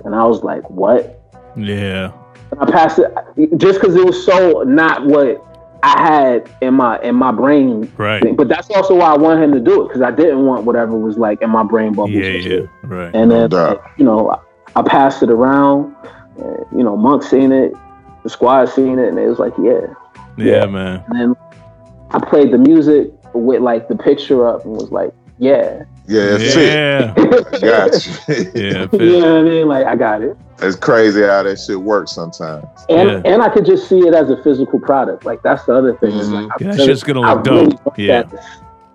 [0.06, 1.20] and I was like, what?
[1.56, 2.12] Yeah.
[2.54, 5.44] And I passed it just because it was so not what
[5.82, 7.92] I had in my in my brain.
[7.98, 8.36] Right.
[8.36, 10.96] But that's also why I wanted him to do it because I didn't want whatever
[10.96, 12.12] was like in my brain bubbles.
[12.12, 12.60] Yeah, yeah.
[12.84, 13.14] Right.
[13.14, 13.82] And then doubt.
[13.84, 14.40] like, you know, I,
[14.80, 15.96] I passed it around.
[16.38, 17.74] And, you know, Monk seen it,
[18.24, 19.88] the squad seen it, and it was like, yeah.
[20.38, 21.04] Yeah, man.
[21.08, 21.36] And then
[22.12, 25.86] I played the music with like the picture up and was like, yeah.
[26.06, 26.74] Yeah, it fit.
[26.74, 27.14] Yeah.
[27.62, 28.52] Got you.
[28.54, 28.88] Yeah.
[29.04, 29.68] you know what I mean?
[29.68, 30.36] Like I got it.
[30.60, 32.66] It's crazy how that shit works sometimes.
[32.90, 33.22] And Yeah.
[33.34, 35.26] and I could just see it as a physical product.
[35.26, 36.12] Like that's the other thing.
[36.12, 37.86] is like, Yeah, that shit's gonna I look really dope.
[37.86, 38.24] want Yeah.
[38.24, 38.46] that-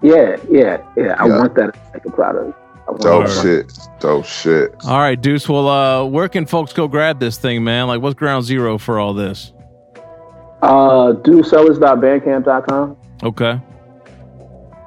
[0.03, 1.17] yeah, yeah, yeah.
[1.19, 1.39] I Yeah.
[1.39, 2.59] want that as like a product.
[3.01, 3.43] Dope Word.
[3.43, 3.79] shit.
[4.01, 4.75] Dope shit.
[4.87, 5.49] All right, Deuce.
[5.49, 7.87] Well, uh, where can folks go grab this thing, man?
[7.87, 9.53] Like, what's ground zero for all this?
[10.63, 12.97] Uh, deuceellis.bandcamp.com.
[13.23, 13.61] Okay.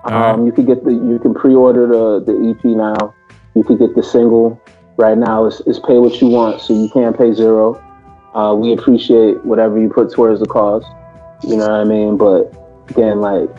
[0.05, 3.13] Um, you can get the you can pre-order the the EP now.
[3.53, 4.61] You can get the single
[4.97, 5.45] right now.
[5.45, 7.75] It's, it's pay what you want, so you can't pay zero.
[8.33, 10.85] Uh, we appreciate whatever you put towards the cause.
[11.43, 12.17] You know what I mean?
[12.17, 12.53] But
[12.89, 13.49] again, like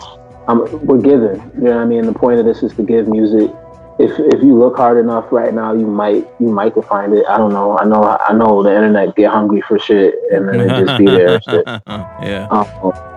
[0.48, 1.40] I'm, we're giving.
[1.54, 2.06] You know what I mean?
[2.06, 3.50] The point of this is to give music.
[3.98, 7.24] If if you look hard enough right now, you might you might can find it.
[7.28, 7.78] I don't know.
[7.78, 11.04] I know I know the internet get hungry for shit and then it just be
[11.04, 11.40] there.
[11.42, 11.64] shit.
[11.86, 12.48] yeah.
[12.50, 13.11] Um,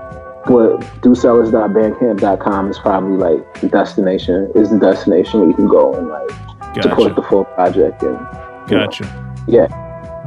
[0.45, 4.51] but deuceellis.bandcamp.com is probably like the destination.
[4.55, 8.17] Is the destination where you can go and like support the full project and
[8.69, 9.43] you know, Gotcha.
[9.47, 9.67] yeah.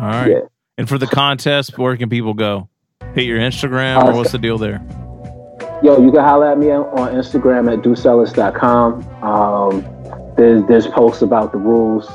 [0.01, 0.31] All right.
[0.31, 0.41] Yeah.
[0.77, 2.69] And for the contest, where can people go?
[3.15, 4.81] Hit your Instagram, or what's the deal there?
[5.83, 9.25] Yo, you can holler at me on Instagram at dosellers.com.
[9.25, 12.07] Um, there's there's posts about the rules.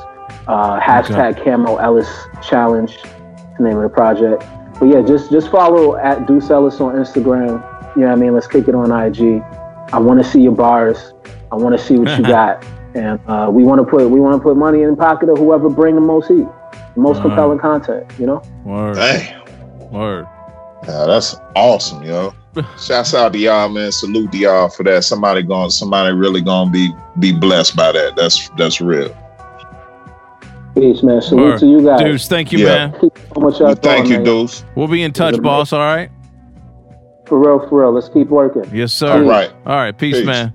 [0.48, 2.10] Uh, hashtag Camo Ellis
[2.42, 2.98] Challenge,
[3.58, 4.44] the name of the project.
[4.80, 7.62] But yeah, just just follow at Deuce Ellis on Instagram.
[7.96, 8.34] You know what I mean?
[8.34, 9.42] Let's kick it on IG.
[9.94, 11.14] I want to see your bars.
[11.52, 12.64] I want to see what you got,
[12.96, 15.38] and uh, we want to put we want to put money in the pocket of
[15.38, 16.48] whoever bring the most heat,
[16.96, 17.28] the most Uh-huh.
[17.30, 18.06] compelling content.
[18.18, 18.42] You know.
[18.66, 18.96] Word.
[18.96, 19.42] Damn.
[19.92, 20.26] Word.
[20.88, 22.34] Yeah, that's awesome, yo.
[22.80, 23.92] Shouts out to y'all, man.
[23.92, 25.04] Salute to y'all for that.
[25.04, 28.16] Somebody going, somebody really gonna be be blessed by that.
[28.16, 29.16] That's that's real.
[30.76, 31.22] Peace, man.
[31.22, 31.60] Salute Word.
[31.60, 32.00] to you guys.
[32.02, 32.88] Deuce, thank you, Yeah.
[32.88, 33.00] man.
[33.00, 34.24] So much y'all Thank you, man.
[34.26, 34.64] Deuce.
[34.76, 35.72] We'll be in touch, boss.
[35.72, 36.10] All right.
[37.26, 37.92] For real, for real.
[37.94, 38.66] Let's keep working.
[38.74, 39.12] Yes, sir.
[39.12, 39.52] All right.
[39.66, 39.98] All right.
[39.98, 40.26] Peace, Peace.
[40.26, 40.54] man.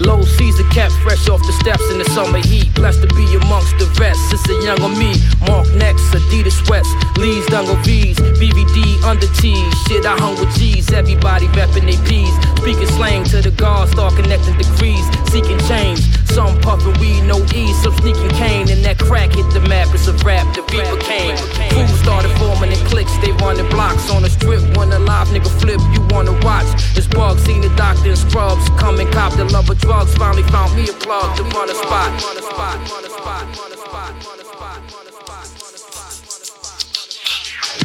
[0.00, 2.74] Low Caesar kept fresh off the steps in the summer heat.
[2.74, 4.18] Blessed to be amongst the vets.
[4.32, 5.14] It's a younger me.
[5.46, 6.90] Mark next, Adidas sweats.
[7.16, 8.18] Lee's Dungle V's.
[8.18, 9.72] BVD under T's.
[9.86, 10.92] Shit, I hung with G's.
[10.92, 12.34] Everybody reppin' they P's.
[12.58, 15.06] Speaking slang to the guards, start connecting degrees.
[15.30, 16.00] Seeking change.
[16.26, 17.80] Some puffin' weed, no ease.
[17.82, 18.68] Some sneaking cane.
[18.70, 19.88] And that crack hit the map.
[19.94, 20.54] It's a rap.
[20.54, 21.36] The Reaper came.
[21.70, 23.16] Fools started forming in cliques.
[23.18, 24.62] They running blocks on the strip.
[24.76, 26.66] When a live nigga flip, you wanna watch.
[26.96, 27.42] It's bugs.
[27.44, 28.68] Seen the doctor in scrubs.
[28.80, 30.14] Come and cop the love of drugs.
[30.14, 32.10] Finally found me a plug to run a spot.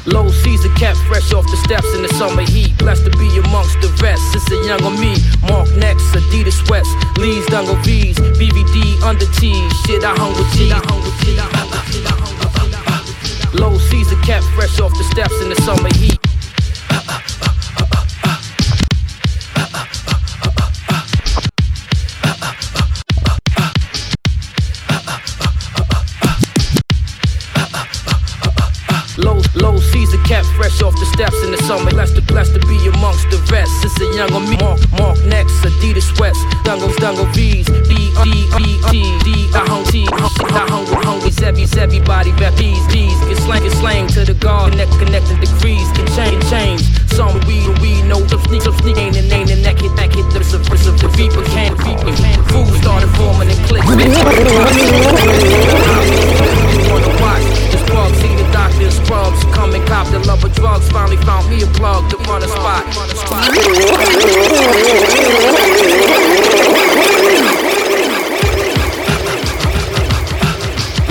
[0.05, 2.77] Low Caesar kept fresh off the steps in the summer heat.
[2.77, 4.21] Blessed to be amongst the vets.
[4.33, 5.15] It's a younger me.
[5.47, 6.89] Mark next, Adidas sweats.
[7.17, 8.17] Lee's Dungle V's.
[8.39, 9.73] BVD under T's.
[9.85, 10.69] Shit, I hung with G.
[13.59, 16.28] Low Caesar kept fresh off the steps in the summer heat.
[29.59, 31.91] Low, Caesar kept fresh off the steps in the summer.
[31.91, 33.71] Blessed to, blessed to be amongst the vets.
[33.83, 34.55] It's a younger me.
[34.57, 36.39] Mark, Mark next, Adidas sweats.
[36.63, 37.67] Dungles, Dungle V's.
[37.87, 39.49] B, D, D, D, D.
[39.53, 40.07] I hung T.
[40.07, 41.75] I hung with hungry Zebbies.
[41.77, 43.19] Everybody rep B's, B's.
[43.27, 44.71] Get slang, get slang to the guard.
[44.71, 45.91] Connect, connecting degrees.
[45.91, 46.81] Can change, change.
[47.11, 48.25] Some weed, weed, no.
[48.27, 48.97] Some sneak, some sneak.
[48.97, 50.29] Ain't and ain't and neck hit, neck hit.
[50.31, 52.39] The subversive, the Reaper can, Reaper can.
[52.47, 53.87] Fools started forming in cliques.
[56.89, 57.68] wanna watch.
[57.89, 59.43] Bug see the doctor in scrubs.
[59.55, 60.89] Come and cop the love of drugs.
[60.89, 62.85] Finally found me a plug to run a spot.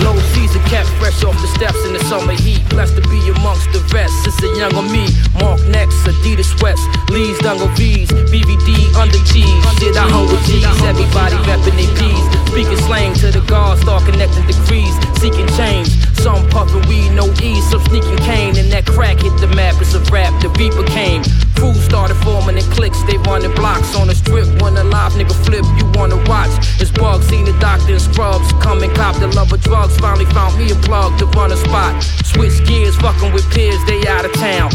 [0.02, 2.62] Low Caesar kept fresh off the steps in the summer heat.
[2.70, 4.14] Blessed to be amongst the vets.
[4.26, 5.06] It's a younger me.
[5.40, 6.82] Mark next, Adidas sweats.
[7.10, 8.10] Lee's Dungle V's.
[8.30, 9.62] BVD under G's.
[9.78, 10.64] Shit, I hung with G's.
[10.82, 12.24] Everybody reppin' they P's.
[12.50, 14.94] Speaking slang to the guards, start connecting degrees.
[15.18, 16.07] Seeking change.
[16.22, 17.68] Some puffin' weed, no ease.
[17.70, 18.56] Some sneaking cane.
[18.56, 19.80] And that crack hit the map.
[19.80, 20.34] It's a rap.
[20.42, 21.22] The Reaper came.
[21.56, 23.02] Fools started forming in cliques.
[23.04, 24.46] They running blocks on the strip.
[24.62, 26.50] When a live nigga flip, you wanna watch.
[26.80, 28.52] It's bugs, seen the doctor in scrubs.
[28.62, 29.96] Come and cop the love of drugs.
[29.98, 32.02] Finally found me a plug to run a spot.
[32.24, 34.70] Switch gears, fucking with peers, they out of town.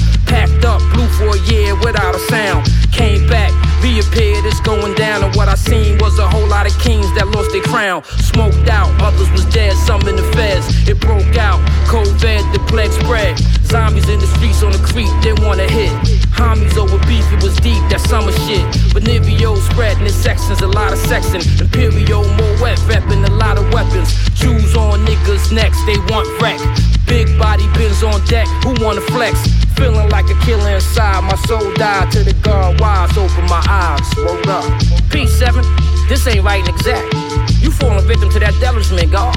[11.03, 13.37] Broke out, COVID, the plague spread.
[13.67, 15.91] Zombies in the streets on the creek, they wanna hit.
[16.33, 18.63] Homies over beef, it was deep, that summer shit.
[18.93, 21.43] Benivio spreading in sections, a lot of sexing.
[21.59, 24.13] Imperial, more wet, repping a lot of weapons.
[24.33, 26.59] Jews on niggas' necks, they want wreck.
[27.05, 29.35] Big body bins on deck, who wanna flex?
[29.75, 34.05] Feeling like a killer inside, my soul died to the guard wise, open my eyes,
[34.17, 34.65] rolled up.
[35.09, 35.63] P7,
[36.07, 37.13] this ain't right and exact.
[37.61, 39.35] You falling victim to that devilishment, God.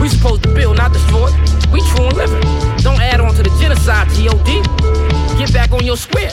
[0.00, 1.30] We supposed to build, not destroy.
[1.72, 2.40] We true and living.
[2.78, 4.62] Don't add on to the genocide, T.O.D.
[5.38, 6.32] Get back on your square.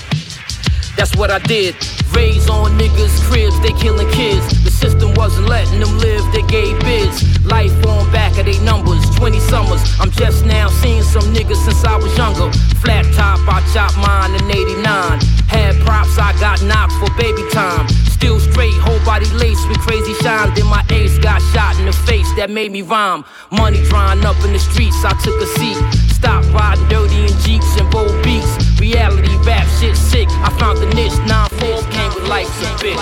[0.97, 1.75] That's what I did.
[2.15, 4.63] Raise on niggas' cribs, they killing kids.
[4.63, 7.19] The system wasn't letting them live, they gave bids.
[7.45, 9.81] Life on back of they numbers, 20 summers.
[9.99, 12.51] I'm just now seeing some niggas since I was younger.
[12.79, 15.19] Flat top, I chopped mine in 89.
[15.51, 17.87] Had props, I got knocked for baby time.
[18.07, 20.53] Still straight, whole body laced with crazy shine.
[20.55, 23.25] Then my ace got shot in the face, that made me rhyme.
[23.51, 25.77] Money drying up in the streets, I took a seat.
[26.09, 28.64] Stop riding dirty in jeeps and bold beats.
[28.85, 30.29] Reality rap shit sick.
[30.45, 31.17] I found the niche.
[31.25, 33.01] 9-4 came with life's a bitch.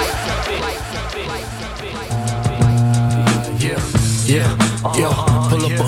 [3.60, 3.84] Yeah,
[4.24, 4.48] yeah,
[4.96, 5.12] yo,
[5.50, 5.84] pull up a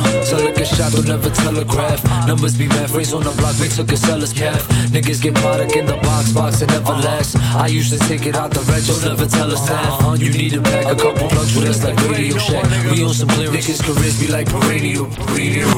[0.59, 2.03] a shot, don't never telegraph.
[2.27, 4.67] Numbers be mad, raise on the block, we took a seller's path.
[4.91, 7.37] Niggas get product in the box, box it never lasts.
[7.55, 10.19] I to take it out the red, don't never tell us that.
[10.19, 12.65] You need a pack, a couple plugs with us like Radio Shack.
[12.91, 15.71] We on some lyrics, niggas careers be like perennial, perennial.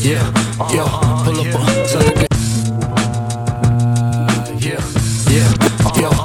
[0.00, 0.32] Yeah,
[0.72, 0.86] yeah,
[1.24, 2.28] pull up a sell a
[4.58, 4.80] yeah,
[5.28, 6.17] yeah,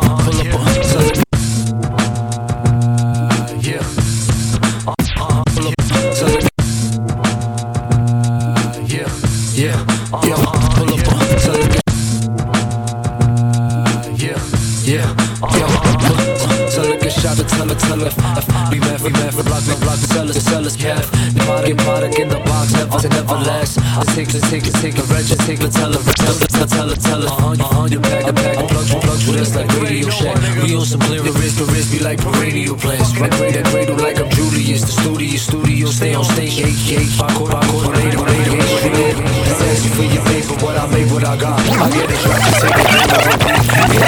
[17.54, 21.06] Be mad, be mad for block, me block, sell it, sell it, calf.
[21.46, 23.78] Product, get product in the box, never, never lasts.
[23.78, 26.50] I take, it, take, it, take a reg, just take it, tell it, tell it,
[26.50, 27.30] tell it, tell it, tell it.
[27.30, 30.38] Uh-huh, uh-huh, you pack, a pack, plugs, plugs with us like Radio Shack.
[30.66, 33.14] We on some lyrics, the wrist be like perennial plans.
[33.20, 34.82] Right, right, that cradle like I'm Julius.
[34.82, 38.98] The studio, studio, stay on stage, eight, eight, five, quarter, five, quarter, eight, eight, eight,
[38.98, 39.18] eight.
[39.46, 41.60] Just you for your paper, what I made, what I got.
[41.62, 42.74] I get it, to take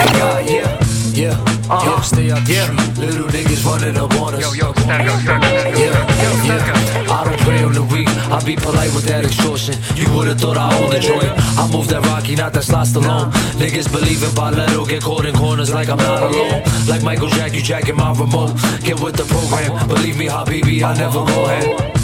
[0.09, 0.84] it, yeah,
[1.15, 1.55] yeah.
[1.65, 2.97] Yeah, yo, stay out the street.
[2.99, 4.41] Little niggas running up on us.
[4.41, 7.11] Yo, yo, stand up, stand up, yeah, yeah.
[7.11, 8.07] I don't pray on the weak.
[8.29, 9.75] I be polite with that extortion.
[9.95, 11.31] You would've thought I owned the joint.
[11.57, 13.31] I move that Rocky, not that slot alone.
[13.57, 16.61] Niggas believe in Balletto, get caught in corners like I'm not alone.
[16.87, 18.53] Like Michael Jack, you jacking my remote.
[18.83, 19.87] Get with the program.
[19.87, 21.95] Believe me, Habibi, I never go ahead.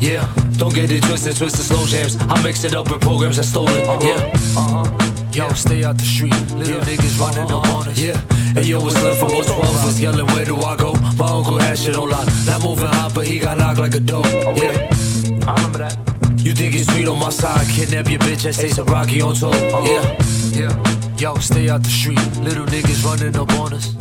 [0.00, 2.16] Yeah, don't get it twisted, twisted slow jams.
[2.28, 3.86] I mix it up with programs that stole it.
[4.02, 4.20] Yeah,
[4.58, 5.05] uh-huh.
[5.36, 6.32] Yo, stay out the street.
[6.56, 8.00] Little niggas running up on us.
[8.00, 8.18] Yeah.
[8.56, 10.94] And yo, it's left from 12 was yelling, where do I go?
[10.94, 12.26] My uncle had shit on lock.
[12.46, 14.24] Not moving hot, but he got knocked like a dog.
[14.24, 14.88] Oh, yeah.
[15.46, 15.98] I remember that.
[16.38, 17.68] You think it's sweet on my side?
[17.68, 19.52] Kidnap your bitch and say some Rocky on tour.
[19.52, 20.54] Uh-huh.
[20.54, 20.70] Yeah.
[20.70, 21.16] Yeah.
[21.18, 22.16] Yo, stay out the street.
[22.38, 23.92] Little niggas running up on us.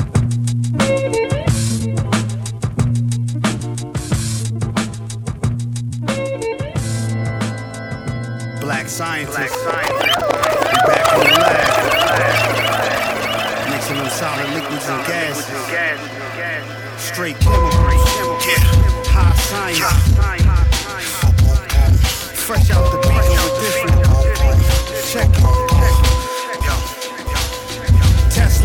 [8.62, 9.36] Black scientist.
[9.36, 10.45] Black scientist.
[14.26, 15.46] Solid liquids and gases.
[16.98, 18.46] Straight chemicals.
[18.48, 18.58] Yeah.
[19.14, 19.80] High science.
[22.42, 24.02] Fresh out the beaker with different.
[25.12, 25.65] Check it.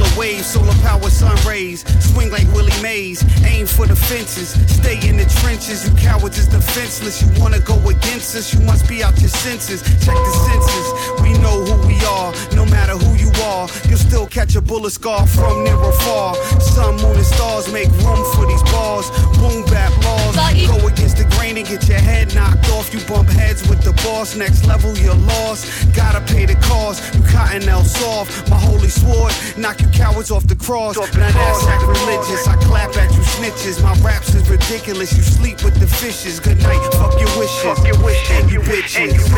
[0.01, 1.85] Tesla waves, solar power sun rays.
[2.13, 3.23] Swing like Willie Mays.
[3.45, 4.51] Aim for the fences.
[4.73, 5.89] Stay in the trenches.
[5.89, 7.23] You cowards is defenseless.
[7.23, 8.53] You wanna go against us?
[8.55, 9.83] You must be out your senses.
[10.05, 11.23] Check the senses.
[11.23, 12.33] We know who we are.
[12.55, 16.35] No matter who you are, you'll still catch a bullet scar from near or far.
[16.61, 19.11] Sun, moon, and stars make room for these bars.
[19.39, 20.37] Boom bap laws.
[20.67, 22.93] Go against the grain and get your head knocked off.
[22.95, 24.35] You bump heads with the boss.
[24.35, 25.67] Next level, you're lost.
[25.95, 27.15] Gotta pay the cost.
[27.15, 28.49] You cottonelle soft.
[28.49, 29.33] My holy sword.
[29.57, 30.97] Knock you cowards off the cross.
[30.97, 32.47] Now that's sacrilegious.
[32.47, 33.83] I clap at you snitches.
[33.83, 35.13] My raps is ridiculous.
[35.17, 36.41] You sleep with the fishes.
[36.41, 36.81] Good night.
[36.95, 37.63] Fuck your wishes.
[37.63, 38.31] Fuck your wishes.
[38.31, 39.29] And you bitches.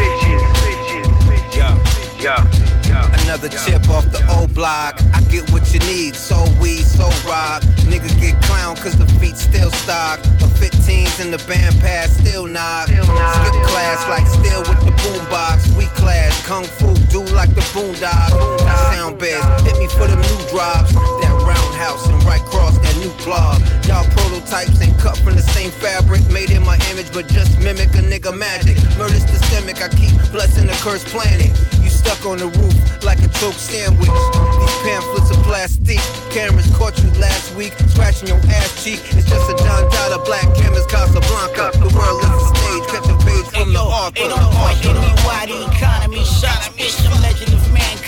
[1.57, 1.77] Yeah,
[2.21, 2.82] yeah, yeah.
[3.25, 5.01] Another chip off the old block.
[5.15, 6.15] I get what you need.
[6.15, 7.63] So weed, so rock.
[7.89, 10.21] Nigga get clown cause the feet still stock.
[10.39, 12.89] But 15s in the band pass still knock.
[12.89, 15.75] Skip class like still with the boombox.
[15.77, 18.31] We class kung fu do like the boondog.
[18.69, 19.67] I sound best.
[19.67, 20.93] Hit me for them new drops.
[21.25, 23.63] That roundhouse and right cross that new blog.
[23.89, 26.21] Y'all prototypes ain't cut from the same fabric.
[26.31, 28.77] Made in my image, but just mimic a nigga magic.
[28.99, 29.81] Murder's systemic.
[29.81, 31.49] I keep blessing the cursed planet.
[31.81, 34.09] You stuck on the roof like a choke sandwich.
[34.09, 36.01] These pamphlets are plastic.
[36.31, 39.01] Cameras caught you last week, scratching your ass cheek.
[39.17, 41.77] It's just a Don Dada black canvas Casablanca.
[41.79, 44.21] The world is a stage, catch a page from the author.
[44.21, 46.69] Ain't no point in me why the economy sucks.
[46.77, 47.62] Bitch, I'm legend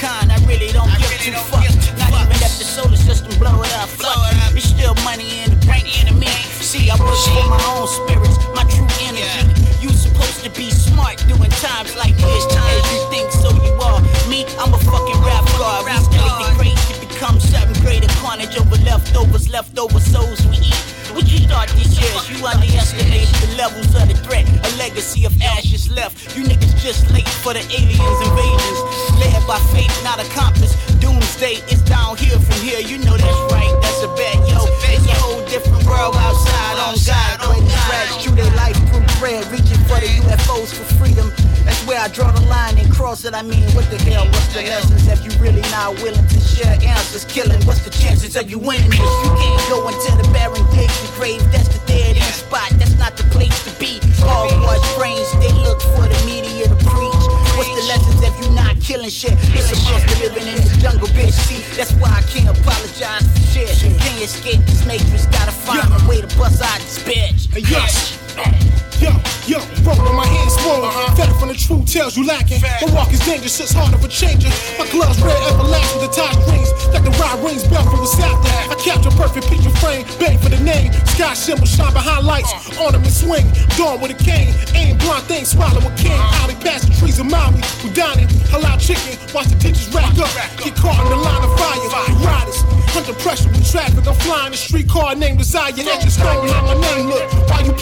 [0.05, 0.33] mankind.
[0.33, 1.77] I really don't give two fucks.
[1.99, 3.89] Not even if the solar system blow it up.
[3.89, 4.17] Fuck,
[4.55, 6.29] it's still money in the bank to me.
[6.61, 9.63] See, I work for my own spirits, my true energy.
[9.81, 12.45] You supposed to be smart doing times like this.
[12.53, 14.01] As you think, so you are.
[14.29, 15.85] Me, I'm a fucking rap god.
[15.85, 20.85] We study the become seventh grade of carnage over leftovers, leftover souls we eat.
[21.17, 22.29] What you thought this is?
[22.29, 24.45] You underestimated the levels of the threat.
[24.45, 26.37] A legacy of ashes left.
[26.37, 28.79] You niggas just late for the aliens invasions.
[29.17, 30.77] Led by fate, not accomplice.
[31.01, 32.81] Doomsday is down here from here.
[32.81, 33.73] You know that's right.
[33.81, 34.61] That's a bet, yo.
[34.93, 36.77] It's a whole different world outside.
[36.85, 41.33] On God, these rats chew their life through bread, reaching for the UFOs for freedom.
[41.87, 43.35] Where I draw the line and cross it.
[43.35, 44.25] I mean, what the hell?
[44.25, 47.27] What's the lessons if you really not willing to share answers?
[47.27, 49.01] Killing, what's the chances of you winning this?
[49.01, 51.45] You can't go into the barren dig the grave.
[51.53, 52.73] That's the dead end spot.
[52.81, 54.01] That's not the place to be.
[54.25, 57.25] Hogwash brains, they look for the media to preach.
[57.53, 59.37] What's the lessons if you not killing shit?
[59.53, 61.37] You're supposed to living in this jungle, bitch.
[61.37, 63.69] See, that's why I can't apologize for shit.
[63.77, 65.27] Can't escape this matrix.
[65.27, 67.53] Gotta find a way to bust out this bitch.
[67.69, 68.24] Yes.
[68.99, 69.11] Yo,
[69.47, 70.91] yo, with my hands swollen.
[71.15, 72.61] Fed from the true tales you lacking.
[72.63, 74.51] My walk is dangerous, it's hard of a changer.
[74.79, 76.71] My gloves red, everlasting, the tie rings.
[76.91, 78.51] Like the ride rings, bell from was after.
[78.71, 80.93] I capture perfect picture frame, bang for the name.
[81.15, 82.51] Sky symbol shine behind lights.
[82.79, 84.55] Ornament swing, dawn with a cane.
[84.75, 86.19] Aim blunt thing, swallow a king.
[86.43, 87.61] Alley past the trees of Maui.
[87.83, 89.15] We dining, halal chicken.
[89.35, 90.33] Watch the ditches rack up.
[90.59, 91.79] Get caught in the line of fire.
[91.79, 92.59] We riders,
[92.97, 94.07] under pressure with traffic.
[94.07, 95.73] I'm flying the street car named Desire.
[95.75, 97.27] That just stone how my name look.
[97.51, 97.73] While you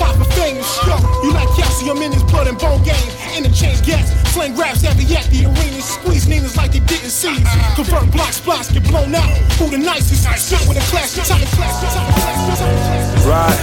[0.42, 0.96] popping fingers, yo.
[1.22, 3.10] You like calcium in his blood and bone game.
[3.36, 5.80] Interchange gas, slang raps every at the arena.
[5.80, 7.36] Squeeze Ninas like they didn't see.
[7.74, 9.30] Convert blocks, blocks get blown out.
[9.58, 10.22] Who the nicest?
[10.38, 13.26] Sit with a class, tight, class, tight, class, tight.
[13.26, 13.60] Right.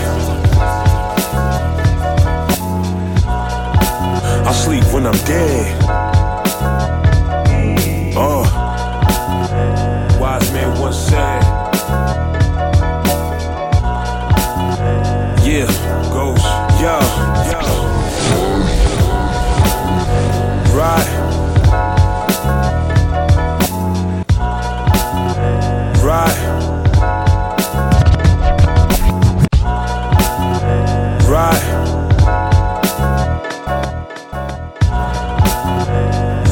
[4.47, 6.18] I sleep when I'm dead.
[20.89, 21.05] Right.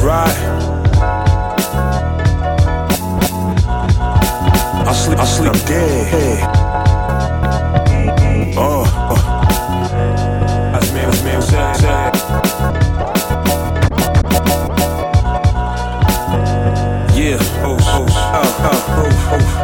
[0.04, 0.34] Right.
[4.86, 6.67] I sleep, I sleep, dead.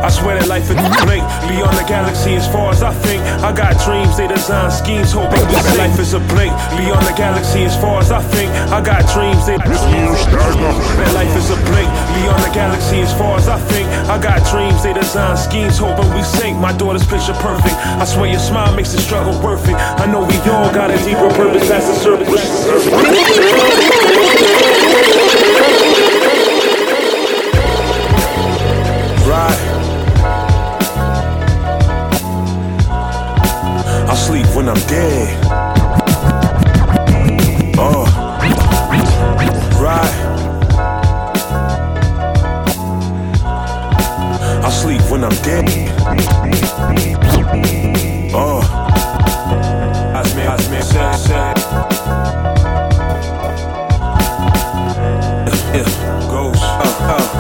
[0.05, 1.25] I swear that life is a blink.
[1.49, 3.22] Beyond the galaxy, as far as I think.
[3.41, 5.79] I got dreams, they design schemes, hoping we sink.
[5.79, 6.53] Life is a blink.
[6.77, 8.53] Beyond the galaxy, as far as I think.
[8.68, 11.89] I got dreams, they Man, life is a blink.
[12.20, 13.89] Beyond the galaxy, as far as I think.
[14.09, 16.59] I got dreams, they design schemes, hoping we sink.
[16.59, 17.75] My daughter's picture perfect.
[18.01, 19.75] I swear your smile makes the struggle worth it.
[19.75, 22.29] I know we all got a deeper purpose, that's the service.
[22.29, 22.45] Right.
[34.64, 35.44] When I'm dead.
[37.76, 38.04] Oh.
[38.06, 38.28] Uh,
[39.78, 40.14] right.
[44.64, 45.68] I sleep when I'm dead.
[48.34, 48.62] Oh.
[50.16, 50.68] As man, as
[57.06, 57.34] oh,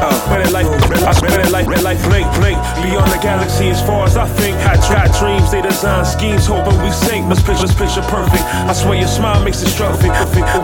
[0.00, 0.14] oh.
[0.30, 0.66] When it life,
[1.06, 2.58] I spend it like, life blink, blink.
[2.84, 4.56] Beyond the galaxy, as far as I think.
[4.62, 7.26] Got, got dreams, they design schemes, hoping we sink.
[7.26, 8.44] Let's picture, let's picture perfect.
[8.68, 9.68] I swear your smile makes it.
[9.78, 10.10] Perfect.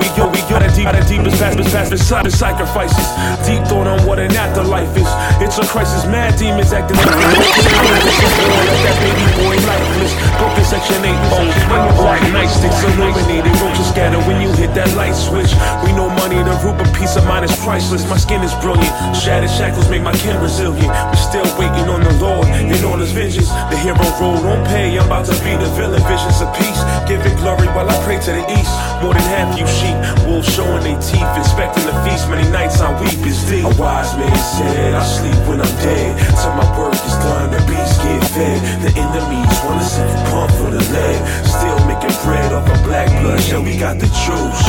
[0.01, 0.59] We go, we go.
[0.59, 3.07] That deep, that deepest past, past, the sacrifices.
[3.47, 5.07] Deep thought on what an afterlife is.
[5.39, 10.13] It's a crisis, mad demons acting like that baby boy lifeless.
[10.39, 11.55] Broken section 8 bones.
[12.03, 13.55] Black nightsticks illuminated.
[13.63, 15.55] Roaches scatter when you hit that light switch.
[15.87, 18.03] We know money, the root of peace of mind is priceless.
[18.11, 18.91] My skin is brilliant.
[19.15, 20.84] Shattered shackles make my kin resilient.
[20.89, 23.49] We're still waiting on the Lord and on his vengeance.
[23.71, 24.97] The hero roll on pay.
[24.99, 26.03] I'm about to be the villain.
[26.05, 26.81] Visions of peace.
[27.09, 28.73] Giving glory while I pray to the east.
[29.03, 29.97] More than half you sheep.
[30.27, 31.33] Wolves showing their teeth.
[31.37, 32.29] Inspecting the feast.
[32.29, 33.65] Many nights I weep is deep.
[33.65, 36.13] A wise man said, I sleep when I'm dead.
[36.41, 38.59] Till my work is done, the beast get fed.
[38.85, 41.19] The enemies wanna see you pump for the lead.
[41.47, 43.41] Still making bread off of black blood.
[43.49, 44.63] Yeah, we got the juice.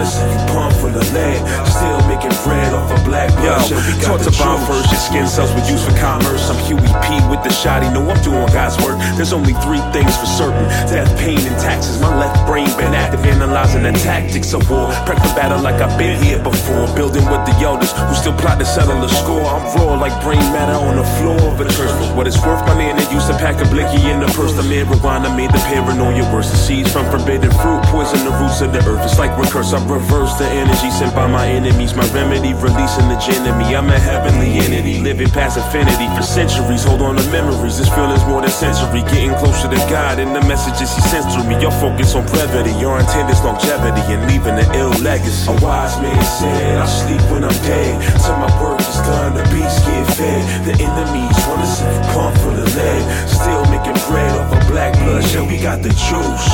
[0.03, 1.39] The you pump for the lead.
[1.63, 3.63] Still making bread off of black blood.
[3.71, 5.95] Yo, Yeah, we got taught the to bomb first, your skin cells were used for
[5.95, 6.51] commerce.
[6.51, 8.99] I'm Huey P with the shotty, know I'm doing God's work.
[9.15, 12.03] There's only three things for certain death, pain, and taxes.
[12.03, 14.91] My left brain been active, analyzing the tactics of war.
[15.07, 16.83] Prep for battle like I've been here before.
[16.99, 19.47] Building with the elders who still plot to settle the score.
[19.47, 21.95] I'm raw like brain matter on the floor of a church.
[21.95, 24.51] For what it's worth, my nana used to pack a blicky in the purse.
[24.51, 26.51] The marijuana made the paranoia worse.
[26.51, 28.99] The seeds from forbidden fruit poison the roots of the earth.
[29.07, 30.89] It's like recurse, I reverse the energy.
[30.89, 31.93] sent by my enemies.
[31.93, 33.75] My remedy, releasing the gin in me.
[33.77, 36.83] I'm a heavenly entity, living past infinity for centuries.
[36.83, 37.77] Hold on to memories.
[37.77, 39.05] This feeling's more than sensory.
[39.13, 41.61] Getting closer to God and the messages He sends through me.
[41.61, 45.51] Your focus on brevity, your intent is longevity and leaving an ill legacy.
[45.51, 47.93] A wise man said, I sleep when I'm dead.
[48.25, 50.41] Till my work is done, the beast get fed.
[50.65, 53.03] The enemies wanna see pump for the lead.
[53.29, 55.23] Still making bread off of black blood.
[55.29, 56.45] Yeah, we got the juice.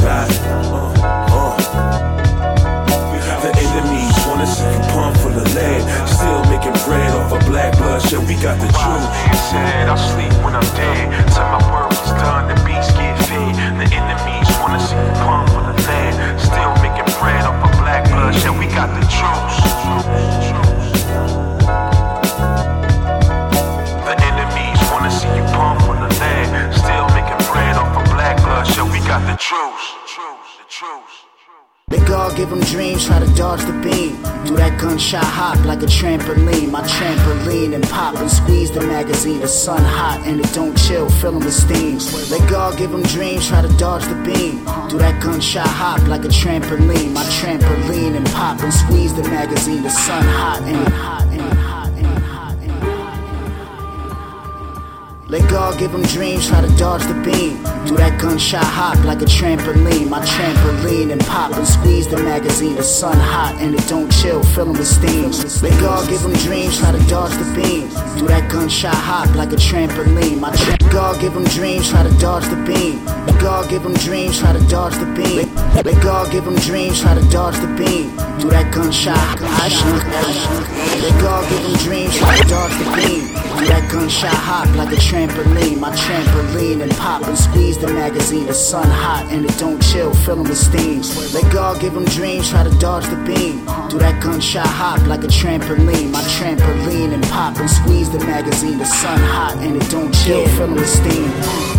[0.00, 1.19] Right?
[3.60, 5.84] The enemies wanna see you pump for the lead.
[6.08, 8.00] Still making bread off of black blood.
[8.10, 9.04] Yeah, we got the truth.
[9.04, 9.52] juice.
[9.52, 11.12] said, I sleep when I'm dead.
[11.28, 13.52] Till my work is done, the beast get fed.
[13.76, 16.40] The enemies wanna see you pump for the lead.
[16.40, 18.32] Still making bread off of black blood.
[18.40, 19.52] Yeah, we got the truth.
[24.08, 26.48] The enemies wanna see you pump for the lead.
[26.72, 28.64] Still making bread off of black blood.
[28.72, 29.84] Yeah, we got the juice.
[30.00, 30.80] The juice.
[30.80, 31.19] Let God
[32.40, 34.16] give them dreams, try to dodge the beam.
[34.46, 36.70] Do that gunshot hop like a trampoline.
[36.70, 39.40] My trampoline and pop and squeeze the magazine.
[39.40, 41.98] The sun hot and it don't chill, filling with steam.
[42.30, 44.64] Let God give them dreams, try to dodge the beam.
[44.88, 47.12] Do that gunshot hop like a trampoline.
[47.12, 49.82] My trampoline and pop and squeeze the magazine.
[49.82, 51.29] The sun hot and hot
[55.30, 57.62] Let God give them dreams, try to dodge the beam.
[57.86, 60.08] Do that gunshot hop like a trampoline.
[60.10, 62.74] My trampoline and pop and squeeze the magazine.
[62.74, 65.30] The sun hot and it don't chill, fill filling with steam.
[65.62, 67.86] Let God give them dreams, try to dodge the beam.
[68.18, 70.40] Do that gunshot hop like a trampoline.
[70.40, 73.04] My tra- God give them dreams, try to dodge the beam.
[73.06, 75.46] Let God give them dreams, try to dodge the beam.
[75.78, 78.10] Let, God give them dreams, try to dodge the beam.
[78.42, 79.38] Do that gunshot.
[79.38, 83.49] Let God give them dreams, try to dodge the beam.
[83.60, 85.80] Do that gunshot hop like a trampoline.
[85.80, 88.46] My trampoline and pop and squeeze the magazine.
[88.46, 91.02] The sun hot and it don't chill, filling with steam.
[91.34, 93.66] Let God give them dreams, try to dodge the beam.
[93.90, 96.10] Do that gunshot hop like a trampoline.
[96.10, 98.78] My trampoline and pop and squeeze the magazine.
[98.78, 101.30] The sun hot and it don't chill, filling with steam.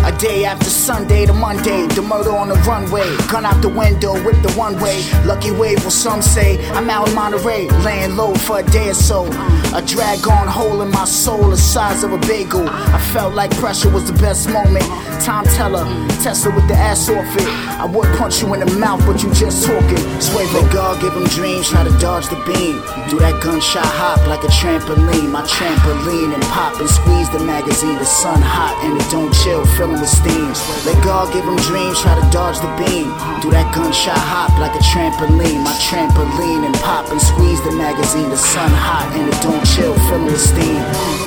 [0.04, 3.06] A day after Sunday to Monday, the murder on the runway.
[3.28, 5.00] Gun out the window with the one way.
[5.24, 6.58] Lucky wave, well, some say.
[6.70, 9.26] I'm out in Monterey, laying low for a day or so.
[9.74, 12.68] A drag on hole in my soul, the size of a bagel.
[12.68, 14.84] I felt like pressure was the best moment.
[15.22, 15.84] Time teller,
[16.20, 17.46] Tesla with the ass off it.
[17.78, 19.98] I would punch you in the mouth, but you just talking.
[20.20, 22.82] Swear let God give him dreams, try to dodge the beam.
[23.08, 25.30] Do that gunshot hop like a trampoline.
[25.30, 27.98] My trampoline and pop and squeeze the magazine.
[27.98, 29.64] The sun hot and it don't chill,
[30.00, 30.52] with steam.
[30.86, 33.08] Let God give him dreams, try to dodge the beam.
[33.40, 35.64] Do that gunshot hop like a trampoline.
[35.64, 38.30] My trampoline and pop and squeeze the magazine.
[38.30, 40.82] The sun hot and it don't chill, filling with steam.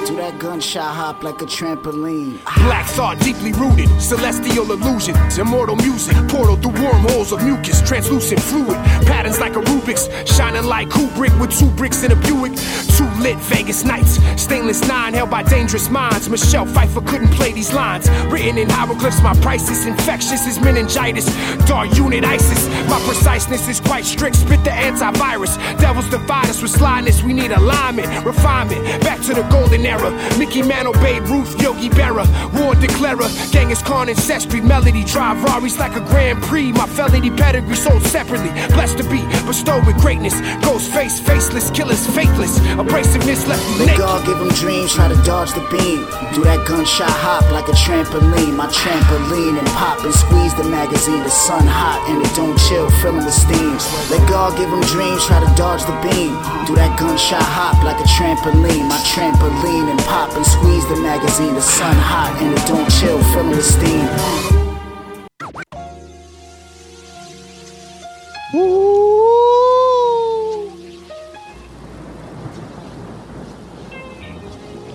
[0.05, 2.43] Do that gunshot hop like a trampoline.
[2.65, 8.77] Black thought deeply rooted, celestial illusions, immortal music, portal through wormholes of mucus, translucent fluid,
[9.05, 12.53] patterns like a Rubik's, shining like Kubrick with two bricks in a Buick.
[12.95, 16.29] Two lit Vegas nights, stainless nine held by dangerous minds.
[16.29, 19.21] Michelle Pfeiffer couldn't play these lines, written in hieroglyphs.
[19.21, 21.25] My price is infectious as meningitis,
[21.65, 22.67] dark unit ISIS.
[22.89, 25.57] My preciseness is quite strict, spit the antivirus.
[25.79, 28.83] Devils divide us with slyness, we need alignment, refinement.
[29.01, 32.25] Back to the golden era, Mickey Mantle, Babe Ruth, Yogi Berra,
[32.59, 36.71] War Declarer, Genghis Khan ancestry, melody drive Rari's like a Grand Prix.
[36.71, 40.39] My felony pedigree sold separately, blessed to be bestowed with greatness.
[40.63, 42.59] Ghost face, faceless, killers, faithless.
[42.77, 43.99] Abrasiveness left me naked.
[43.99, 46.05] God give them dreams, try to dodge the beam.
[46.33, 48.44] Do that gunshot hop like a trampoline.
[48.51, 51.23] My trampoline and pop and squeeze the magazine.
[51.23, 53.77] The sun hot and it don't chill, filling with steam.
[54.09, 56.35] Let God give them dreams, try to dodge the beam.
[56.65, 58.87] Do that gunshot hop like a trampoline.
[58.87, 61.55] My trampoline and pop and squeeze the magazine.
[61.55, 64.07] The sun hot and it don't chill, filling with steam.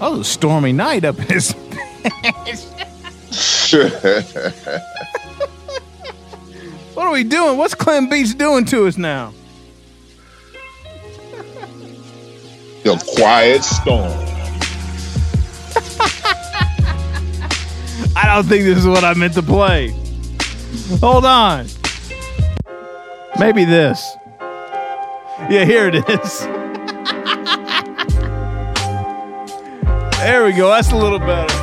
[0.02, 1.54] Oh, stormy night up in his.
[6.94, 7.56] what are we doing?
[7.56, 9.32] What's Clem Beach doing to us now?
[12.82, 14.10] The quiet storm.
[18.16, 19.94] I don't think this is what I meant to play.
[21.00, 21.66] Hold on.
[23.38, 24.16] Maybe this.
[25.48, 26.46] Yeah, here it is.
[30.20, 30.68] There we go.
[30.68, 31.59] That's a little better.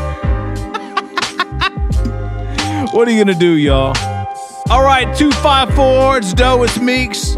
[2.91, 3.95] what are you going to do, y'all?
[4.69, 6.17] All right, 254.
[6.17, 6.63] It's Doe.
[6.63, 7.35] It's Meeks.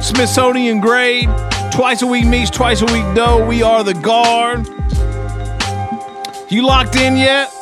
[0.00, 1.28] Smithsonian grade.
[1.72, 3.46] Twice a week Meeks, twice a week Doe.
[3.46, 4.66] We are the guard.
[6.50, 7.52] You locked in yet?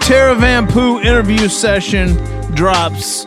[0.00, 2.14] Tara Van Poo interview session
[2.54, 3.26] drops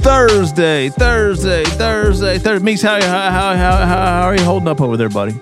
[0.00, 2.64] Thursday, Thursday, Thursday, Thursday.
[2.64, 5.40] Meeks, how, how, how, how, how are you holding up over there, buddy?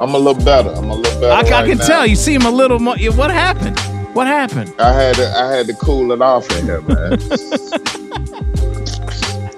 [0.00, 0.70] I'm a little better.
[0.70, 1.54] I'm a little better.
[1.54, 1.86] I, I can now.
[1.86, 2.96] tell you seem a little more.
[3.12, 3.78] What happened?
[4.14, 4.74] What happened?
[4.78, 7.12] I had to, I had to cool it off in here, man.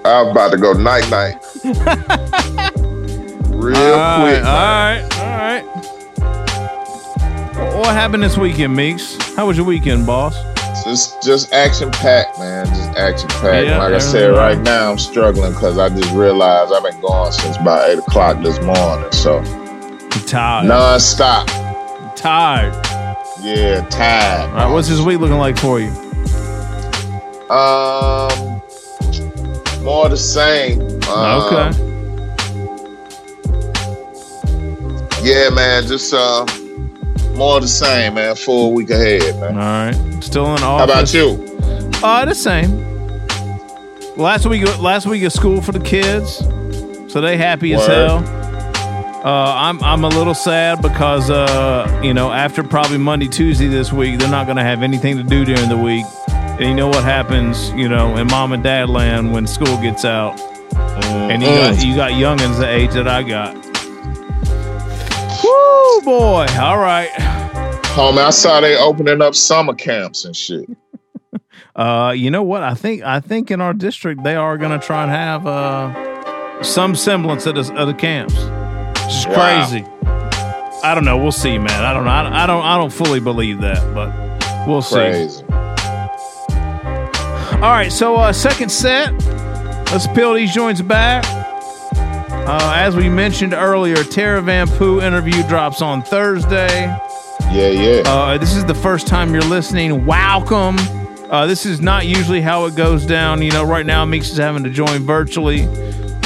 [0.03, 1.35] I'm about to go night night.
[3.49, 4.43] Real All quick.
[4.43, 5.63] right, all right, all right.
[7.77, 9.15] What happened this weekend, Meeks?
[9.35, 10.35] How was your weekend, boss?
[10.83, 12.65] Just just action packed, man.
[12.67, 13.67] Just action packed.
[13.67, 17.31] Yeah, like I said, right now I'm struggling because I just realized I've been going
[17.31, 19.11] since about eight o'clock this morning.
[19.11, 19.43] So
[20.25, 20.67] tired?
[20.67, 21.47] non-stop.
[22.15, 22.73] Tired.
[23.41, 24.49] Yeah, tired.
[24.51, 25.89] All right, what's this week looking like for you?
[27.49, 28.61] Um,
[29.83, 30.81] more the same.
[31.09, 31.71] Um, okay.
[35.23, 35.87] Yeah, man.
[35.87, 36.45] Just uh,
[37.35, 38.35] more the same, man.
[38.35, 39.57] Full week ahead, man.
[39.57, 40.23] All right.
[40.23, 40.63] Still in office.
[40.63, 41.59] How about you?
[42.03, 42.79] Uh, the same.
[44.17, 46.37] Last week, last week of school for the kids,
[47.11, 47.89] so they happy as Word.
[48.21, 48.40] hell.
[49.23, 53.93] Uh, I'm I'm a little sad because uh, you know after probably Monday Tuesday this
[53.93, 56.87] week they're not going to have anything to do during the week, and you know
[56.87, 60.39] what happens you know in mom and dad land when school gets out,
[60.73, 63.53] and you got you got youngins the age that I got.
[65.43, 66.47] Woo boy!
[66.59, 67.09] All right.
[67.93, 70.67] Homie, I saw they opening up summer camps and shit.
[71.73, 72.63] Uh, you know what?
[72.63, 76.63] I think I think in our district they are going to try and have uh
[76.63, 78.35] some semblance of the, of the camps.
[79.11, 79.67] It's just Wow.
[79.67, 79.85] crazy.
[80.83, 81.17] I don't know.
[81.17, 81.83] We'll see, man.
[81.83, 82.11] I don't know.
[82.11, 82.63] I, I don't.
[82.63, 84.09] I don't fully believe that, but
[84.67, 84.95] we'll see.
[84.95, 85.43] Crazy.
[87.55, 87.91] All right.
[87.91, 89.11] So uh, second set.
[89.91, 91.25] Let's peel these joints back.
[91.93, 96.85] Uh, as we mentioned earlier, Tara Van Poo interview drops on Thursday.
[97.51, 98.03] Yeah, yeah.
[98.05, 100.05] Uh, this is the first time you're listening.
[100.05, 100.77] Welcome.
[101.29, 103.41] Uh, this is not usually how it goes down.
[103.41, 105.67] You know, right now Meeks is having to join virtually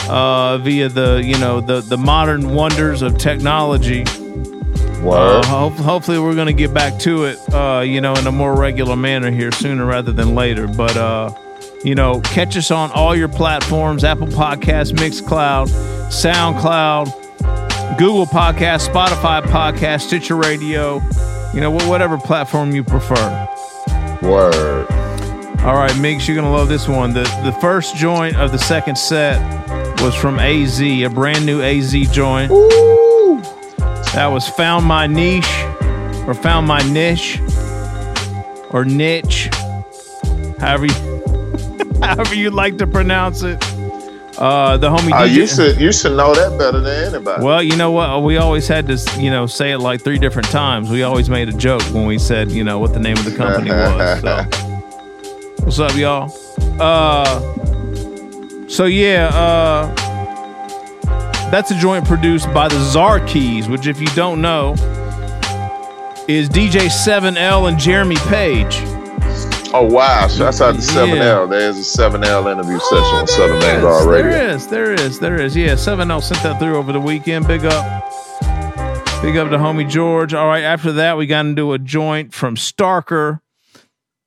[0.09, 4.03] uh, via the you know the the modern wonders of technology.
[5.01, 5.43] Word.
[5.45, 7.37] Uh, ho- hopefully, we're going to get back to it.
[7.53, 10.67] Uh, you know, in a more regular manner here sooner rather than later.
[10.67, 11.31] But uh,
[11.83, 15.67] you know, catch us on all your platforms: Apple Podcasts, Mixcloud,
[16.09, 21.01] SoundCloud, Google Podcasts, Spotify Podcast, Stitcher Radio.
[21.53, 23.47] You know, whatever platform you prefer.
[24.21, 24.87] Word.
[25.61, 27.13] All right, Mix, you're gonna love this one.
[27.13, 29.39] The the first joint of the second set
[30.05, 32.49] was from AZ, a brand new AZ joint.
[34.13, 35.49] That was found my niche,
[36.27, 37.39] or found my niche,
[38.69, 39.49] or niche,
[40.59, 41.23] however you,
[42.03, 43.57] however you like to pronounce it.
[44.37, 45.33] Uh, the homie Uh, DJ.
[45.33, 47.43] you should you should know that better than anybody.
[47.43, 48.21] Well, you know what?
[48.21, 50.91] We always had to, you know, say it like three different times.
[50.91, 53.35] We always made a joke when we said, you know, what the name of the
[53.35, 54.21] company was.
[54.21, 54.43] So.
[55.63, 56.31] What's up, y'all?
[56.79, 57.41] Uh,
[58.67, 59.93] so yeah, uh,
[61.51, 64.73] that's a joint produced by the Czar Keys, which, if you don't know,
[66.27, 68.81] is DJ 7L and Jeremy Page.
[69.73, 70.27] Oh wow!
[70.27, 71.47] So that's out the Seven L.
[71.47, 74.31] There's a Seven L interview session on Southern Vanguard Radio.
[74.31, 75.55] There is, there is, there is.
[75.55, 77.45] Yeah, 7L sent that through over the weekend.
[77.45, 77.83] Big up.
[79.21, 80.33] Big up to homie George.
[80.33, 83.41] All right, after that, we got into a joint from Starker.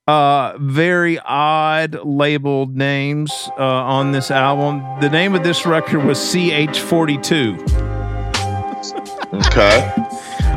[0.09, 4.83] Uh, very odd labeled names uh, on this album.
[5.03, 7.85] The name of this record was CH42.
[9.31, 9.93] Okay.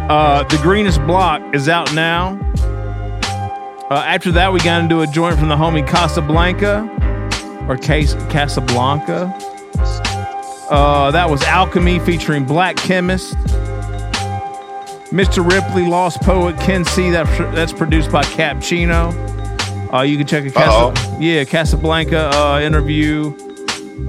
[0.10, 2.40] Uh, the Greenest Block is out now.
[3.90, 6.88] Uh, after that, we got into a joint from the homie Casablanca
[7.68, 9.36] or Cas- Casablanca.
[10.70, 13.34] Uh, that was Alchemy featuring Black Chemist.
[15.12, 15.46] Mr.
[15.46, 17.10] Ripley, Lost Poet, Ken C.
[17.10, 19.12] That, that's produced by Cappuccino.
[19.94, 23.36] Uh, you can check a Casa- yeah Casablanca uh, interview.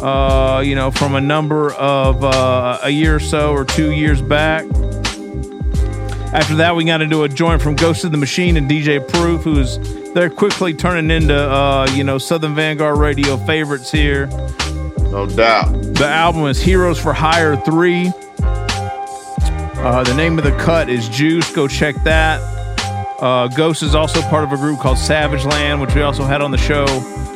[0.00, 4.22] Uh, you know, from a number of uh, a year or so or two years
[4.22, 4.64] back.
[6.32, 9.42] After that, we got into a joint from Ghost of the Machine and DJ Proof,
[9.42, 9.78] who's
[10.14, 14.26] they're quickly turning into uh, you know Southern Vanguard Radio favorites here.
[15.10, 15.72] No doubt.
[15.94, 18.10] The album is Heroes for Hire Three.
[18.42, 21.52] Uh, the name of the cut is Juice.
[21.54, 22.40] Go check that.
[23.22, 26.42] Uh, Ghost is also part of a group called Savage Land, which we also had
[26.42, 26.84] on the show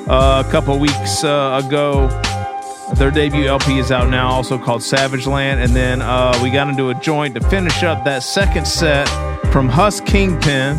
[0.08, 2.08] uh, a couple weeks uh, ago.
[2.96, 5.60] Their debut LP is out now, also called Savage Land.
[5.60, 9.06] And then uh, we got into a joint to finish up that second set
[9.52, 10.78] from Hus Kingpin.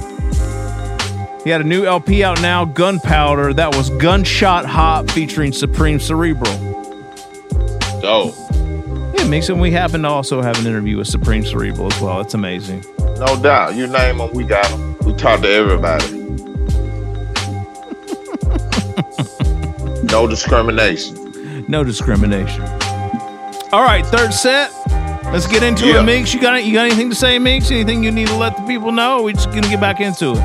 [1.45, 3.53] He had a new LP out now, Gunpowder.
[3.53, 6.51] That was Gunshot Hop featuring Supreme Cerebral.
[8.01, 8.35] Dope.
[9.15, 9.55] Yeah, makes it.
[9.55, 12.19] We happen to also have an interview with Supreme Cerebral as well.
[12.19, 12.83] It's amazing.
[12.97, 13.75] No doubt.
[13.75, 14.96] You name them, we got them.
[15.07, 16.05] We talk to everybody.
[20.11, 21.65] No discrimination.
[21.69, 22.61] No discrimination.
[23.71, 24.69] All right, third set.
[25.31, 26.01] Let's get into Yeah.
[26.01, 26.33] it, Meeks.
[26.33, 27.71] You got you got anything to say, Meeks?
[27.71, 29.21] Anything you need to let the people know?
[29.21, 30.43] We just gonna get back into it.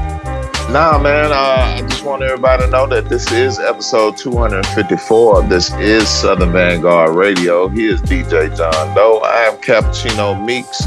[0.70, 1.32] Nah, man.
[1.32, 5.42] Uh, I just want everybody to know that this is episode 254.
[5.48, 7.66] This is Southern Vanguard Radio.
[7.68, 9.18] He is DJ John Doe.
[9.24, 10.82] I am Cappuccino Meeks.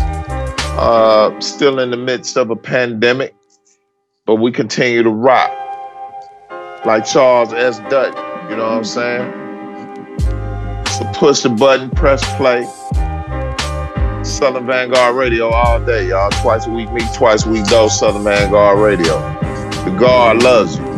[0.78, 3.34] Uh, still in the midst of a pandemic,
[4.26, 5.52] but we continue to rock
[6.86, 7.80] like Charles S.
[7.90, 8.50] Dutton.
[8.50, 9.32] You know what I'm saying?
[10.88, 12.66] So push the button, press play.
[14.24, 16.32] Southern Vanguard Radio all day, y'all.
[16.42, 17.88] Twice a week, me twice a week, though.
[17.88, 19.20] Southern Vanguard Radio.
[19.84, 20.95] The guard loves you.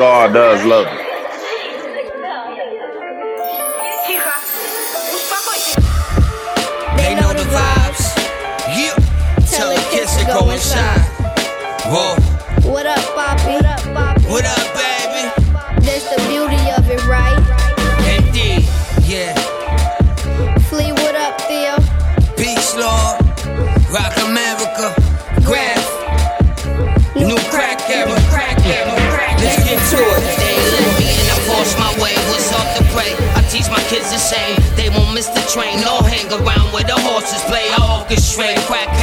[0.00, 1.09] Guard does love you.
[34.20, 34.56] Same.
[34.76, 35.80] They won't miss the train.
[35.80, 37.66] No hang around where the horses play.
[37.80, 38.99] Orchestrate lectures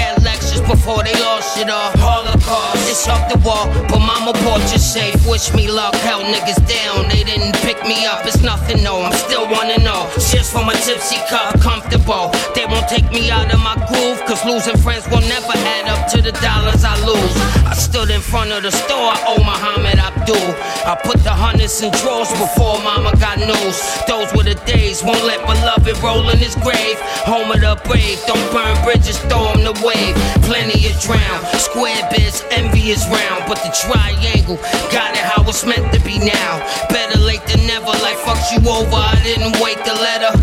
[0.67, 1.91] before they lost it all.
[1.97, 2.89] Holocaust.
[2.91, 5.15] It's off the wall, but mama portrait safe.
[5.25, 5.95] Wish me luck.
[6.03, 7.07] Hell niggas down.
[7.09, 8.25] They didn't pick me up.
[8.25, 9.01] It's nothing, no.
[9.01, 10.07] I'm still wanna know.
[10.19, 11.59] Shit's from a tipsy cup.
[11.61, 12.31] Comfortable.
[12.53, 14.19] They won't take me out of my groove.
[14.27, 17.35] Cause losing friends will never add up to the dollars I lose.
[17.65, 19.15] I stood in front of the store.
[19.15, 20.47] I owe Muhammad Abdul.
[20.85, 23.77] I put the hundreds in drawers before mama got news.
[24.07, 25.03] Those were the days.
[25.03, 26.99] Won't let beloved roll in his grave.
[27.23, 28.19] Home of the brave.
[28.27, 29.17] Don't burn bridges.
[29.29, 30.15] Throw 'em the wave.
[30.57, 31.45] Plenty of drown.
[31.61, 32.41] Square bits.
[32.49, 33.45] Envy is round.
[33.45, 34.57] But the triangle
[34.89, 36.57] got it how it's meant to be now.
[36.89, 37.93] Better late than never.
[38.01, 38.97] Like fucks you over.
[38.97, 40.33] I didn't wait the letter.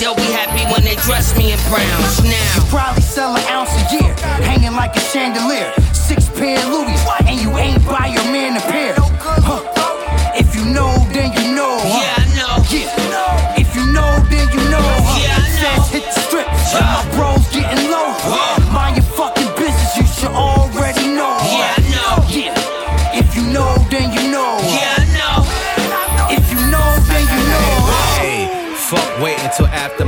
[0.00, 2.52] They'll be happy when they dress me in browns now.
[2.56, 4.14] You probably sell an ounce a year,
[4.48, 5.70] hanging like a chandelier.
[5.92, 6.96] Six pair Louis,
[7.28, 8.99] and you ain't buy your man a pair.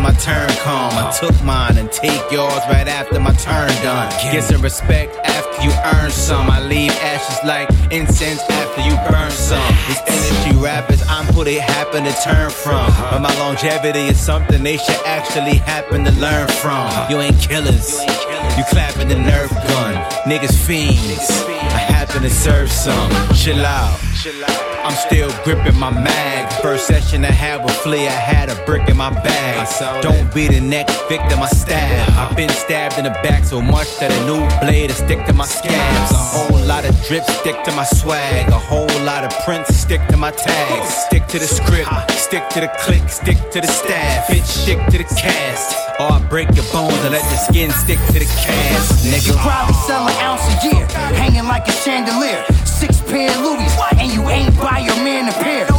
[0.03, 0.93] My turn come.
[0.93, 4.11] I took mine and take yours right after my turn done.
[4.33, 6.51] Get some respect after you earn some.
[6.51, 9.63] I leave ashes like incense after you burn some.
[9.87, 12.91] These energy rappers, I'm who they happen to turn from.
[13.11, 16.91] But my longevity is something they should actually happen to learn from.
[17.09, 18.03] You ain't killers.
[18.57, 19.95] You clapping the Nerf gun.
[20.27, 21.31] Niggas fiends.
[21.79, 23.11] I happen to serve some.
[23.35, 24.72] Chill out.
[24.85, 26.53] I'm still gripping my mag.
[26.61, 30.03] First session I had with Flee, I had a brick in my bag.
[30.03, 32.09] Don't be the next victim I stab.
[32.09, 32.29] Uh-huh.
[32.29, 35.33] I've been stabbed in the back so much that a new blade will stick to
[35.33, 36.11] my scabs.
[36.11, 38.49] A whole lot of drip stick to my swag.
[38.49, 40.89] A whole lot of prints stick to my tags.
[41.07, 44.27] Stick to the script, stick to the click, stick to the staff.
[44.27, 45.77] Bitch, stick to the cast.
[46.01, 49.07] Or I break your bones and let your skin stick to the cast.
[49.07, 49.37] Nigga.
[49.39, 52.43] probably sell an ounce a year, hanging like a chandelier.
[52.83, 55.72] Six pair of Louis, and you ain't buy your man a pair.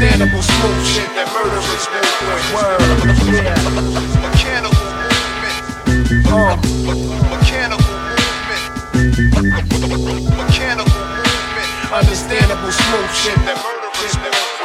[0.00, 2.40] Understandable smooth shit that murderers movement.
[2.56, 2.80] Word.
[3.36, 3.52] Yeah.
[4.24, 5.60] Mechanical movement.
[6.24, 6.56] Uh.
[7.28, 8.64] Mechanical movement.
[10.40, 11.92] Mechanical movement.
[11.92, 13.79] Understandable smooth shit that murderers move with.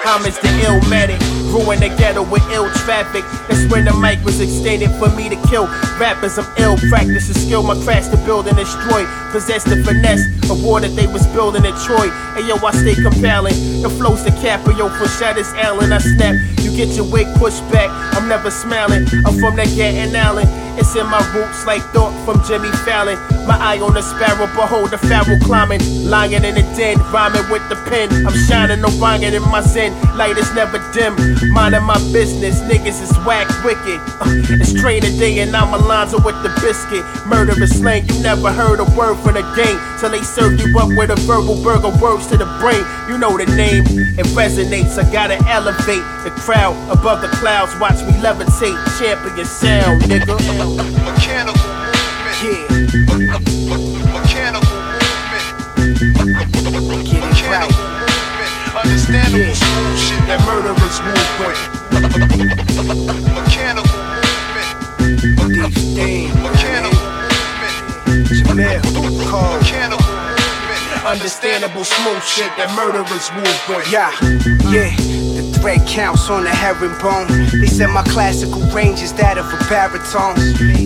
[0.06, 1.20] Homage to Illmatic,
[1.52, 3.26] ruin the ghetto with ill traffic.
[3.50, 5.66] That's when the mic was extended for me to kill
[5.98, 6.38] rappers.
[6.38, 9.06] I'm ill, practice the skill, my crafts to build and destroy.
[9.32, 10.22] Possess the finesse,
[10.52, 12.10] a war that they was building at Troy.
[12.38, 13.82] Hey yo, I stay compelling.
[13.82, 15.92] The flows the Caprio for Shatters Allen.
[15.92, 17.90] I snap, you get your wig pushed back.
[18.16, 19.08] I'm never smiling.
[19.26, 20.48] I'm from that Gatton Allen.
[20.78, 23.16] It's in my roots like thought from Jimmy Fallon.
[23.48, 25.80] My eye on the sparrow, behold the pharaoh climbing.
[26.04, 28.12] Lying in the den, rhyming with the pen.
[28.28, 29.95] I'm shining, no banging in my zen.
[30.16, 31.16] Light is never dim.
[31.52, 34.00] Minding my business, niggas is whack wicked.
[34.24, 37.04] Uh, it's training day and I'm Alonzo with the biscuit.
[37.28, 39.80] Murderous slang, you never heard a word from the game.
[40.00, 42.86] Till they serve you up with a verbal burger, words to the brain.
[43.10, 43.84] You know the name,
[44.16, 44.98] it resonates.
[44.98, 47.76] I gotta elevate the crowd above the clouds.
[47.80, 50.40] Watch me levitate, champion sound, nigga.
[51.04, 52.40] Mechanical movement.
[52.40, 52.68] Yeah.
[54.16, 55.46] Mechanical movement.
[57.36, 57.96] Mechanical movement.
[58.76, 59.85] Understandable smooth
[60.28, 61.58] that murderers movement.
[63.34, 64.70] Mechanical movement.
[65.96, 66.34] Deep.
[66.42, 67.76] Mechanical movement.
[68.48, 68.82] Jamel,
[69.30, 69.58] Cole.
[69.60, 71.06] Mechanical movement.
[71.06, 73.86] Understandable smooth shit that murderers move with.
[73.92, 74.12] Yeah,
[74.72, 75.25] yeah.
[75.66, 77.26] Thread counts on the herringbone.
[77.60, 80.38] They said my classical range is that of a baritone.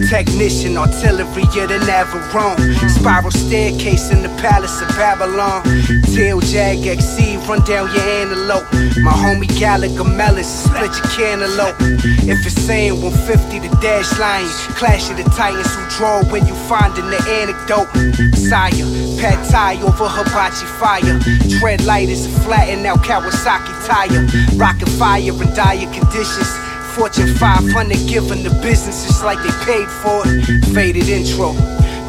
[0.08, 2.56] Technician, artillery, of the Navarone.
[2.88, 5.68] Spiral staircase in the palace of Babylon.
[6.16, 8.72] Tail Jag XC, run down your antelope.
[9.04, 11.76] My homie Gallagher Mellis, split your cantaloupe.
[12.24, 14.48] If it's saying 150, the dash line.
[14.80, 17.92] Clash of the titans who draw when you finding the anecdote.
[18.32, 18.88] Sire,
[19.20, 21.20] pad tie over hibachi fire.
[21.60, 24.26] Tread light is flattened out Kawasaki tire.
[24.58, 26.50] Rockin' fire in dire conditions.
[26.96, 30.66] Fortune 500 giving the businesses like they paid for it.
[30.74, 31.54] Faded intro.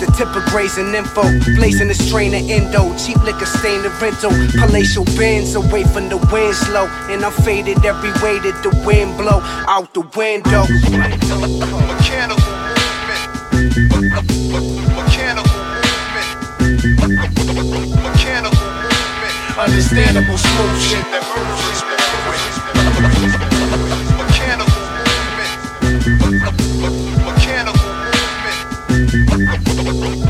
[0.00, 1.22] The tip of grazing info,
[1.56, 6.16] blazing the strain of endo, cheap liquor stain the rental, palatial bends away from the
[6.32, 10.64] wind slow, and I'm faded every way that the wind blow out the window.
[11.86, 12.59] Mechanical
[19.60, 22.40] Understandable smooth shit that murderers movement.
[24.16, 25.52] Mechanical movement.
[27.28, 28.56] Mechanical movement.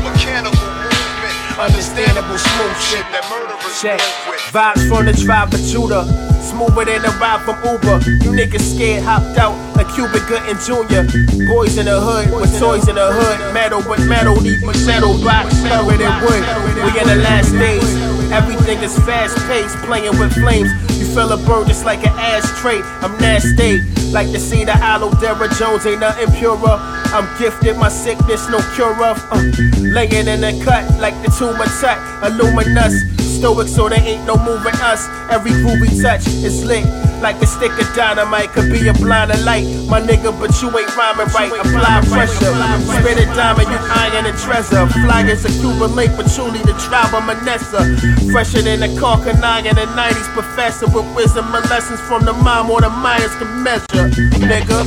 [0.03, 1.31] Mechanical movement.
[1.63, 4.03] Understandable smooth shit that murderers Check.
[4.27, 4.43] with.
[4.51, 6.03] Vibes from the tribe of Judah.
[6.43, 8.03] Smoother than a ride from Uber.
[8.27, 11.07] You niggas scared, hopped out like Cuba Gooding Jr.
[11.47, 13.53] Boys in the hood with toys in the hood.
[13.53, 16.43] Metal with metal, deep with metal, rock, covered in wood.
[16.83, 18.20] We in the last days.
[18.31, 20.71] Everything is fast paced, playing with flames.
[20.97, 22.81] You feel a bird just like an ashtray.
[23.01, 23.81] I'm nasty,
[24.11, 26.77] like the hollow Dara Jones, ain't nothing purer.
[27.11, 29.19] I'm gifted, my sickness, no cure of.
[29.31, 29.43] Uh,
[29.79, 32.95] laying in the cut like the tumor tut, illuminous.
[33.19, 35.07] Stoic, so there ain't no moving us.
[35.29, 36.85] Every groove we touch is lit.
[37.21, 39.63] Like a stick of dynamite could be a blind of light.
[39.87, 41.53] My nigga, but you ain't rhyming right.
[41.53, 42.49] Apply pressure.
[42.81, 44.87] Spit a diamond, you iron a treasure.
[45.05, 47.85] Fly as a Cuban lake, but truly the tribe of Manasseh.
[48.31, 50.33] Fresher than the Carcanine in the 90s.
[50.33, 54.09] Professor with wisdom and lessons from the mom or the Mayans can measure.
[54.41, 54.83] Nigga.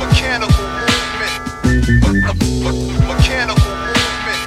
[0.00, 1.36] Mechanical movement.
[3.04, 4.40] Mechanical movement.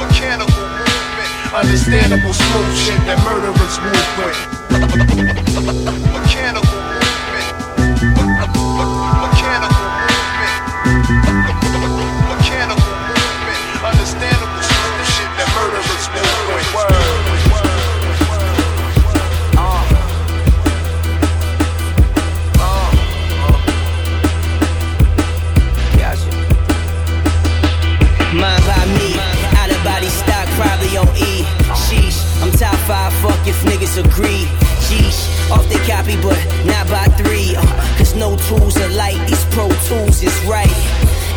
[0.00, 1.52] Mechanical movement.
[1.52, 4.57] Understandable smooth shit that murderers move with.
[4.88, 6.67] Mechanical movement.
[39.88, 40.70] twos is right.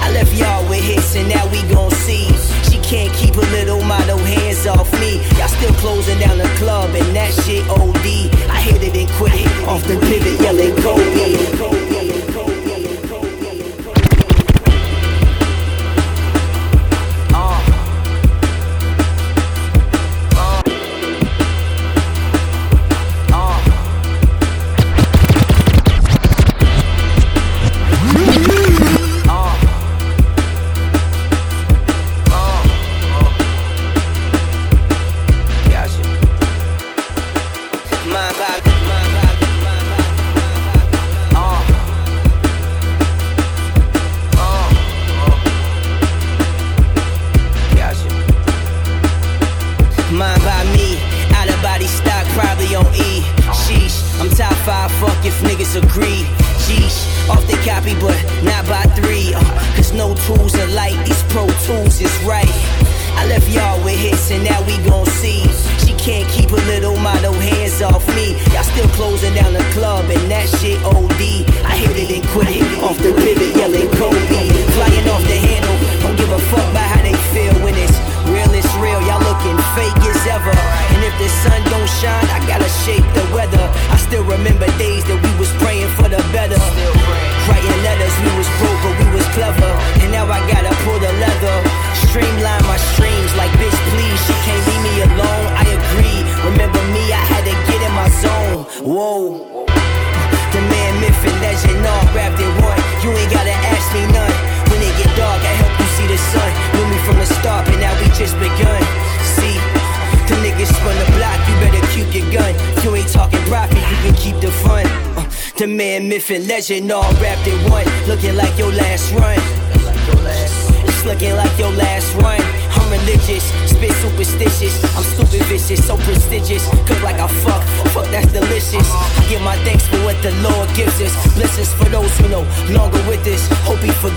[0.04, 2.28] I left y'all with hits and now we gon' see.
[2.70, 5.22] She can't keep a little motto hands off me.
[5.38, 8.08] Y'all still closing down the club and that shit OD.
[8.52, 9.68] I hit it and quit it.
[9.68, 12.21] Off the pivot yelling Kobe.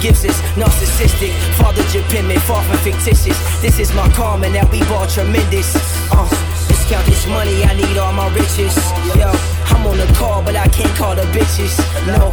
[0.05, 1.33] gives us narcissistic.
[1.57, 3.41] Father Japinman, far from fictitious.
[3.63, 5.73] This is my karma that we bought tremendous.
[6.13, 6.29] Uh,
[6.69, 8.77] discount this money, I need all my riches.
[9.17, 9.33] Yo,
[9.73, 11.73] I'm on the call, but I can't call the bitches.
[12.05, 12.29] No.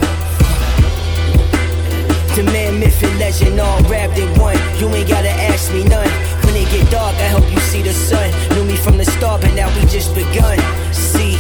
[2.36, 4.60] The man, myth, and legend all wrapped in one.
[4.76, 6.12] You ain't gotta ask me none.
[6.44, 8.28] When it get dark, I hope you see the sun.
[8.52, 10.60] Knew me from the start, but now we just begun.
[10.92, 11.40] See,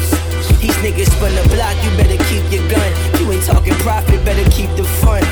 [0.64, 2.90] these niggas spun the block, you better keep your gun.
[3.20, 5.31] You ain't talking profit, better keep the fun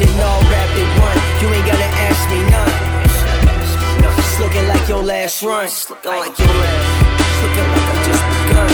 [0.00, 1.18] religion all wrapped in one.
[1.40, 4.18] You ain't gotta ask me none.
[4.18, 5.64] It's looking like your last run.
[5.64, 7.20] It's looking like your last.
[7.20, 8.73] It's looking like I just begun.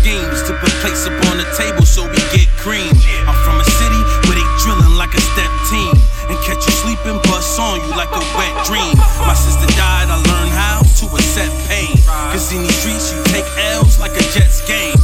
[0.00, 2.88] schemes to put plates upon the table so we get cream.
[3.28, 5.92] I'm from a city where they drilling like a step team
[6.28, 8.96] and catch you sleeping, bust on you like a wet dream.
[9.28, 11.96] My sister died, I learned how to accept pain.
[12.32, 14.99] Cause in these streets, you take L's like a Jets game.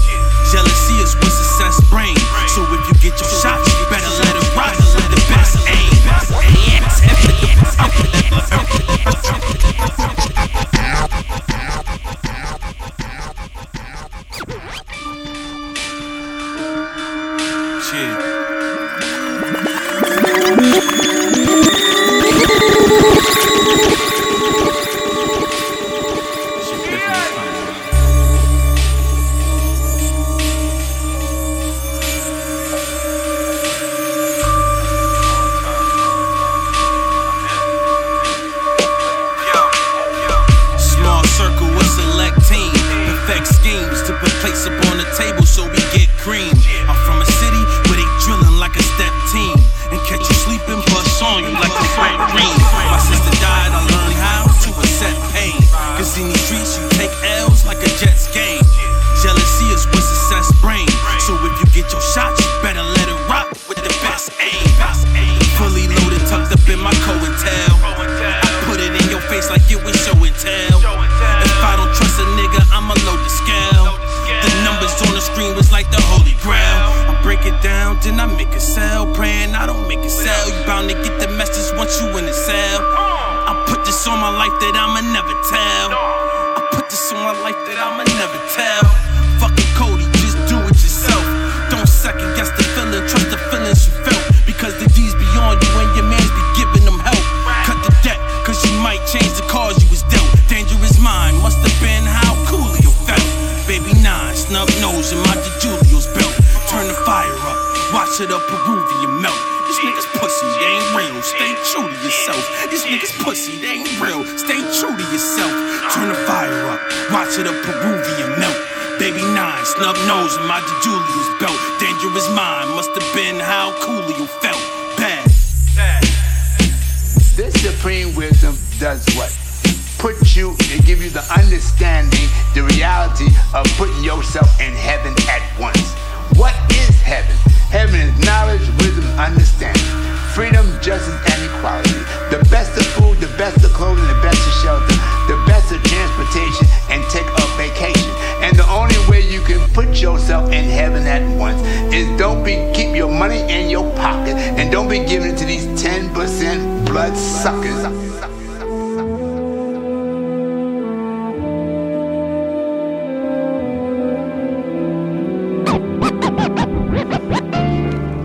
[144.66, 144.98] shelter,
[145.30, 148.10] the best of transportation, and take a vacation.
[148.42, 151.62] And the only way you can put yourself in heaven at once
[151.94, 155.44] is don't be keep your money in your pocket and don't be giving it to
[155.44, 157.84] these 10% blood suckers.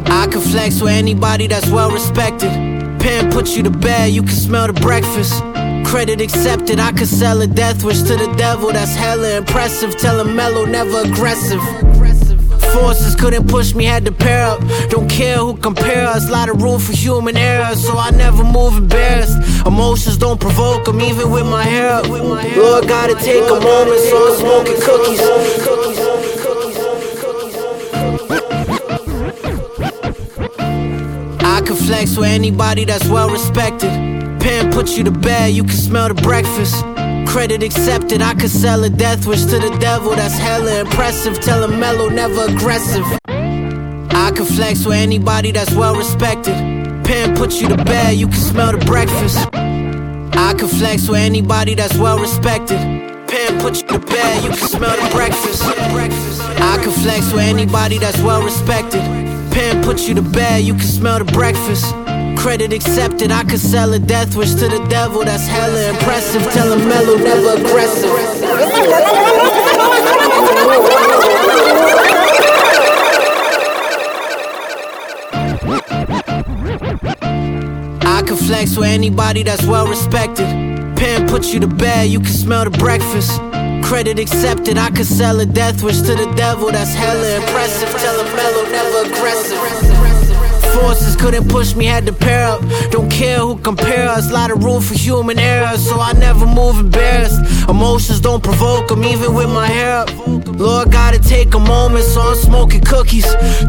[0.10, 2.50] I can flex with anybody that's well respected.
[3.00, 5.51] Pam puts you to bed, you can smell the breakfast.
[5.92, 8.72] Credit accepted, I could sell a death wish to the devil.
[8.72, 9.98] That's hella impressive.
[9.98, 11.62] Tell him mellow, never aggressive.
[12.74, 14.62] Forces couldn't push me, had to pair up.
[14.90, 18.78] Don't care who compare us, lot of room for human error, so I never move
[18.78, 19.38] embarrassed.
[19.68, 22.08] Emotions don't provoke them, even with my hair up.
[22.08, 25.20] Lord, gotta take a moment, so I'm smoking cookies.
[31.44, 34.21] I can flex with anybody that's well respected.
[34.42, 36.84] Pen puts you to bed, you can smell the breakfast.
[37.32, 40.16] Credit accepted, I could sell a death wish to the devil.
[40.16, 41.40] That's hella impressive.
[41.40, 43.06] Tell him mellow, never aggressive.
[43.28, 46.56] I can flex with anybody that's well respected.
[47.06, 49.38] Pen puts you to bed, you can smell the breakfast.
[49.54, 52.80] I can flex with anybody that's well respected.
[53.28, 55.62] Pen puts you to bed, you can smell the breakfast.
[55.64, 59.02] I can flex with anybody that's well respected.
[59.52, 61.94] Pen puts you to bed, you can smell the breakfast.
[62.42, 65.24] Credit accepted, I could sell a death wish to the devil.
[65.24, 66.42] That's hella impressive.
[66.52, 68.10] Tell him mellow, never aggressive.
[78.02, 80.48] I can flex with anybody that's well respected.
[80.98, 83.40] Pen puts you to bed, you can smell the breakfast.
[83.88, 86.72] Credit accepted, I could sell a death wish to the devil.
[86.72, 87.90] That's hella impressive.
[88.02, 90.21] Tell him mellow, never aggressive.
[90.74, 92.62] Forces couldn't push me, had to pair up.
[92.92, 96.80] Don't care who compare us, lot of room for human error, so I never move
[96.80, 97.42] embarrassed.
[97.70, 100.10] Emotions don't provoke them, even with my hair up.
[100.28, 103.26] Lord, gotta take a moment, so I'm smoking cookies.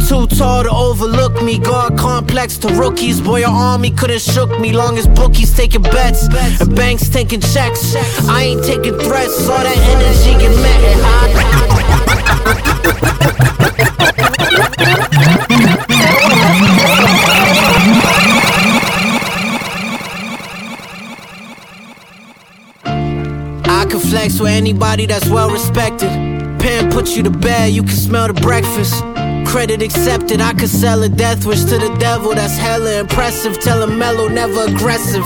[0.08, 3.20] Too tall to overlook me, guard complex to rookies.
[3.20, 6.28] Boy, your army couldn't shook me, long as bookies taking bets
[6.60, 7.94] and banks taking checks.
[8.28, 10.82] I ain't taking threats, all that energy get met.
[24.22, 26.08] Flex with anybody that's well respected.
[26.60, 29.02] Pen puts you to bed, you can smell the breakfast.
[29.50, 32.32] Credit accepted, I could sell a death wish to the devil.
[32.32, 33.58] That's hella impressive.
[33.58, 35.24] Tell him mellow, never aggressive.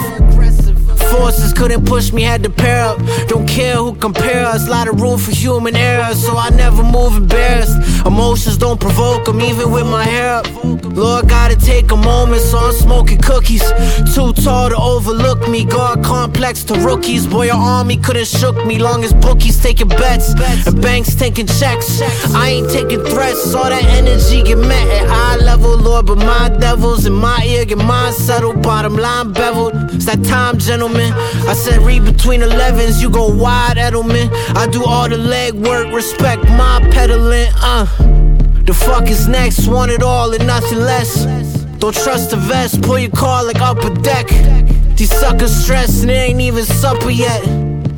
[1.11, 2.99] Forces couldn't push me, had to pair up.
[3.29, 7.17] Don't care who compare us, lot of room for human error, so I never move
[7.17, 7.77] embarrassed.
[8.07, 10.47] Emotions don't provoke them, even with my hair up.
[10.65, 13.63] Lord, gotta take a moment, so I'm smoking cookies.
[14.15, 17.27] Too tall to overlook me, guard complex to rookies.
[17.27, 20.35] Boy, your army couldn't shook me, long as bookies taking bets
[20.67, 22.01] and banks taking checks.
[22.35, 26.07] I ain't taking threats, all that energy get met at eye level, Lord.
[26.07, 29.75] But my devils in my ear get mine settled, bottom line beveled.
[29.95, 30.96] It's that time, gentlemen.
[31.03, 34.31] I said read between 11s, you go wide, Edelman.
[34.57, 37.87] I do all the leg work, respect my pedaling, uh.
[38.67, 39.69] The fuck is next?
[39.69, 41.25] Want it all and nothing less.
[41.79, 44.27] Don't trust the vest, pull your car like upper deck.
[44.97, 47.43] These suckers stressed and it ain't even supper yet.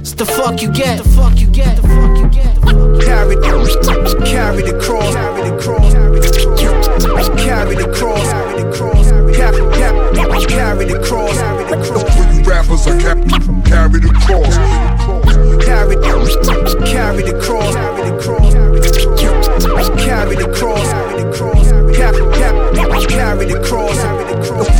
[0.00, 0.98] It's the fuck you get.
[0.98, 1.76] The fuck you get.
[1.76, 2.54] The fuck you get.
[3.04, 3.42] Carry the
[4.26, 5.14] carry the cross.
[5.14, 7.28] Carry the cross.
[7.42, 8.57] Carry the cross.
[9.39, 10.47] The cross.
[10.47, 11.39] Carry the cross.
[12.12, 13.15] For you rappers, I ca-
[13.62, 14.56] carry the cross.
[15.65, 15.94] Carry
[16.85, 17.74] carry the cross.
[17.74, 18.52] Carry the cross.
[20.02, 20.90] Carry the cross.
[23.06, 23.98] Carry the cross.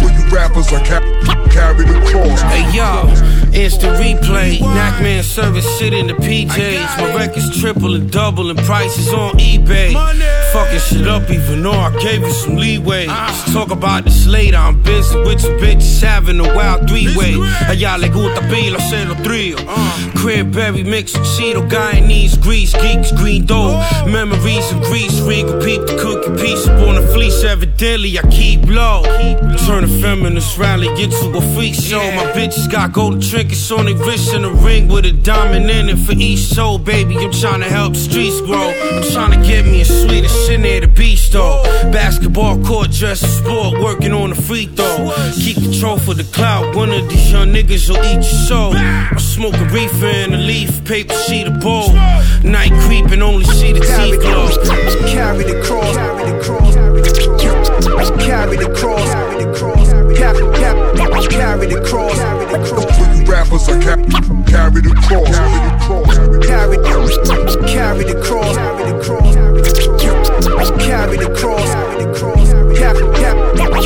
[0.01, 2.41] For you rappers, I ca- carry the cross.
[2.43, 3.07] Hey yo,
[3.55, 4.59] instant replay.
[4.59, 6.99] Knackman service shit in the PJs.
[6.99, 9.93] My records triple and double and prices on eBay.
[10.53, 13.07] Fucking shit up even though I gave you some leeway.
[13.07, 14.57] Let's talk about this later.
[14.57, 17.35] I'm busy with some bitches having a wild three way.
[17.69, 19.57] A y'all le gusta pila cero trio.
[20.17, 23.79] Cranberry mix with Cheeto, Guyanese grease, geeks, green dough.
[24.07, 27.45] Memories of grease, regal peep the cookie piece up on the fleece.
[27.45, 29.03] Evidently, I keep low.
[29.67, 32.03] Turn a feminist rally into a freak show.
[32.13, 35.89] My bitches got golden trinkets on their wrists and a ring with a diamond in
[35.89, 37.17] it for each soul, baby.
[37.19, 38.71] I'm trying to help streets grow.
[38.71, 41.63] I'm trying to get me a sweeter shit near the beach though.
[41.93, 45.13] Basketball court dress and sport, working on the free throw.
[45.35, 46.75] Keep control for the cloud.
[46.75, 48.73] One of these young niggas will eat your soul.
[48.75, 51.93] I'm smoking reefer in a leaf, paper sheet of bowl.
[52.43, 54.49] Night creeping, only see the teeth glow.
[55.07, 55.95] Carry the cross.
[55.97, 56.75] Carry the cross.
[58.25, 59.28] Carry the cross.
[60.19, 60.51] Carry the
[61.07, 62.19] cross, carry the cross.
[62.99, 63.99] For you rappers, I cap,
[64.47, 65.31] carry the cross.
[66.45, 67.17] Carry the cross.
[67.71, 68.57] Carry the cross.
[68.57, 69.37] Carry the cross.
[70.83, 71.71] Carry the cross.
[71.71, 72.49] Carry the cross.
[72.79, 73.37] Cap, cap,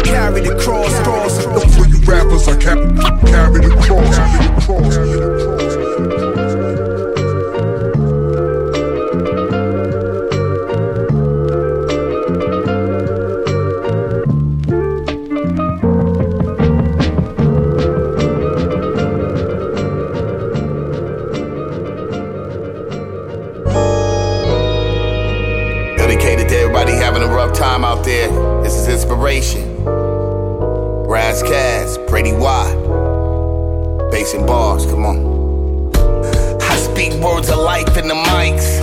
[0.04, 0.94] carry the cross.
[1.02, 1.34] Cross.
[1.76, 2.78] For you rappers, I cap,
[3.26, 4.16] carry the cross.
[4.16, 5.51] Carry the cross.
[28.82, 29.84] Is inspiration.
[29.84, 32.74] Ras Kass, Brady Watt.
[34.10, 35.92] Bass and bars, come on.
[36.60, 38.80] I speak words of life in the mics.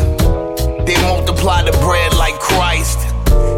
[0.86, 3.00] They multiply the bread like Christ.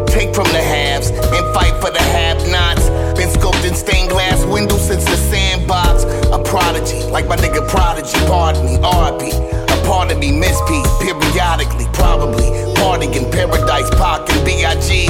[0.07, 2.89] Take from the halves and fight for the have-nots.
[3.19, 6.05] Been scoped in stained glass windows since the sandbox.
[6.33, 9.29] A prodigy, like my nigga Prodigy, pardon me, RP.
[9.29, 12.70] A part of me mispeak periodically, probably.
[12.81, 15.07] Party in paradise, Pac and B.I.G.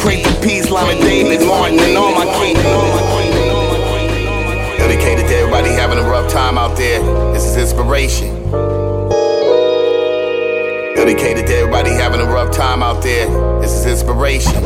[0.00, 2.56] Pray for peace, Lama David, Martin, and all my king.
[4.76, 7.00] Dedicated to everybody having a rough time out there.
[7.32, 8.50] This is inspiration.
[10.96, 13.28] Dedicated to everybody having a rough time out there.
[13.60, 14.60] This is inspiration.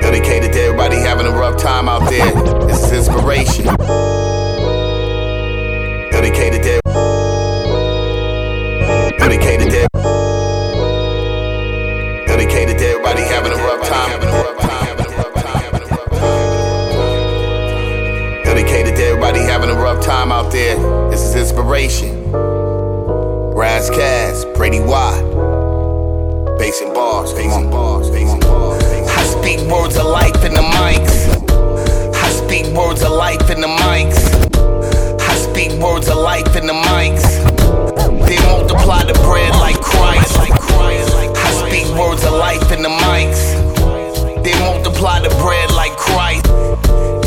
[0.00, 2.32] Dedicated to everybody having a rough time out there.
[2.66, 3.66] This is inspiration.
[6.10, 6.87] Dedicated to
[20.08, 20.74] time out there.
[21.10, 22.32] This is inspiration.
[22.32, 25.20] Ras Kass, Brady Watt.
[26.58, 28.82] Bass and bars, bass bars, bass bars.
[28.84, 31.28] I speak words of life in the mics.
[32.14, 34.16] I speak words of life in the mics.
[35.20, 37.28] I speak words of life in the mics.
[38.26, 40.38] They multiply the bread like Christ.
[40.38, 44.42] I speak words of life in the mics.
[44.42, 46.46] They multiply the bread like Christ.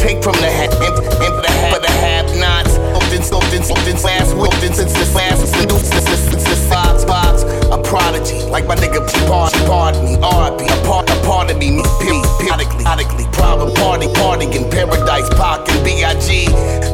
[0.02, 2.82] Take from the ha- and, and the for the have-nots.
[2.92, 7.44] Something, something, something fast, something, since the fast, since the box, box.
[7.72, 10.66] A prodigy, like my nigga Pard, pardon me, RP.
[10.66, 13.26] A part, a part of me, me, period, periodically, periodically.
[13.32, 16.48] Problem, party, party in paradise, Pac and B.I.G.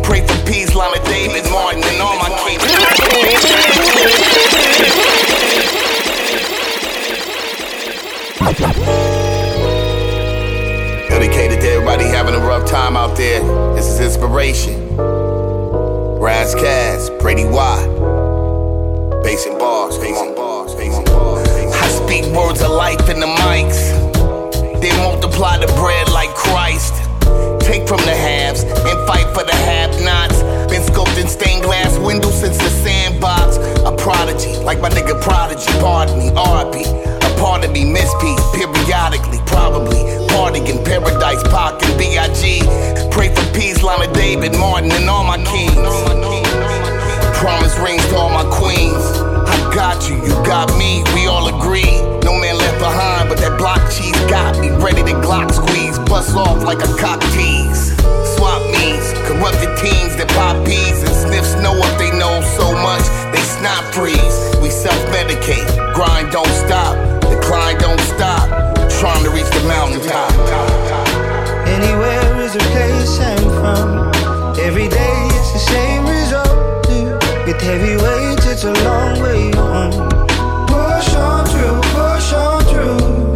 [0.04, 2.30] Pray for peace, Lama David, Martin, and all my
[11.18, 13.42] Dedicated to everybody having a rough time out there.
[13.74, 14.96] This is inspiration.
[14.96, 17.84] Ras Kass, Brady Watt.
[19.24, 21.48] Bass and bars, bass and bars, bass and bars.
[21.50, 23.90] I speak words of life in the mics.
[24.80, 26.94] They multiply the bread like Christ.
[27.66, 30.44] Take from the haves and fight for the have-nots.
[30.70, 33.58] Been scoped in stained glass windows since the sandbox.
[33.58, 37.17] A prodigy, like my nigga Prodigy, pardon me, RP.
[37.58, 39.98] Part of me mispeak periodically, probably.
[40.30, 42.62] Party in paradise, Pac and B.I.G.
[43.10, 45.74] Pray for peace, Lama David, Martin, and all my kings.
[47.34, 49.02] Promise rings to all my queens.
[49.50, 51.98] I got you, you got me, we all agree.
[52.22, 56.38] No man left behind, but that block cheese got me ready to Glock squeeze, bust
[56.38, 57.98] off like a cock tease.
[58.38, 63.02] Swap me's, corrupted teens that pop peas and sniff snow up they know so much
[63.34, 64.38] they snot freeze.
[64.62, 65.66] We self-medicate,
[65.98, 68.48] grind don't stop, decline don't stop.
[69.00, 70.32] Trying to reach the mountaintop.
[71.68, 73.90] Anywhere is a place I'm from.
[74.60, 76.88] Every day it's the same result.
[77.46, 79.92] With heavy weights, it's a long way home.
[80.68, 83.34] Push on through, push on through.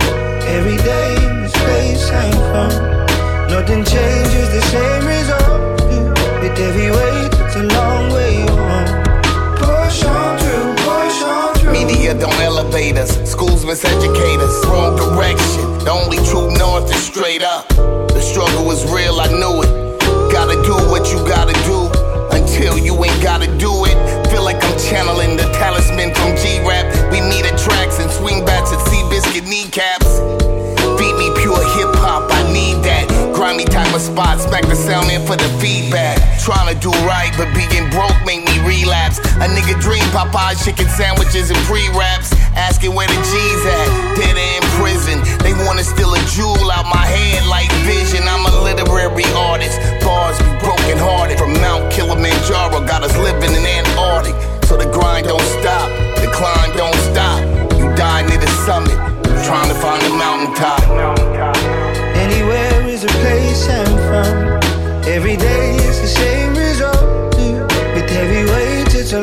[0.55, 2.72] Every day this place I'm from.
[3.49, 5.61] Nothing changes, the same result.
[6.41, 8.89] With heavy weights, it's a long way home.
[9.55, 11.72] Push on through, push on through.
[11.72, 13.10] Media don't elevate us,
[13.72, 14.65] us.
[14.65, 17.68] Wrong direction, the only true north is straight up.
[18.11, 19.72] The struggle was real, I knew it.
[20.31, 21.88] Gotta do what you gotta do
[22.35, 23.95] until you ain't gotta do it.
[24.27, 27.11] Feel like I'm channeling the talisman from G-Rap.
[27.11, 30.19] We meet at tracks and swing bats at Seabiscuit kneecaps.
[30.99, 33.07] Feed me pure hip hop, I need that.
[33.34, 36.19] Grimy type of spot, smack the sound in for the feedback.
[36.43, 39.19] Trying to do right, but being broke make me relapse.
[39.39, 42.40] A nigga dream Popeye chicken sandwiches and pre-raps.
[42.72, 45.19] Asking where the G's at, dead in prison.
[45.43, 48.23] They wanna steal a jewel out my head like vision.
[48.23, 49.76] I'm a literary artist.
[49.99, 51.38] Bars be broken hearted.
[51.38, 54.35] From Mount Kilimanjaro, got us living in Antarctic.
[54.64, 55.91] So the grind don't stop,
[56.23, 57.43] the climb don't stop.
[57.76, 58.95] You die near the summit,
[59.43, 60.80] trying to find the mountaintop.
[62.15, 65.03] Anywhere is a place I'm from.
[65.03, 67.35] Every day is the same result.
[67.93, 69.19] With heavy weights, it's a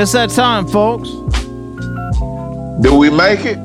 [0.00, 1.10] It's that time, folks.
[2.80, 3.58] Do we make it?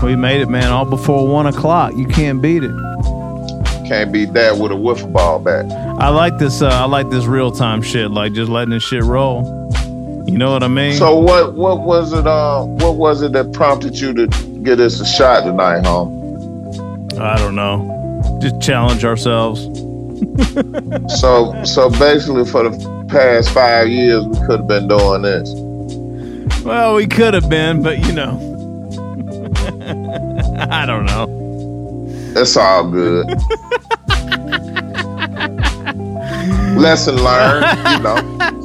[0.00, 1.92] We made it, man, all before one o'clock.
[1.96, 2.70] You can't beat it.
[3.88, 5.68] Can't beat that with a wiffle ball bat.
[6.00, 6.62] I like this.
[6.62, 8.12] Uh, I like this real time shit.
[8.12, 9.42] Like just letting this shit roll.
[10.28, 10.94] You know what I mean?
[10.94, 14.28] So what what was it uh what was it that prompted you to
[14.62, 17.08] get us a shot tonight, home?
[17.18, 18.38] I don't know.
[18.40, 19.66] Just challenge ourselves.
[21.08, 25.52] So so basically for the past five years we could have been doing this.
[26.64, 28.38] Well, we could have been, but you know,
[30.70, 31.26] I don't know.
[32.36, 33.26] It's all good.
[36.78, 38.36] Lesson learned, you know.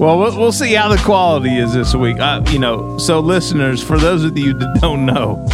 [0.00, 2.18] Well, we'll we'll see how the quality is this week.
[2.18, 5.46] Uh, you know, so listeners, for those of you that don't know,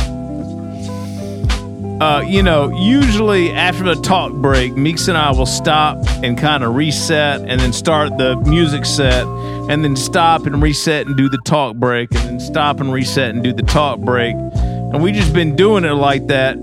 [2.00, 6.62] uh, you know, usually after the talk break, Meeks and I will stop and kind
[6.62, 11.28] of reset and then start the music set and then stop and reset and do
[11.28, 14.34] the talk break and then stop and reset and do the talk break.
[14.34, 16.56] And we just been doing it like that.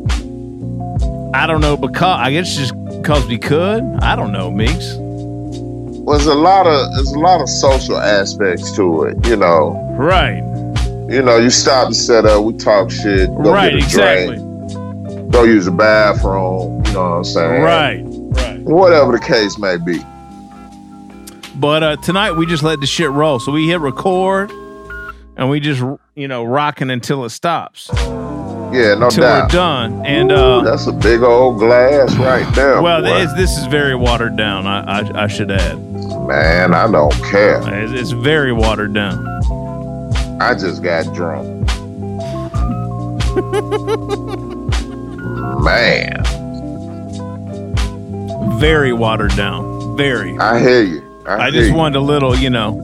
[1.33, 3.83] I don't know because I guess just because we could.
[4.01, 4.95] I don't know, Meeks.
[6.05, 9.71] Was a lot of there's a lot of social aspects to it, you know.
[9.97, 10.43] Right.
[11.09, 14.35] You know, you stop and set up, we talk shit, Right, exactly.
[14.35, 14.42] drink,
[15.33, 17.61] go use the bathroom, you know what I'm saying?
[17.63, 18.59] Right, right.
[18.59, 19.99] Whatever the case may be.
[21.55, 23.39] But uh, tonight we just let the shit roll.
[23.39, 24.51] So we hit record
[25.35, 25.81] and we just,
[26.15, 27.89] you know, rocking until it stops.
[27.93, 29.43] Yeah, no Until doubt.
[29.43, 30.05] we're done.
[30.05, 32.81] And uh, That's a big old glass right there.
[32.81, 34.65] well, this, this is very watered down.
[34.65, 35.77] I, I, I should add.
[36.27, 37.61] Man, I don't care.
[37.83, 39.27] It's, it's very watered down.
[40.41, 41.69] I just got drunk.
[45.63, 46.23] Man,
[48.59, 49.95] Very watered down.
[49.97, 50.37] Very.
[50.37, 51.23] I hear you.
[51.25, 51.75] I, I hear just you.
[51.77, 52.79] wanted a little, you know,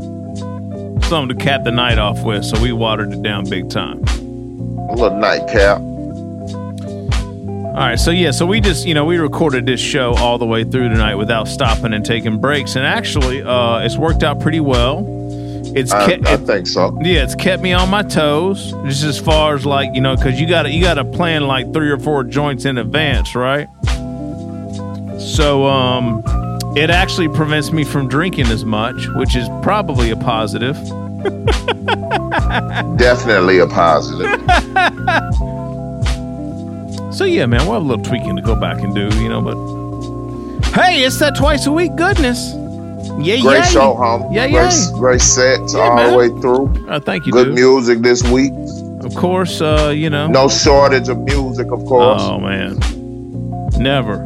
[1.03, 2.45] something to cap the night off with.
[2.45, 4.03] So we watered it down big time.
[4.03, 5.81] a little nightcap.
[7.69, 10.45] All right, so yeah, so we just you know we recorded this show all the
[10.45, 14.59] way through tonight without stopping and taking breaks, and actually, uh, it's worked out pretty
[14.59, 14.99] well.
[15.75, 16.97] It's I, kept, I think so.
[17.01, 20.39] yeah, it's kept me on my toes, just as far as like you know, because
[20.39, 23.67] you got to you got to plan like three or four joints in advance, right?
[25.19, 26.23] So um,
[26.75, 30.75] it actually prevents me from drinking as much, which is probably a positive.
[32.97, 34.29] Definitely a positive.
[37.11, 39.41] So yeah, man, we'll have a little tweaking to go back and do, you know.
[39.41, 39.55] But
[40.71, 42.53] hey, it's that twice a week goodness.
[43.17, 44.31] Yeah, Great yeah, show, home.
[44.31, 44.91] Yeah, great, yeah.
[44.93, 46.11] great sets Yeah, all man.
[46.11, 46.87] the way through.
[46.89, 47.31] Uh, thank you.
[47.31, 47.55] Good dude.
[47.55, 48.53] music this week.
[49.01, 50.27] Of course, uh, you know.
[50.27, 52.21] No shortage of music, of course.
[52.21, 52.77] Oh man,
[53.77, 54.25] never,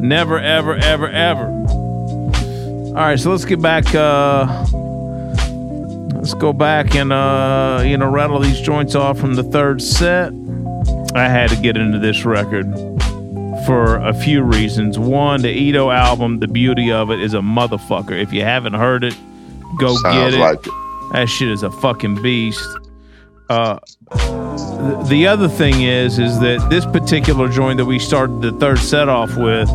[0.00, 1.46] never, ever, ever, ever.
[1.46, 3.92] All right, so let's get back.
[3.94, 4.46] Uh,
[6.14, 10.32] let's go back and uh, you know rattle these joints off from the third set.
[11.14, 12.66] I had to get into this record
[13.66, 14.98] for a few reasons.
[14.98, 18.12] One, the Eto album, the beauty of it is a motherfucker.
[18.20, 19.16] If you haven't heard it,
[19.78, 20.40] go Sounds get it.
[20.40, 20.72] like it.
[21.12, 22.66] That shit is a fucking beast.
[23.48, 23.78] Uh,
[24.16, 28.78] th- the other thing is, is that this particular joint that we started the third
[28.78, 29.68] set off with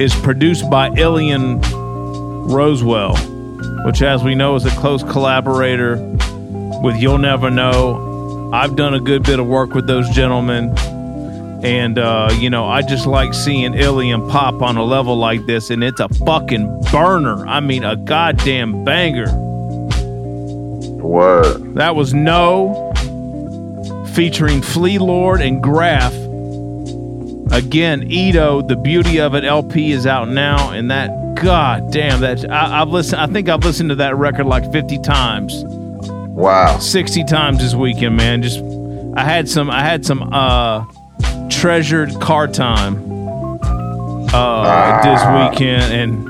[0.00, 3.16] is produced by Ilian Rosewell,
[3.86, 5.96] which, as we know, is a close collaborator
[6.82, 8.50] with You'll Never Know.
[8.52, 10.74] I've done a good bit of work with those gentlemen.
[11.64, 15.70] And, uh, you know, I just like seeing Ilian pop on a level like this,
[15.70, 17.46] and it's a fucking burner.
[17.46, 19.32] I mean, a goddamn banger.
[21.02, 21.74] Word.
[21.74, 22.92] That was No
[24.14, 26.12] featuring Flee Lord and Graph.
[27.52, 32.48] Again, Eto, the beauty of it LP is out now, and that god damn that
[32.50, 33.20] I, I've listened.
[33.20, 35.62] I think I've listened to that record like fifty times.
[35.64, 38.42] Wow, sixty times this weekend, man.
[38.42, 38.60] Just
[39.16, 39.70] I had some.
[39.70, 40.84] I had some uh
[41.64, 42.94] treasured car time
[44.34, 45.22] uh this
[45.56, 46.22] weekend and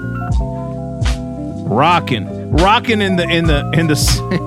[1.68, 3.96] rocking rocking in the in the in the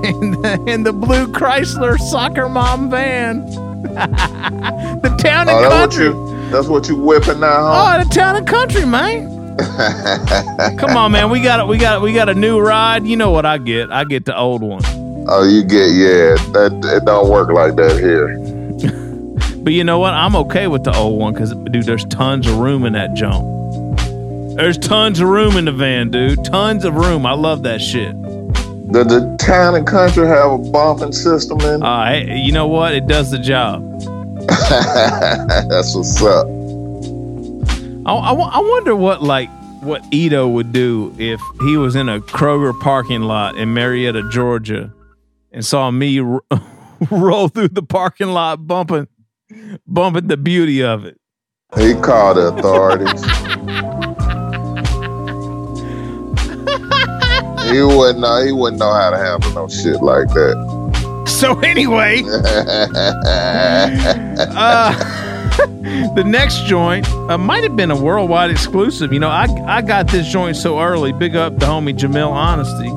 [0.22, 3.46] in the, in the blue Chrysler soccer mom van.
[3.82, 6.06] the town and Oh, that's what country.
[6.06, 7.98] you that's what you whipping now, huh?
[8.00, 9.58] Oh, the town and country, man.
[10.78, 11.30] Come on, man.
[11.30, 11.68] We got it.
[11.68, 13.06] we got we got a new ride.
[13.06, 13.92] You know what I get?
[13.92, 14.84] I get the old one.
[15.28, 16.36] Oh, you get yeah.
[16.54, 18.47] That it don't work like that here.
[19.68, 20.14] But you know what?
[20.14, 23.98] I'm okay with the old one because, dude, there's tons of room in that junk.
[24.56, 26.46] There's tons of room in the van, dude.
[26.46, 27.26] Tons of room.
[27.26, 28.14] I love that shit.
[28.94, 31.82] Does the town and country have a bumping system in?
[31.82, 31.86] it?
[31.86, 32.96] Uh, hey, you know what?
[32.96, 33.84] It does the job.
[34.48, 36.48] That's what's up.
[38.06, 39.50] I, I, I wonder what like
[39.84, 44.94] what Eto would do if he was in a Kroger parking lot in Marietta, Georgia,
[45.52, 46.42] and saw me r-
[47.12, 49.10] roll through the parking lot bumping,
[49.86, 51.20] bumping the beauty of it.
[51.78, 53.22] He called the authorities.
[57.72, 58.46] he wouldn't know.
[58.46, 61.26] He wouldn't know how to handle no shit like that.
[61.28, 62.88] So anyway, uh,
[66.16, 69.12] the next joint uh, might have been a worldwide exclusive.
[69.12, 71.12] You know, I I got this joint so early.
[71.12, 72.92] Big up the homie Jamil Honesty.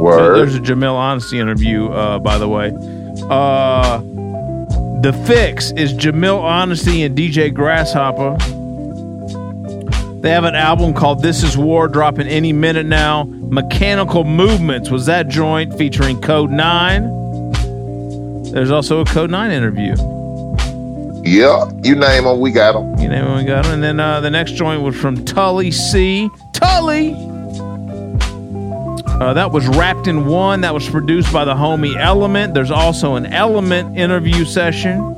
[0.00, 0.36] Word.
[0.36, 2.72] There's a Jamil Honesty interview, uh, by the way.
[3.28, 4.00] Uh,
[5.02, 8.36] the Fix is Jamil Honesty and DJ Grasshopper.
[10.20, 13.24] They have an album called This Is War dropping any minute now.
[13.24, 18.52] Mechanical Movements was that joint featuring Code 9.
[18.52, 19.94] There's also a Code 9 interview.
[21.24, 22.98] Yeah, you name them, we got them.
[22.98, 23.74] You name them, we got them.
[23.74, 26.28] And then uh, the next joint was from Tully C.
[26.52, 27.29] Tully!
[29.20, 30.62] Uh, that was Wrapped in One.
[30.62, 32.54] That was produced by the homie Element.
[32.54, 35.14] There's also an Element interview session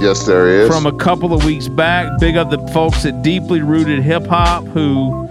[0.00, 0.68] Yes, there is.
[0.68, 2.20] from a couple of weeks back.
[2.20, 5.26] Big up the folks at Deeply Rooted Hip Hop who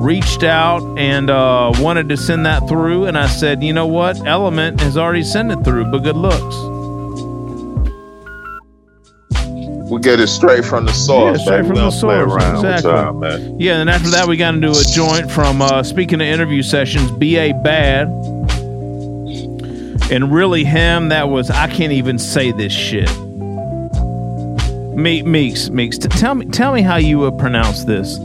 [0.00, 3.06] reached out and uh, wanted to send that through.
[3.06, 4.24] And I said, you know what?
[4.26, 6.54] Element has already sent it through, but good looks.
[9.90, 11.38] We get it straight from the source.
[11.38, 12.90] Yeah, straight from the source, around exactly.
[12.90, 13.58] y'all, man.
[13.58, 17.10] Yeah, and after that, we got into a joint from, uh, speaking of interview sessions,
[17.10, 17.52] B.A.
[17.52, 18.06] Bad.
[20.12, 23.10] And really, him, that was, I can't even say this shit.
[24.96, 28.18] Me, Meeks, Meeks, t- tell me, tell me how you would pronounce this.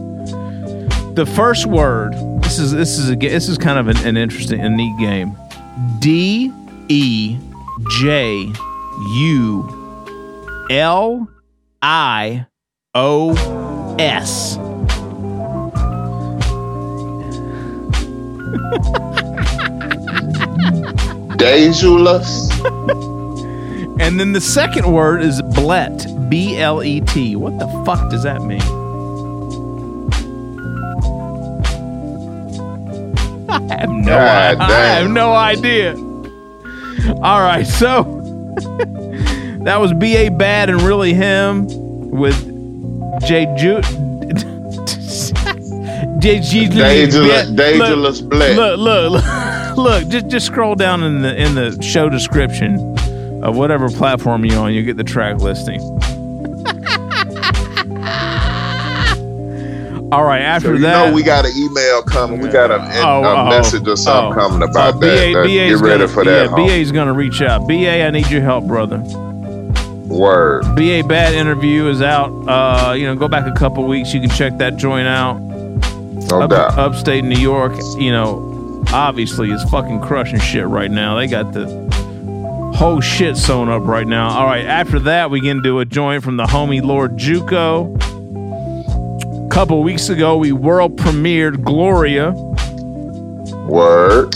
[1.16, 2.14] The first word.
[2.42, 5.38] This is this is a this is kind of an, an interesting, a neat game.
[6.00, 6.52] D
[6.90, 7.38] E
[8.00, 8.52] J
[9.14, 11.28] U L
[11.88, 12.48] I
[12.96, 13.36] O
[14.00, 14.56] S.
[21.38, 22.50] Dejulous.
[24.00, 26.08] And then the second word is blet.
[26.28, 27.36] B L E T.
[27.36, 28.62] What the fuck does that mean?
[33.48, 35.96] I have no, God I, I have no idea.
[37.22, 38.15] All right, so
[39.66, 41.68] that was B A Bad and really him
[42.12, 42.36] with
[43.28, 43.82] J Ju.
[46.20, 46.68] J G.
[46.70, 48.56] Dangerous- dangerous look, Bled.
[48.56, 50.08] Look, look, look, look.
[50.08, 52.80] Just just scroll down in the in the show description
[53.44, 54.74] of whatever platform you're on.
[54.74, 55.82] You get the track listing.
[60.12, 60.42] All right.
[60.42, 62.40] After So you that, know we got an email coming.
[62.40, 62.76] We got a,
[63.06, 64.48] Oh, a oh, message or something oh.
[64.48, 65.34] coming about Oh, that.
[65.34, 66.50] BA That- BA's Get ready gonna, for that.
[66.52, 66.56] Yeah.
[66.56, 67.68] BA's going to reach out.
[67.68, 69.04] BA, I need your help, brother.
[70.08, 70.64] Word.
[70.76, 72.30] BA Bad interview is out.
[72.48, 74.14] Uh, you know, go back a couple weeks.
[74.14, 75.40] You can check that joint out.
[75.40, 76.78] No Up- doubt.
[76.78, 81.16] Upstate New York, you know, obviously is fucking crushing shit right now.
[81.16, 81.66] They got the
[82.76, 84.30] whole shit sewn up right now.
[84.30, 88.00] All right, after that, we get into a joint from the homie Lord Juco.
[89.50, 92.32] couple weeks ago, we world premiered Gloria.
[93.68, 94.36] Word.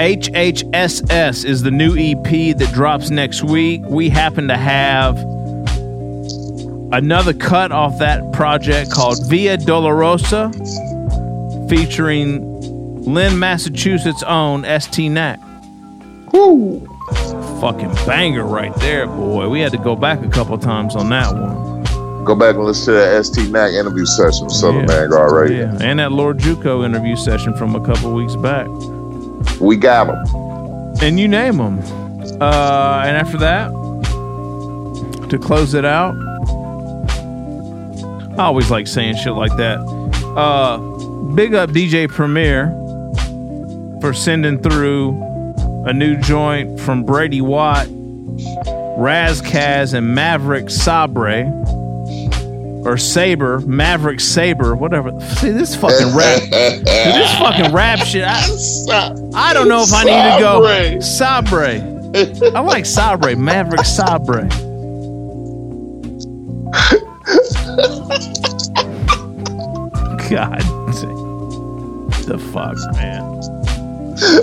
[0.00, 3.82] HHSS is the new EP that drops next week.
[3.84, 5.18] We happen to have
[6.94, 10.48] another cut off that project called Via Dolorosa,
[11.68, 12.40] featuring
[13.02, 15.38] Lynn, Massachusetts' own ST Knack.
[16.32, 16.80] Woo.
[17.60, 19.50] Fucking banger right there, boy.
[19.50, 22.24] We had to go back a couple times on that one.
[22.24, 24.96] Go back and listen to that ST Mac interview session with Southern Yeah.
[24.96, 25.66] Vanguard Radio.
[25.74, 28.66] Yeah, and that Lord Juco interview session from a couple weeks back.
[29.60, 30.94] We got them.
[31.02, 31.78] and you name them.
[32.40, 33.70] Uh, and after that,
[35.28, 36.14] to close it out,
[38.38, 39.78] I always like saying shit like that.
[40.36, 40.78] Uh,
[41.34, 42.68] big up DJ Premier
[44.00, 45.10] for sending through
[45.86, 47.86] a new joint from Brady Watt,
[48.96, 51.44] Ras Kass, and Maverick Sabre.
[52.84, 55.12] Or Saber, Maverick Saber, whatever.
[55.36, 58.24] See this fucking rap, Dude, this fucking rap shit.
[58.26, 58.40] I,
[59.34, 62.56] I don't know if I need to go Sabre.
[62.56, 64.48] I like Sabre, Maverick Sabre.
[70.30, 70.60] God,
[72.26, 73.22] the fuck, man.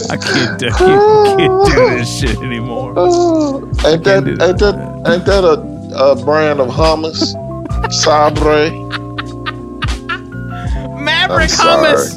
[0.09, 2.89] I can't, do, can't, can't do this shit anymore.
[3.85, 5.61] Ain't that, ain't that ain't that a,
[5.95, 7.35] a brand of hummus?
[7.91, 8.71] Sabre.
[10.99, 12.13] Maverick hummus.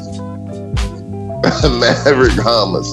[1.79, 2.87] Maverick hummus.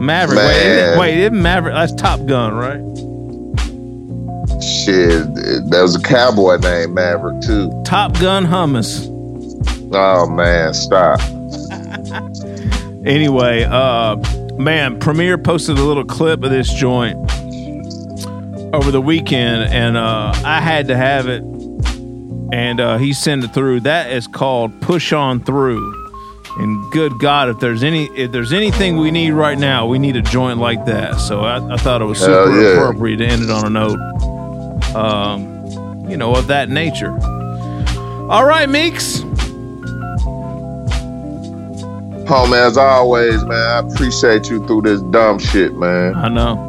[0.00, 0.38] Maverick.
[0.38, 1.74] Wait, isn't, wait, isn't Maverick?
[1.74, 2.82] That's Top Gun, right?
[4.62, 5.34] Shit,
[5.70, 7.70] there was a cowboy named Maverick too.
[7.84, 9.06] Top Gun hummus.
[9.92, 11.20] Oh man, stop.
[13.06, 14.16] Anyway, uh,
[14.58, 17.27] man, Premier posted a little clip of this joint
[18.72, 21.42] over the weekend, and uh, I had to have it,
[22.52, 23.80] and uh, he sent it through.
[23.80, 25.94] That is called "Push On Through."
[26.58, 30.16] And good God, if there's any if there's anything we need right now, we need
[30.16, 31.20] a joint like that.
[31.20, 32.72] So I, I thought it was super yeah.
[32.72, 33.98] appropriate to end it on a note,
[34.94, 37.12] um, you know, of that nature.
[38.28, 39.22] All right, Meeks.
[42.30, 46.14] Oh man, as always, man, I appreciate you through this dumb shit, man.
[46.14, 46.67] I know.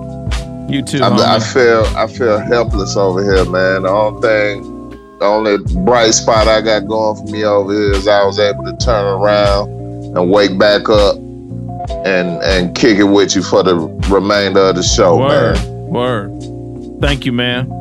[0.70, 1.00] You too.
[1.02, 1.36] I.
[1.36, 3.84] I feel I feel helpless over here, man.
[3.84, 8.08] The only thing, the only bright spot I got going for me over here is
[8.08, 9.70] I was able to turn around
[10.16, 11.16] and wake back up
[12.06, 13.76] and and kick it with you for the
[14.10, 15.56] remainder of the show, Word.
[15.56, 15.88] man.
[15.88, 17.02] Word.
[17.02, 17.72] Thank you, man.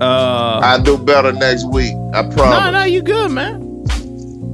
[0.00, 1.94] Uh, I do better next week.
[2.12, 2.36] I promise.
[2.36, 3.68] no, no, you good, man.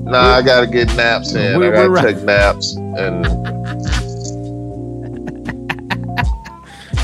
[0.04, 1.58] Nah, I gotta get naps in.
[1.58, 2.14] We- I gotta right.
[2.14, 3.26] take naps, and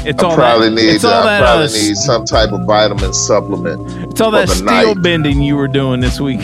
[0.07, 0.89] It's I all probably that, need.
[0.95, 1.41] It's all I that.
[1.41, 4.11] probably uh, need some type of vitamin supplement.
[4.11, 4.65] it's all that steel
[4.95, 5.03] night.
[5.03, 6.41] bending you were doing this week.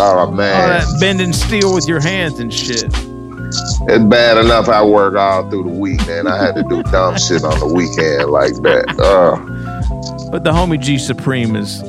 [0.00, 2.84] Oh All man, that bending steel with your hands and shit.
[2.84, 6.26] it's bad enough I work all through the week, man.
[6.28, 8.88] I had to do dumb shit on the weekend like that.
[9.00, 11.82] Uh, But the homie G Supreme is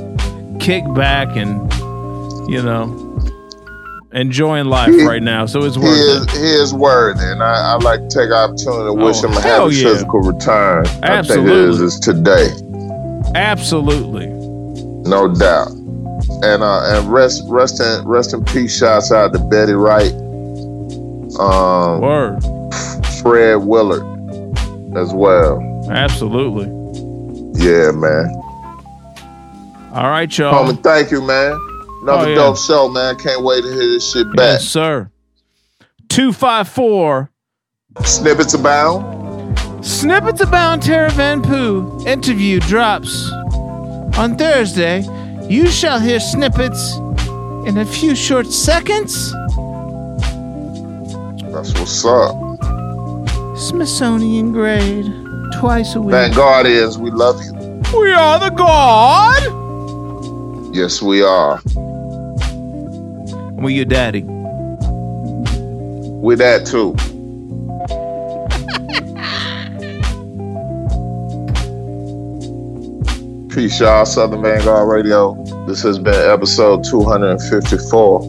[0.59, 1.71] kick back and
[2.49, 2.85] you know
[4.11, 5.45] enjoying life He- right now.
[5.45, 6.31] So it's he worth is it.
[6.31, 9.37] he is worthy, and I, I like to take the opportunity to wish Oh, him
[9.37, 9.83] a happy yeah.
[9.89, 10.85] physical return.
[10.87, 11.85] I think it Absolutely.
[11.85, 12.49] is today,
[13.35, 14.27] Absolutely.
[14.27, 15.69] no doubt.
[16.41, 18.77] And uh, and rest rest in rest in peace.
[18.77, 20.11] Shouts out to Betty Wright,
[21.39, 22.39] um, Word.
[23.21, 24.03] Fred Willard,
[24.97, 25.59] as well.
[25.89, 26.67] Absolutely.
[27.61, 28.27] Yeah, man.
[29.93, 30.53] All right, y'all.
[30.65, 31.51] Homie, thank you, man.
[32.01, 32.35] Another Oh, yeah.
[32.35, 33.15] dope show, man.
[33.17, 34.59] Can't wait to hear this shit back.
[34.59, 35.11] Yes, sir.
[36.09, 37.29] 254
[38.03, 39.03] Snippets abound.
[39.85, 43.29] Snippets about Tara Van Poo interview drops
[44.17, 45.03] on Thursday.
[45.47, 46.95] You shall hear snippets
[47.67, 49.31] in a few short seconds.
[51.51, 52.35] That's what's up.
[53.57, 55.05] Smithsonian grade,
[55.59, 56.13] twice a week.
[56.13, 57.53] Vanguardians, we love you.
[57.99, 59.41] We are the God.
[60.71, 61.59] Yes, we are.
[63.55, 64.21] We your daddy.
[64.21, 64.35] We
[66.35, 66.95] that too.
[73.49, 74.05] Peace, y'all.
[74.05, 75.33] Southern Vanguard Radio.
[75.65, 78.21] This has been episode 254.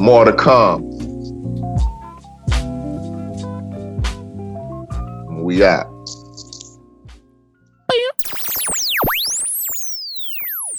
[0.00, 0.90] More to come.
[5.44, 5.91] We out.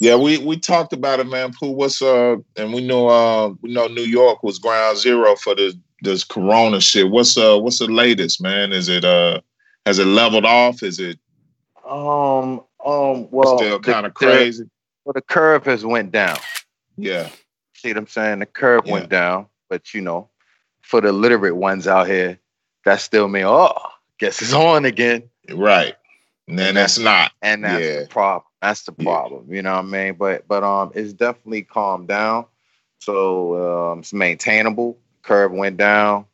[0.04, 1.54] Yeah, we we talked about it, man.
[1.58, 5.54] Pooh, what's uh, and we know uh, we know New York was ground zero for
[5.54, 7.08] this this Corona shit.
[7.10, 8.74] What's uh, what's the latest, man?
[8.74, 9.40] Is it uh,
[9.86, 10.82] has it leveled off?
[10.82, 11.18] Is it
[11.88, 14.64] Um, um, well, still kind of the- crazy?
[15.06, 16.36] well, the curve has went down.
[16.98, 17.30] Yeah,
[17.74, 18.40] See what I'm saying?
[18.40, 20.28] The curve went down, but you know,
[20.82, 22.38] for the literate ones out here,
[22.84, 23.72] that still mean, oh,
[24.18, 25.30] guess it's on again.
[25.50, 25.94] right.
[26.46, 27.32] And then it's not.
[27.40, 28.00] And that's Yeah.
[28.02, 28.42] the problem.
[28.64, 29.52] That's the problem.
[29.52, 30.14] You know what I mean?
[30.14, 32.46] But but um, it's definitely calmed down.
[32.98, 34.96] So um, it's maintainable.
[35.20, 36.24] Curve went down.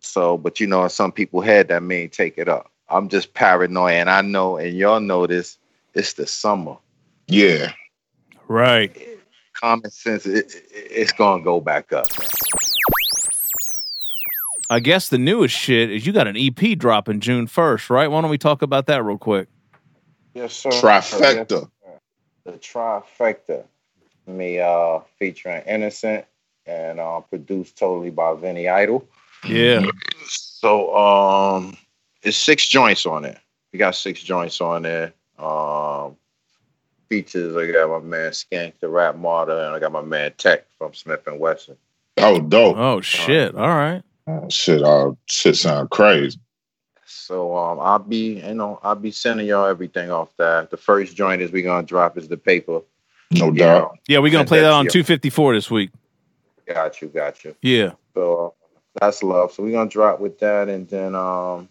[0.00, 2.70] So, but you know, some people had that may take it up.
[2.88, 5.58] I'm just paranoid, and I know, and y'all know this.
[5.92, 6.78] It's the summer.
[7.26, 7.72] Yeah.
[8.48, 8.96] Right.
[9.60, 12.06] Common sense, it, it- it's gonna go back up.
[14.70, 18.08] I guess the newest shit is you got an EP dropping June 1st, right?
[18.10, 19.48] Why don't we talk about that real quick?
[20.36, 20.68] Yes, sir.
[20.68, 21.70] Trifecta.
[22.44, 23.64] The trifecta.
[24.26, 26.26] Me uh featuring Innocent
[26.66, 29.08] and uh produced totally by Vinny Idol.
[29.48, 29.86] Yeah.
[30.26, 31.78] So um
[32.22, 33.40] it's six joints on there.
[33.72, 35.14] We got six joints on there.
[35.38, 36.16] Um
[37.08, 40.66] features I got my man Skank the Rap Martyr and I got my man Tek
[40.76, 41.76] from Smif-N-Wessun.
[42.18, 42.76] Oh, dope.
[42.76, 43.54] Oh shit!
[43.54, 44.02] All right.
[44.26, 46.38] Oh, shit, all shit sound crazy.
[47.06, 50.70] So um, I'll be, you know, I'll be sending y'all everything off that.
[50.70, 52.80] The first joint is we gonna drop is the paper.
[53.30, 53.98] No You doubt.
[54.08, 55.90] Yeah, we're gonna send play that on 254 this week.
[56.66, 57.54] Got you, got you.
[57.62, 57.92] Yeah.
[58.14, 58.68] So uh,
[59.00, 59.52] that's love.
[59.52, 61.68] So we're gonna drop with that, and then um,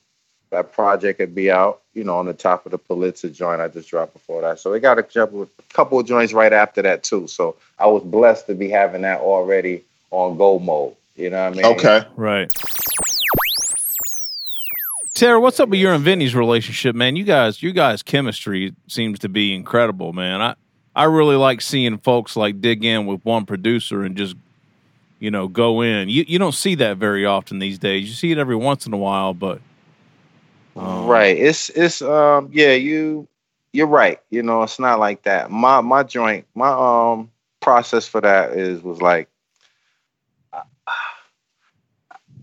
[0.51, 1.81] that project would be out.
[1.93, 4.59] You know, on the top of the Pulitzer joint I just dropped before that.
[4.59, 7.27] So we got a couple, a couple of joints right after that too.
[7.27, 10.95] So I was blessed to be having that already on go mode.
[11.15, 11.65] You know what I mean?
[11.77, 12.05] Okay.
[12.15, 12.53] Right.
[15.15, 17.15] Tara, what's up with your and Vinny's relationship, man?
[17.15, 20.41] You guys, you guys' chemistry seems to be incredible, man.
[20.41, 20.55] I,
[20.93, 24.35] I really like seeing folks like dig in with one producer and just,
[25.19, 26.09] you know, go in.
[26.09, 28.09] You you don't see that very often these days.
[28.09, 29.61] You see it every once in a while, but
[30.75, 31.37] um, Right.
[31.37, 33.25] It's it's um yeah, you
[33.71, 34.19] you're right.
[34.31, 35.49] You know, it's not like that.
[35.49, 37.31] My my joint, my um
[37.61, 39.29] process for that is was like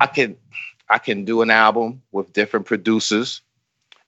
[0.01, 0.39] I can
[0.93, 3.41] I can do an album with different producers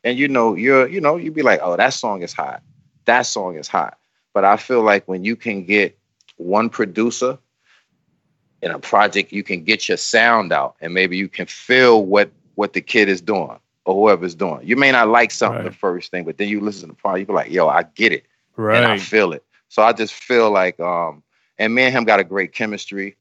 [0.04, 2.62] and you know, you're you know, you'd be like, "Oh, that song is hot.
[3.06, 3.98] That song is hot."
[4.34, 5.98] But I feel like when you can get
[6.36, 7.38] one producer
[8.60, 12.30] in a project, you can get your sound out and maybe you can feel what
[12.54, 14.60] what the kid is doing or whoever's doing.
[14.62, 17.20] You may not like something the first thing, but then you listen to the project,
[17.20, 18.24] you be like, yo, I get it.
[18.76, 19.42] And I feel it.
[19.68, 21.22] So I just feel like um
[21.58, 23.16] and me and him got a great chemistry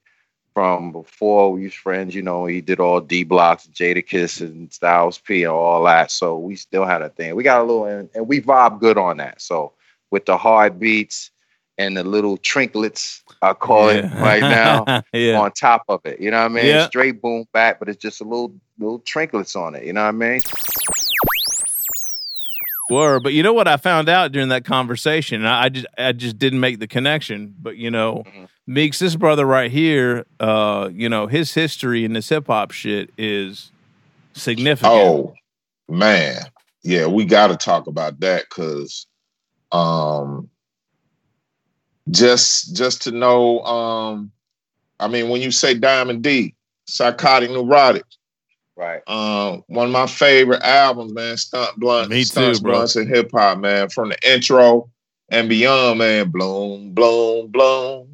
[0.54, 4.72] from before we was friends, you know, he did all D blocks, Jada Jadakiss and
[4.72, 6.12] Styles P and all that.
[6.12, 7.36] So we still had a thing.
[7.36, 9.42] We got a little and, and we vibe good on that.
[9.42, 9.74] So
[10.12, 11.32] with the hard beats
[11.78, 15.40] and the little trinklets, I call it right now, Yeah.
[15.40, 16.20] on top of it.
[16.20, 16.66] You know what I mean?
[16.68, 16.88] Yeah.
[16.88, 19.84] Straight boom back, but it's just a little little trinklets on it.
[19.86, 20.42] You know what I mean?
[22.90, 25.46] Were, but you know what I found out during that conversation?
[25.46, 27.56] I I just I just didn't make the connection.
[27.62, 28.24] But you know,
[28.68, 33.10] Meeks, this brother right here, uh, you know, his history in this hip hop shit
[33.18, 33.72] is
[34.34, 34.94] significant.
[34.94, 35.34] Oh
[35.88, 36.44] man,
[36.84, 39.08] yeah, we got to talk about that because,
[39.72, 40.50] um,
[42.12, 44.32] just just to know, um,
[45.00, 46.54] I mean, when you say Diamond D,
[46.86, 48.04] psychotic neurotic,
[48.76, 49.02] right?
[49.08, 52.74] Um, one of my favorite albums, man, Stunt Blunt, Me too, Stunts, bro.
[52.74, 54.90] Blunts, and hip hop, man, from the intro
[55.30, 56.30] and beyond, man.
[56.30, 58.10] Bloom, bloom, bloom.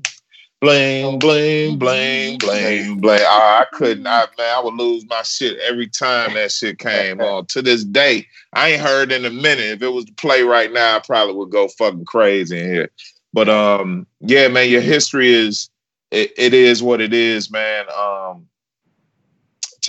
[0.61, 3.21] Bling, bling, bling, bling, bling.
[3.21, 7.21] I, I couldn't, I, man, I would lose my shit every time that shit came
[7.21, 7.45] on.
[7.45, 9.67] To this day, I ain't heard in a minute.
[9.67, 12.91] If it was to play right now, I probably would go fucking crazy in here.
[13.31, 15.69] But um, yeah, man, your history is
[16.11, 17.85] it, it is what it is, man.
[17.97, 18.48] Um,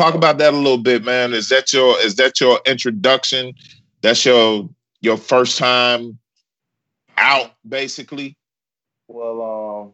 [0.00, 1.32] talk about that a little bit, man.
[1.34, 3.54] Is that your is that your introduction?
[4.02, 4.68] That's your
[5.00, 6.18] your first time
[7.16, 8.36] out, basically.
[9.08, 9.92] Well, um,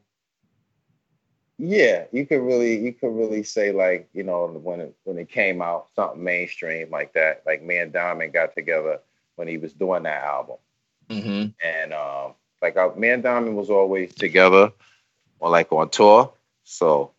[1.58, 5.30] yeah, you could really, you could really say like, you know, when it when it
[5.30, 7.42] came out, something mainstream like that.
[7.46, 9.00] Like me and Diamond got together
[9.36, 10.56] when he was doing that album,
[11.08, 11.46] Mm-hmm.
[11.64, 14.72] and um, like uh, me and Diamond was always together,
[15.40, 16.32] or like on tour.
[16.64, 17.12] So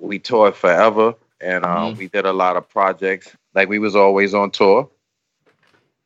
[0.00, 3.34] we toured forever, and um, we did a lot of projects.
[3.54, 4.90] Like we was always on tour.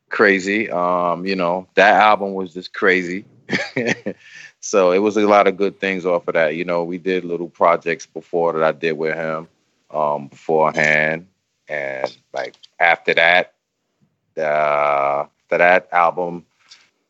[0.09, 3.25] Crazy, um, you know, that album was just crazy.
[4.61, 6.55] so it was a lot of good things off of that.
[6.55, 9.49] You know, we did little projects before that I did with him
[9.91, 11.27] um, beforehand,
[11.69, 13.55] and like after that,
[14.37, 16.47] uh, after that album,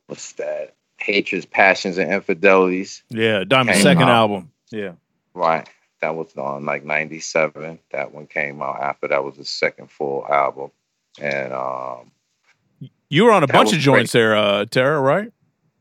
[0.07, 0.75] what's that?
[0.99, 3.03] Hatreds, Passions, and Infidelities.
[3.11, 4.09] Yeah, Diamond's second out.
[4.09, 4.51] album.
[4.71, 4.93] Yeah.
[5.35, 5.69] Right.
[6.01, 7.79] That was on like 97.
[7.93, 10.71] That one came out after that was the second full album.
[11.21, 12.11] And um
[13.09, 15.33] You were on a bunch of joints there, uh, Tara, right?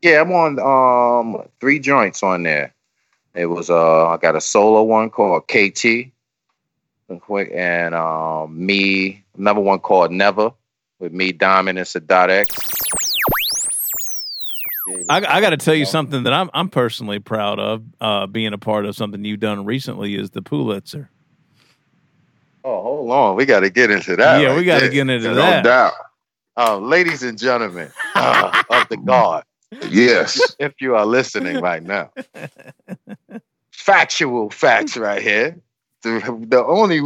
[0.01, 2.73] yeah, I'm on um three joints on there.
[3.33, 6.11] It was uh I got a solo one called KT
[7.09, 10.51] and um me another one called Never
[10.99, 13.02] with me Diamond and Sadat X.
[15.09, 17.83] I, I got to tell you something that I'm I'm personally proud of.
[18.01, 21.09] Uh, being a part of something you've done recently is the Pulitzer.
[22.63, 23.35] Oh, hold on.
[23.35, 24.41] We got to get into that.
[24.41, 25.63] Yeah, right we gotta get into No that.
[25.63, 25.93] No doubt.
[26.55, 29.43] Uh, ladies and gentlemen uh, of the God.
[29.89, 30.55] Yes.
[30.59, 32.11] If you are listening right now.
[33.71, 35.57] Factual facts right here.
[36.03, 37.01] The, the only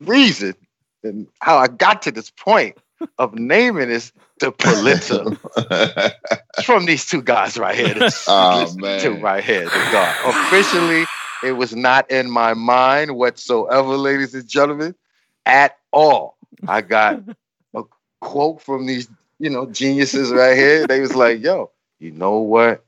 [0.00, 0.54] reason
[1.02, 2.76] and how I got to this point
[3.18, 5.24] of naming is the Pulitzer.
[5.56, 7.94] It's from these two guys right here.
[7.94, 9.00] This, Oh, this man.
[9.00, 9.64] two right here.
[9.64, 10.14] The God.
[10.26, 11.04] Officially,
[11.44, 14.94] it was not in my mind whatsoever, ladies and gentlemen,
[15.46, 16.36] at all.
[16.66, 17.20] I got
[17.74, 17.82] a
[18.20, 19.08] quote from these,
[19.38, 20.86] you know, geniuses right here.
[20.86, 21.70] They was like, "Yo,
[22.00, 22.84] you know what?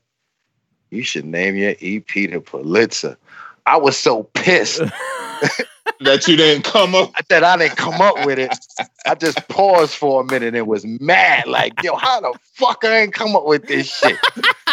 [0.89, 3.17] You should name your EP the Pulitzer."
[3.65, 4.81] I was so pissed.
[6.01, 7.13] that you didn't come up.
[7.29, 8.55] That I didn't come up with it.
[9.05, 11.47] I just paused for a minute and was mad.
[11.47, 14.17] Like, yo, how the fuck I ain't come up with this shit?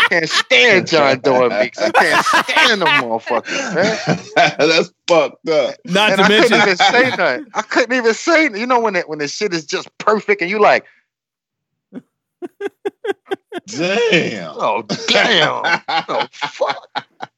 [0.09, 1.79] Can't stand John Doe Meeks.
[1.79, 4.59] I can't stand them motherfuckers, man.
[4.59, 5.77] That's fucked up.
[5.85, 7.47] Not and to I mention, couldn't even say nothing.
[7.55, 8.45] I couldn't even say.
[8.45, 10.85] You know when it when the shit is just perfect and you like,
[13.67, 14.53] Damn.
[14.57, 16.89] oh damn, oh fuck.